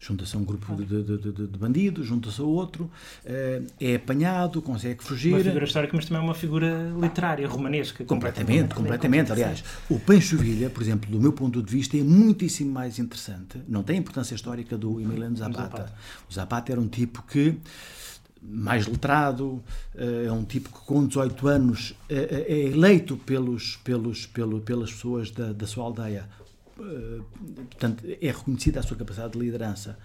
junta-se 0.00 0.34
a 0.34 0.38
um 0.38 0.44
grupo 0.44 0.74
de, 0.74 1.02
de, 1.02 1.18
de, 1.18 1.46
de 1.46 1.58
bandidos, 1.58 2.06
junta-se 2.06 2.40
a 2.40 2.44
outro, 2.44 2.90
eh, 3.22 3.60
é 3.78 3.96
apanhado, 3.96 4.62
consegue 4.62 5.04
fugir. 5.04 5.34
Uma 5.34 5.44
figura 5.44 5.64
histórica, 5.66 5.94
mas 5.94 6.06
também 6.06 6.22
uma 6.22 6.34
figura 6.34 6.90
literária, 6.98 7.46
romanesca. 7.46 8.02
Completamente, 8.06 8.74
completamente. 8.74 9.30
Aliás, 9.30 9.62
o 9.90 10.00
Pancho 10.00 10.38
Villa, 10.38 10.70
por 10.70 10.82
exemplo, 10.82 11.10
do 11.10 11.20
meu 11.20 11.34
ponto 11.34 11.62
de 11.62 11.70
vista, 11.70 11.98
é 11.98 12.02
muitíssimo 12.02 12.72
mais 12.72 12.98
interessante. 12.98 13.60
Não 13.68 13.82
tem 13.82 13.96
a 13.96 13.98
importância 13.98 14.34
histórica 14.34 14.78
do 14.78 14.98
Emiliano 14.98 15.36
Zapata. 15.36 15.92
O 16.30 16.32
Zapata 16.32 16.72
era 16.72 16.80
um 16.80 16.88
tipo 16.88 17.22
que 17.24 17.58
mais 18.42 18.86
letrado, 18.86 19.62
eh, 19.94 20.24
é 20.26 20.32
um 20.32 20.44
tipo 20.44 20.68
que 20.70 20.84
com 20.86 21.06
18 21.06 21.48
anos 21.48 21.94
eh, 22.08 22.46
é 22.48 22.58
eleito 22.60 23.16
pelos, 23.16 23.76
pelos, 23.76 24.26
pelo, 24.26 24.60
pelas 24.60 24.92
pessoas 24.92 25.30
da, 25.30 25.52
da 25.52 25.66
sua 25.66 25.84
aldeia 25.84 26.28
portanto, 27.68 28.02
é 28.06 28.28
reconhecida 28.28 28.80
a 28.80 28.82
sua 28.82 28.96
capacidade 28.96 29.34
de 29.34 29.38
liderança 29.38 29.98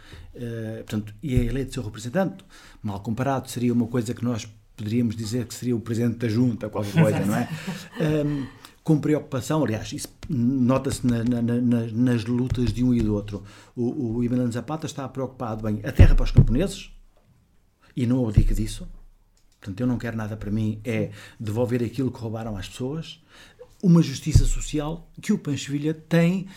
portanto, 0.79 1.15
e 1.23 1.33
é 1.33 1.45
eleito 1.45 1.73
seu 1.73 1.81
representante. 1.81 2.43
Mal 2.83 2.99
comparado, 2.99 3.49
seria 3.49 3.71
uma 3.71 3.87
coisa 3.87 4.13
que 4.13 4.25
nós 4.25 4.45
poderíamos 4.75 5.15
dizer 5.15 5.45
que 5.45 5.53
seria 5.53 5.75
o 5.75 5.79
presidente 5.79 6.17
da 6.17 6.27
junta, 6.27 6.69
qualquer 6.69 7.01
coisa, 7.01 7.25
não 7.25 7.35
é? 7.35 7.49
Um, 7.97 8.03
ehm, 8.03 8.47
com 8.83 8.99
preocupação, 8.99 9.63
aliás, 9.63 9.91
isso 9.93 10.07
nota-se 10.29 11.07
na, 11.07 11.23
na, 11.23 11.41
na, 11.41 11.87
nas 11.91 12.25
lutas 12.25 12.71
de 12.71 12.83
um 12.83 12.93
e 12.93 13.01
do 13.01 13.15
outro. 13.15 13.43
O, 13.75 14.17
o 14.17 14.23
Emiliano 14.23 14.51
Zapata 14.51 14.85
está 14.85 15.09
preocupado 15.09 15.63
bem 15.63 15.81
a 15.83 15.91
terra 15.91 16.13
para 16.13 16.23
os 16.23 16.31
camponeses 16.31 16.91
e 17.95 18.05
não 18.05 18.27
abdica 18.27 18.53
disso. 18.53 18.87
Portanto, 19.59 19.79
eu 19.79 19.87
não 19.87 19.97
quero 19.97 20.15
nada 20.15 20.37
para 20.37 20.51
mim, 20.51 20.79
é 20.83 21.11
devolver 21.39 21.83
aquilo 21.83 22.11
que 22.11 22.19
roubaram 22.19 22.55
às 22.55 22.67
pessoas 22.67 23.19
uma 23.81 24.01
justiça 24.01 24.45
social 24.45 25.07
que 25.21 25.31
o 25.31 25.37
Panchevilha 25.37 25.93
tem, 25.93 26.47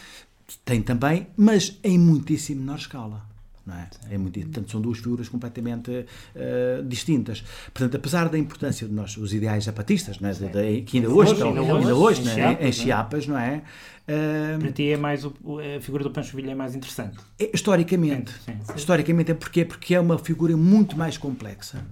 tem 0.64 0.80
também, 0.80 1.26
mas 1.36 1.78
em 1.84 1.98
muitíssimo 1.98 2.60
menor 2.60 2.78
escala. 2.78 3.27
Não 3.68 3.74
é? 3.74 3.88
é 4.10 4.16
muito, 4.16 4.40
portanto, 4.40 4.70
são 4.70 4.80
duas 4.80 4.98
figuras 4.98 5.28
completamente 5.28 5.90
uh, 5.90 6.82
distintas. 6.84 7.44
Portanto, 7.74 7.96
apesar 7.96 8.30
da 8.30 8.38
importância 8.38 8.88
de 8.88 8.94
nós, 8.94 9.14
os 9.18 9.34
ideais 9.34 9.64
zapatistas, 9.64 10.18
não 10.18 10.30
é? 10.30 10.32
de, 10.32 10.48
de, 10.48 10.82
que 10.82 10.96
ainda 10.96 11.10
hoje, 11.10 11.32
estão, 11.32 11.48
ainda 11.50 11.62
hoje, 11.62 11.76
ainda 11.76 11.94
hoje 11.94 12.22
em, 12.22 12.40
é? 12.40 12.68
em 12.68 12.72
Chiapas, 12.72 13.26
não 13.26 13.38
é? 13.38 13.62
Uh, 14.08 14.58
Para 14.58 14.72
ti 14.72 14.90
é 14.90 14.96
mais 14.96 15.22
o, 15.22 15.34
a 15.76 15.80
figura 15.82 16.02
do 16.02 16.10
Pancho 16.10 16.34
Villa 16.34 16.50
é 16.50 16.54
mais 16.54 16.74
interessante. 16.74 17.18
É, 17.38 17.50
historicamente. 17.52 18.32
Sim, 18.32 18.56
sim. 18.62 18.72
Historicamente 18.74 19.32
é 19.32 19.34
porque, 19.34 19.66
porque 19.66 19.94
é 19.94 20.00
uma 20.00 20.16
figura 20.16 20.56
muito 20.56 20.96
mais 20.96 21.18
complexa 21.18 21.84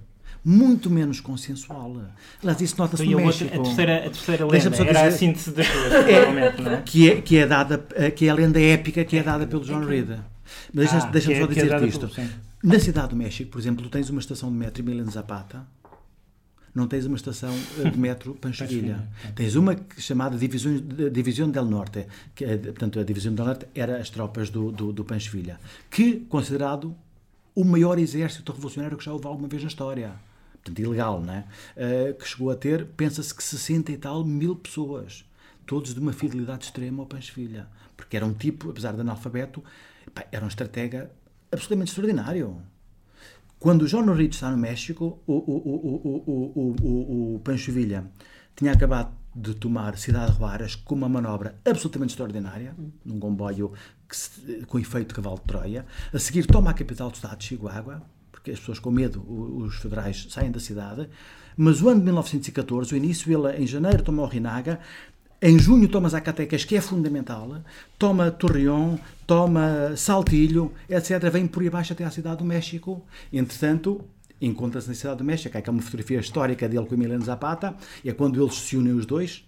muito 0.45 0.89
menos 0.89 1.19
consensual. 1.19 1.97
Aliás, 2.41 2.61
isso 2.61 2.75
nota-se 2.77 3.05
no 3.05 3.17
México. 3.17 3.53
a 3.53 3.63
terceira, 3.63 3.97
a 3.97 4.09
terceira 4.09 4.45
lenda 4.45 4.55
era 4.55 4.69
dizer, 4.69 4.97
a 4.97 5.11
síntese 5.11 5.51
das 5.51 5.67
duas, 5.67 5.91
é, 6.07 6.61
não 6.61 6.71
é? 6.71 6.81
Que 6.85 7.11
é, 7.11 7.21
que 7.21 7.37
é 7.37 7.45
dada, 7.45 7.85
que 8.15 8.27
é 8.27 8.29
a 8.29 8.33
lenda 8.33 8.61
épica 8.61 9.03
que 9.03 9.17
é 9.17 9.23
dada 9.23 9.45
pelo 9.45 9.65
John 9.65 9.81
Reed. 9.81 10.17
Mas 10.73 10.91
deixa-me 10.91 11.03
ah, 11.03 11.11
deixa 11.11 11.33
é, 11.33 11.39
só 11.39 11.47
dizer 11.47 11.71
é 11.71 11.85
isto. 11.85 12.07
Pelo, 12.07 12.29
Na 12.63 12.79
cidade 12.79 13.09
do 13.09 13.15
México, 13.15 13.51
por 13.51 13.59
exemplo, 13.59 13.83
tu 13.83 13.89
tens 13.89 14.09
uma 14.09 14.19
estação 14.19 14.49
de 14.49 14.55
metro 14.55 14.81
Emiliano 14.81 15.11
Zapata, 15.11 15.65
não 16.73 16.87
tens 16.87 17.05
uma 17.05 17.15
estação 17.15 17.53
eh, 17.79 17.89
de 17.89 17.97
metro 17.97 18.35
Panchovilha. 18.39 19.07
Tens 19.35 19.55
uma 19.55 19.75
chamada 19.97 20.37
Divisão, 20.37 20.73
Divisão 21.11 21.49
del 21.49 21.65
Norte, 21.65 22.05
que, 22.35 22.45
é, 22.45 22.57
portanto, 22.57 22.99
a 22.99 23.03
Divisão 23.03 23.33
del 23.33 23.45
Norte 23.45 23.67
era 23.73 23.97
as 23.97 24.09
tropas 24.09 24.49
do, 24.49 24.71
do, 24.71 24.93
do 24.93 25.03
Panchovilha, 25.03 25.59
que, 25.89 26.21
considerado 26.29 26.95
o 27.55 27.63
maior 27.63 27.97
exército 27.97 28.51
revolucionário 28.51 28.95
que 28.95 29.03
já 29.03 29.11
houve 29.11 29.25
alguma 29.25 29.47
vez 29.47 29.63
na 29.63 29.67
história 29.67 30.13
portanto 30.67 30.79
ilegal, 30.79 31.21
né? 31.21 31.45
Uh, 31.75 32.13
que 32.13 32.27
chegou 32.27 32.51
a 32.51 32.55
ter, 32.55 32.85
pensa-se 32.85 33.33
que 33.33 33.43
60 33.43 33.91
e 33.91 33.97
tal 33.97 34.23
mil 34.23 34.55
pessoas, 34.55 35.25
todos 35.65 35.93
de 35.93 35.99
uma 35.99 36.13
fidelidade 36.13 36.65
extrema 36.65 37.01
ao 37.01 37.07
Panchefilha, 37.07 37.67
porque 37.95 38.15
era 38.15 38.25
um 38.25 38.33
tipo, 38.33 38.69
apesar 38.69 38.93
de 38.93 39.01
analfabeto, 39.01 39.63
era 40.31 40.43
um 40.43 40.47
estratega 40.47 41.11
absolutamente 41.51 41.89
extraordinário. 41.89 42.61
Quando 43.59 43.83
o 43.83 43.87
John 43.87 44.05
Reed 44.13 44.33
está 44.33 44.51
no 44.51 44.57
México, 44.57 45.19
o, 45.25 45.33
o, 45.33 46.25
o, 46.81 47.35
o, 47.35 47.39
Pancho 47.39 47.71
Villa 47.71 48.05
tinha 48.55 48.71
acabado 48.71 49.11
de 49.35 49.55
tomar 49.55 49.97
Cidade 49.97 50.31
de 50.31 50.37
Juárez 50.37 50.75
com 50.75 50.95
uma 50.95 51.09
manobra 51.09 51.55
absolutamente 51.65 52.11
extraordinária, 52.11 52.75
num 53.03 53.19
comboio 53.19 53.73
se, 54.11 54.63
com 54.67 54.79
efeito 54.79 55.09
de 55.09 55.13
cavalo 55.15 55.37
de 55.37 55.43
Troia. 55.43 55.85
A 56.13 56.19
seguir 56.19 56.45
toma 56.45 56.71
a 56.71 56.73
capital 56.73 57.09
do 57.09 57.15
Estado, 57.15 57.43
Chihuahua, 57.43 58.01
porque 58.31 58.51
as 58.51 58.59
pessoas 58.59 58.79
com 58.79 58.91
medo, 58.91 59.23
os 59.27 59.75
federais 59.77 60.27
saem 60.29 60.51
da 60.51 60.59
cidade. 60.59 61.09
Mas 61.55 61.81
o 61.81 61.89
ano 61.89 61.99
de 61.99 62.05
1914, 62.05 62.93
o 62.93 62.97
início, 62.97 63.31
ele 63.31 63.63
em 63.63 63.65
janeiro 63.65 64.03
toma 64.03 64.21
o 64.21 64.27
Rinaga, 64.27 64.79
em 65.41 65.59
junho 65.59 65.87
toma 65.87 66.09
Zacatecas, 66.09 66.65
que 66.65 66.75
é 66.75 66.81
fundamental, 66.81 67.61
toma 67.97 68.31
Torreón, 68.31 68.97
toma 69.25 69.95
Saltilho, 69.95 70.71
etc. 70.89 71.29
Vem 71.31 71.47
por 71.47 71.61
aí 71.61 71.67
abaixo 71.67 71.93
até 71.93 72.03
à 72.03 72.09
cidade 72.09 72.37
do 72.37 72.45
México. 72.45 73.03
Entretanto, 73.31 74.03
encontra-se 74.41 74.87
na 74.87 74.95
cidade 74.95 75.17
do 75.17 75.23
México, 75.23 75.57
há 75.57 75.71
uma 75.71 75.81
fotografia 75.81 76.19
histórica 76.19 76.67
dele 76.67 76.85
com 76.85 76.95
Emiliano 76.95 77.23
Zapata, 77.23 77.75
é 78.05 78.11
quando 78.11 78.41
eles 78.41 78.55
se 78.55 78.77
unem 78.77 78.93
os 78.93 79.05
dois, 79.05 79.43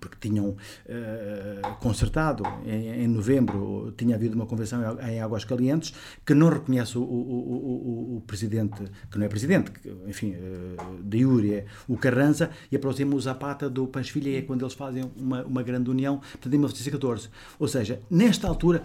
porque 0.00 0.28
tinham 0.28 0.48
uh, 0.48 1.74
consertado 1.78 2.42
em, 2.64 3.04
em, 3.04 3.08
novembro, 3.08 3.92
tinha 3.96 4.16
havido 4.16 4.34
uma 4.34 4.46
convenção 4.46 4.80
em 5.00 5.20
Águas 5.20 5.44
Calientes 5.44 5.92
que 6.24 6.32
não 6.32 6.48
reconhece 6.48 6.96
o, 6.96 7.02
o, 7.02 7.04
o, 7.04 8.16
o 8.16 8.20
presidente, 8.26 8.82
que 9.10 9.18
não 9.18 9.26
é 9.26 9.28
presidente, 9.28 9.70
que, 9.70 9.92
enfim, 10.06 10.32
uh, 10.32 11.02
de 11.02 11.18
Iuri 11.18 11.54
é 11.54 11.66
o 11.86 11.98
Carranza, 11.98 12.50
e 12.72 12.76
aproxima 12.76 13.14
o 13.14 13.20
Zapata 13.20 13.68
do 13.68 13.86
Panchefilha, 13.86 14.30
e 14.30 14.36
é 14.36 14.42
quando 14.42 14.62
eles 14.62 14.74
fazem 14.74 15.10
uma, 15.16 15.44
uma 15.44 15.62
grande 15.62 15.90
união, 15.90 16.18
portanto, 16.18 16.54
em 16.54 16.58
1914. 16.58 17.28
Ou 17.58 17.68
seja, 17.68 18.00
nesta 18.10 18.48
altura, 18.48 18.82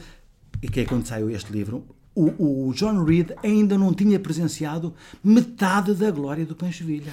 e 0.62 0.68
que 0.68 0.82
é 0.82 0.86
quando 0.86 1.06
saiu 1.06 1.30
este 1.30 1.52
livro, 1.52 1.86
o, 2.14 2.68
o 2.68 2.74
John 2.74 3.06
Reed 3.06 3.32
ainda 3.42 3.78
não 3.78 3.94
tinha 3.94 4.20
presenciado 4.20 4.94
metade 5.24 5.94
da 5.94 6.12
glória 6.12 6.46
do 6.46 6.56
Panchevilla. 6.56 7.12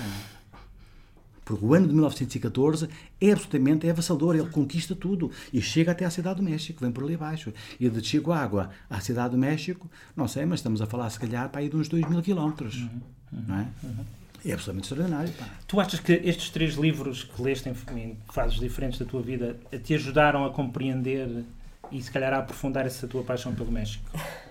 Porque 1.46 1.64
o 1.64 1.74
ano 1.74 1.86
de 1.86 1.92
1914 1.92 2.88
é 3.20 3.30
absolutamente 3.30 3.86
é 3.86 3.90
avassalador, 3.90 4.34
ele 4.34 4.48
conquista 4.48 4.96
tudo 4.96 5.30
e 5.52 5.62
chega 5.62 5.92
até 5.92 6.04
à 6.04 6.10
Cidade 6.10 6.38
do 6.38 6.42
México, 6.42 6.80
vem 6.80 6.90
por 6.90 7.04
ali 7.04 7.14
abaixo. 7.14 7.52
E 7.78 7.88
de 7.88 8.04
Chihuahua 8.04 8.68
à 8.90 9.00
Cidade 9.00 9.30
do 9.30 9.38
México, 9.38 9.88
não 10.16 10.26
sei, 10.26 10.44
mas 10.44 10.58
estamos 10.58 10.82
a 10.82 10.86
falar 10.86 11.08
se 11.08 11.20
calhar 11.20 11.48
para 11.48 11.60
aí 11.60 11.68
de 11.68 11.76
uns 11.76 11.88
2 11.88 12.04
mil 12.10 12.20
quilómetros. 12.20 12.74
Uhum, 12.74 13.00
uhum, 13.32 13.44
não 13.46 13.58
é? 13.60 13.66
Uhum. 13.84 14.04
É 14.44 14.52
absolutamente 14.52 14.92
extraordinário. 14.92 15.32
Pá. 15.34 15.48
Tu 15.68 15.80
achas 15.80 16.00
que 16.00 16.12
estes 16.12 16.50
três 16.50 16.74
livros 16.74 17.22
que 17.22 17.40
leste 17.40 17.68
em 17.68 18.16
fases 18.32 18.58
diferentes 18.58 18.98
da 18.98 19.04
tua 19.06 19.22
vida 19.22 19.56
te 19.84 19.94
ajudaram 19.94 20.44
a 20.44 20.50
compreender 20.50 21.44
e 21.92 22.02
se 22.02 22.10
calhar 22.10 22.32
a 22.32 22.38
aprofundar 22.38 22.86
essa 22.86 23.06
tua 23.06 23.22
paixão 23.22 23.54
pelo 23.54 23.70
México? 23.70 24.04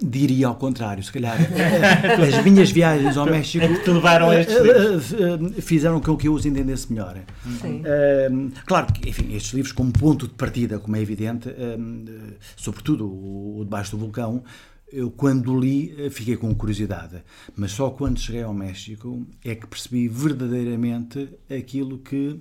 Diria 0.00 0.48
ao 0.48 0.54
contrário, 0.56 1.02
se 1.02 1.10
calhar. 1.10 1.38
As 1.40 2.44
minhas 2.44 2.70
viagens 2.70 3.16
ao 3.16 3.24
México 3.24 3.64
é 3.64 3.74
te 3.74 3.90
levaram 3.90 4.28
a 4.28 4.38
estes 4.38 4.60
livros. 4.60 5.12
Eh, 5.14 5.58
eh, 5.58 5.60
fizeram 5.62 5.98
com 5.98 6.14
que 6.14 6.28
eu 6.28 6.34
os 6.34 6.44
entendesse 6.44 6.92
melhor. 6.92 7.16
Uh, 7.16 8.52
claro 8.66 8.92
que, 8.92 9.08
enfim, 9.08 9.34
estes 9.34 9.54
livros, 9.54 9.72
como 9.72 9.90
ponto 9.90 10.28
de 10.28 10.34
partida, 10.34 10.78
como 10.78 10.94
é 10.96 11.00
evidente, 11.00 11.48
uh, 11.48 12.34
sobretudo 12.54 13.06
o, 13.06 13.60
o 13.60 13.64
Debaixo 13.64 13.92
do 13.92 13.98
Vulcão, 13.98 14.44
eu 14.92 15.10
quando 15.10 15.58
li 15.58 16.10
fiquei 16.10 16.36
com 16.36 16.54
curiosidade, 16.54 17.22
mas 17.56 17.72
só 17.72 17.88
quando 17.88 18.20
cheguei 18.20 18.42
ao 18.42 18.52
México 18.52 19.26
é 19.42 19.54
que 19.54 19.66
percebi 19.66 20.06
verdadeiramente 20.06 21.30
aquilo 21.48 21.98
que 21.98 22.38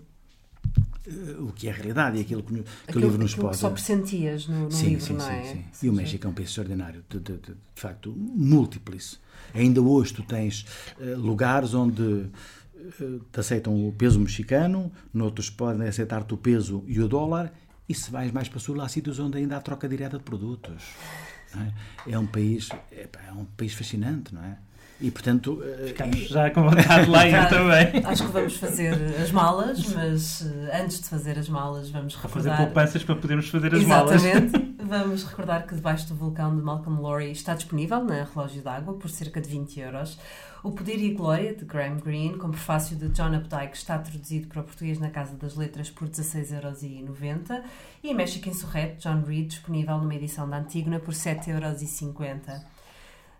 uh, 1.07 1.47
o 1.47 1.53
que 1.53 1.67
é 1.67 1.71
a 1.71 1.73
realidade 1.73 2.17
e 2.17 2.21
aquilo 2.21 2.43
que, 2.43 2.53
que 2.53 2.63
aquilo, 2.87 3.05
o 3.05 3.07
livro 3.07 3.21
nos 3.21 3.35
pode... 3.35 3.57
só 3.57 3.69
pressentias 3.69 4.47
no, 4.47 4.65
no 4.65 4.71
sim, 4.71 4.89
livro, 4.89 5.05
sim, 5.05 5.13
não 5.13 5.25
sim, 5.25 5.31
é? 5.31 5.43
Sim. 5.43 5.85
E 5.85 5.89
o 5.89 5.93
México 5.93 6.27
é 6.27 6.29
um 6.29 6.33
país 6.33 6.49
extraordinário, 6.49 7.03
de, 7.09 7.19
de, 7.19 7.33
de, 7.37 7.51
de 7.51 7.81
facto, 7.81 8.13
múltiplis. 8.15 9.19
Ainda 9.53 9.81
hoje 9.81 10.13
tu 10.13 10.23
tens 10.23 10.65
uh, 10.99 11.17
lugares 11.17 11.73
onde 11.73 12.01
uh, 12.01 13.19
te 13.31 13.39
aceitam 13.39 13.87
o 13.87 13.91
peso 13.93 14.19
mexicano, 14.19 14.91
noutros 15.13 15.49
podem 15.49 15.87
aceitar-te 15.87 16.33
o 16.33 16.37
peso 16.37 16.83
e 16.87 16.99
o 16.99 17.07
dólar, 17.07 17.53
e 17.87 17.93
se 17.93 18.09
vais 18.09 18.31
mais 18.31 18.47
para 18.47 18.57
o 18.57 18.59
sul, 18.59 18.81
há 18.81 18.87
sítios 18.87 19.19
onde 19.19 19.37
ainda 19.37 19.57
há 19.57 19.61
troca 19.61 19.87
direta 19.87 20.17
de 20.17 20.23
produtos. 20.23 20.83
É? 22.07 22.13
é? 22.13 22.17
um 22.17 22.25
país 22.25 22.69
é, 22.91 23.09
é 23.27 23.33
um 23.33 23.45
país 23.45 23.73
fascinante, 23.73 24.33
não 24.33 24.43
é? 24.43 24.57
E, 25.01 25.09
portanto... 25.11 25.61
Ficamos 25.87 26.19
já 26.27 26.49
com 26.51 26.63
vontade 26.63 27.05
de 27.05 27.11
lá 27.11 27.27
ir 27.27 27.49
também. 27.49 28.05
Acho 28.05 28.25
que 28.25 28.31
vamos 28.31 28.55
fazer 28.57 28.93
as 29.21 29.31
malas, 29.31 29.93
mas 29.93 30.45
eh, 30.45 30.81
antes 30.83 31.01
de 31.01 31.09
fazer 31.09 31.39
as 31.39 31.49
malas 31.49 31.89
vamos 31.89 32.15
recordar... 32.15 32.55
fazer 32.55 32.65
poupanças 32.65 33.03
para 33.03 33.15
podermos 33.15 33.49
fazer 33.49 33.73
as 33.73 33.81
Exatamente. 33.81 34.23
malas. 34.23 34.25
Exatamente. 34.25 34.71
Vamos 34.91 35.23
recordar 35.23 35.65
que 35.65 35.73
debaixo 35.73 36.09
do 36.09 36.15
vulcão 36.15 36.53
de 36.53 36.61
Malcolm 36.61 36.99
Lowry 36.99 37.31
está 37.31 37.53
disponível 37.53 38.03
na 38.03 38.25
Relógio 38.25 38.61
d'Água 38.61 38.95
por 38.95 39.09
cerca 39.09 39.39
de 39.39 39.47
20 39.47 39.79
euros. 39.79 40.19
O 40.63 40.71
Poder 40.71 40.97
e 40.97 41.11
a 41.11 41.17
Glória, 41.17 41.55
de 41.55 41.63
Graham 41.63 41.97
Greene, 41.97 42.37
com 42.37 42.51
prefácio 42.51 42.97
de 42.97 43.07
John 43.09 43.33
Updike, 43.33 43.77
está 43.77 43.97
traduzido 43.97 44.47
para 44.47 44.59
o 44.59 44.63
português 44.65 44.99
na 44.99 45.09
Casa 45.09 45.37
das 45.37 45.55
Letras 45.55 45.89
por 45.89 46.09
16,90€. 46.09 47.63
E 48.03 48.13
México 48.13 48.49
Insurreto, 48.49 49.01
John 49.01 49.23
Reed, 49.25 49.47
disponível 49.47 49.97
numa 49.97 50.13
edição 50.13 50.49
da 50.49 50.57
Antígona 50.57 50.99
por 50.99 51.13
7,50€. 51.13 52.61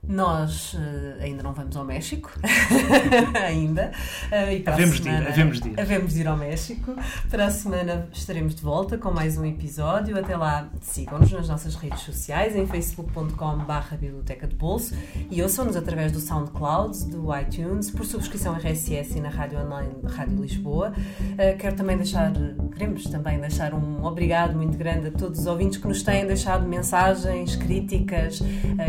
Nós 0.07 0.73
uh, 0.73 1.21
ainda 1.21 1.43
não 1.43 1.53
vamos 1.53 1.77
ao 1.77 1.85
México, 1.85 2.31
ainda. 3.45 3.91
Uh, 4.31 4.51
e 4.51 4.59
para 4.61 4.73
havemos, 4.73 4.97
semana, 4.97 5.19
de 5.19 5.23
ir, 5.23 5.31
havemos 5.31 5.61
de 5.61 5.69
ir. 5.69 5.79
Havemos 5.79 6.13
de 6.13 6.19
ir 6.21 6.27
ao 6.27 6.37
México. 6.37 6.95
Para 7.29 7.45
a 7.45 7.51
semana 7.51 8.07
estaremos 8.11 8.55
de 8.55 8.63
volta 8.63 8.97
com 8.97 9.11
mais 9.11 9.37
um 9.37 9.45
episódio. 9.45 10.17
Até 10.17 10.35
lá, 10.35 10.69
sigam-nos 10.81 11.31
nas 11.31 11.47
nossas 11.47 11.75
redes 11.75 11.99
sociais, 12.01 12.55
em 12.55 12.65
facebook.com.br 12.65 13.95
Biblioteca 13.99 14.47
de 14.47 14.55
Bolso 14.55 14.95
e 15.29 15.41
ouçam-nos 15.43 15.75
através 15.75 16.11
do 16.11 16.19
SoundCloud, 16.19 17.05
do 17.05 17.37
iTunes, 17.37 17.91
por 17.91 18.03
subscrição 18.03 18.55
RSS 18.55 19.19
e 19.19 19.21
na 19.21 19.29
Rádio 19.29 19.59
Online 19.59 19.93
Rádio 20.03 20.41
Lisboa. 20.41 20.93
Uh, 20.97 21.57
quero 21.59 21.75
também 21.75 21.95
deixar, 21.95 22.33
queremos 22.73 23.03
também 23.03 23.39
deixar 23.39 23.71
um 23.75 24.03
obrigado 24.03 24.55
muito 24.55 24.75
grande 24.75 25.09
a 25.09 25.11
todos 25.11 25.41
os 25.41 25.45
ouvintes 25.45 25.77
que 25.77 25.87
nos 25.87 26.01
têm 26.01 26.25
deixado 26.25 26.67
mensagens, 26.67 27.55
críticas 27.55 28.41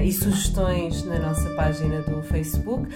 e 0.02 0.10
sugestões 0.10 1.01
na 1.04 1.18
nossa 1.18 1.48
página 1.50 2.00
do 2.02 2.22
Facebook. 2.22 2.86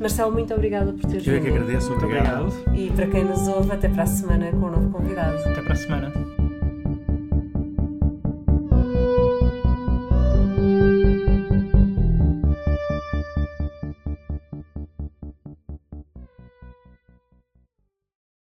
Marcelo, 0.00 0.32
muito 0.32 0.52
obrigada 0.54 0.92
por 0.92 1.08
teres 1.08 1.24
vindo. 1.24 1.34
Eu 1.34 1.38
é 1.38 1.40
que 1.40 1.48
agradeço, 1.48 1.90
muito 1.90 2.04
obrigado. 2.04 2.52
E 2.74 2.90
para 2.90 3.06
quem 3.06 3.24
nos 3.24 3.46
ouve, 3.48 3.72
até 3.72 3.88
para 3.88 4.02
a 4.02 4.06
semana 4.06 4.50
com 4.50 4.56
um 4.56 4.70
novo 4.70 4.90
convidado. 4.90 5.38
Até 5.48 5.62
para 5.62 5.72
a 5.72 5.76
semana. 5.76 6.35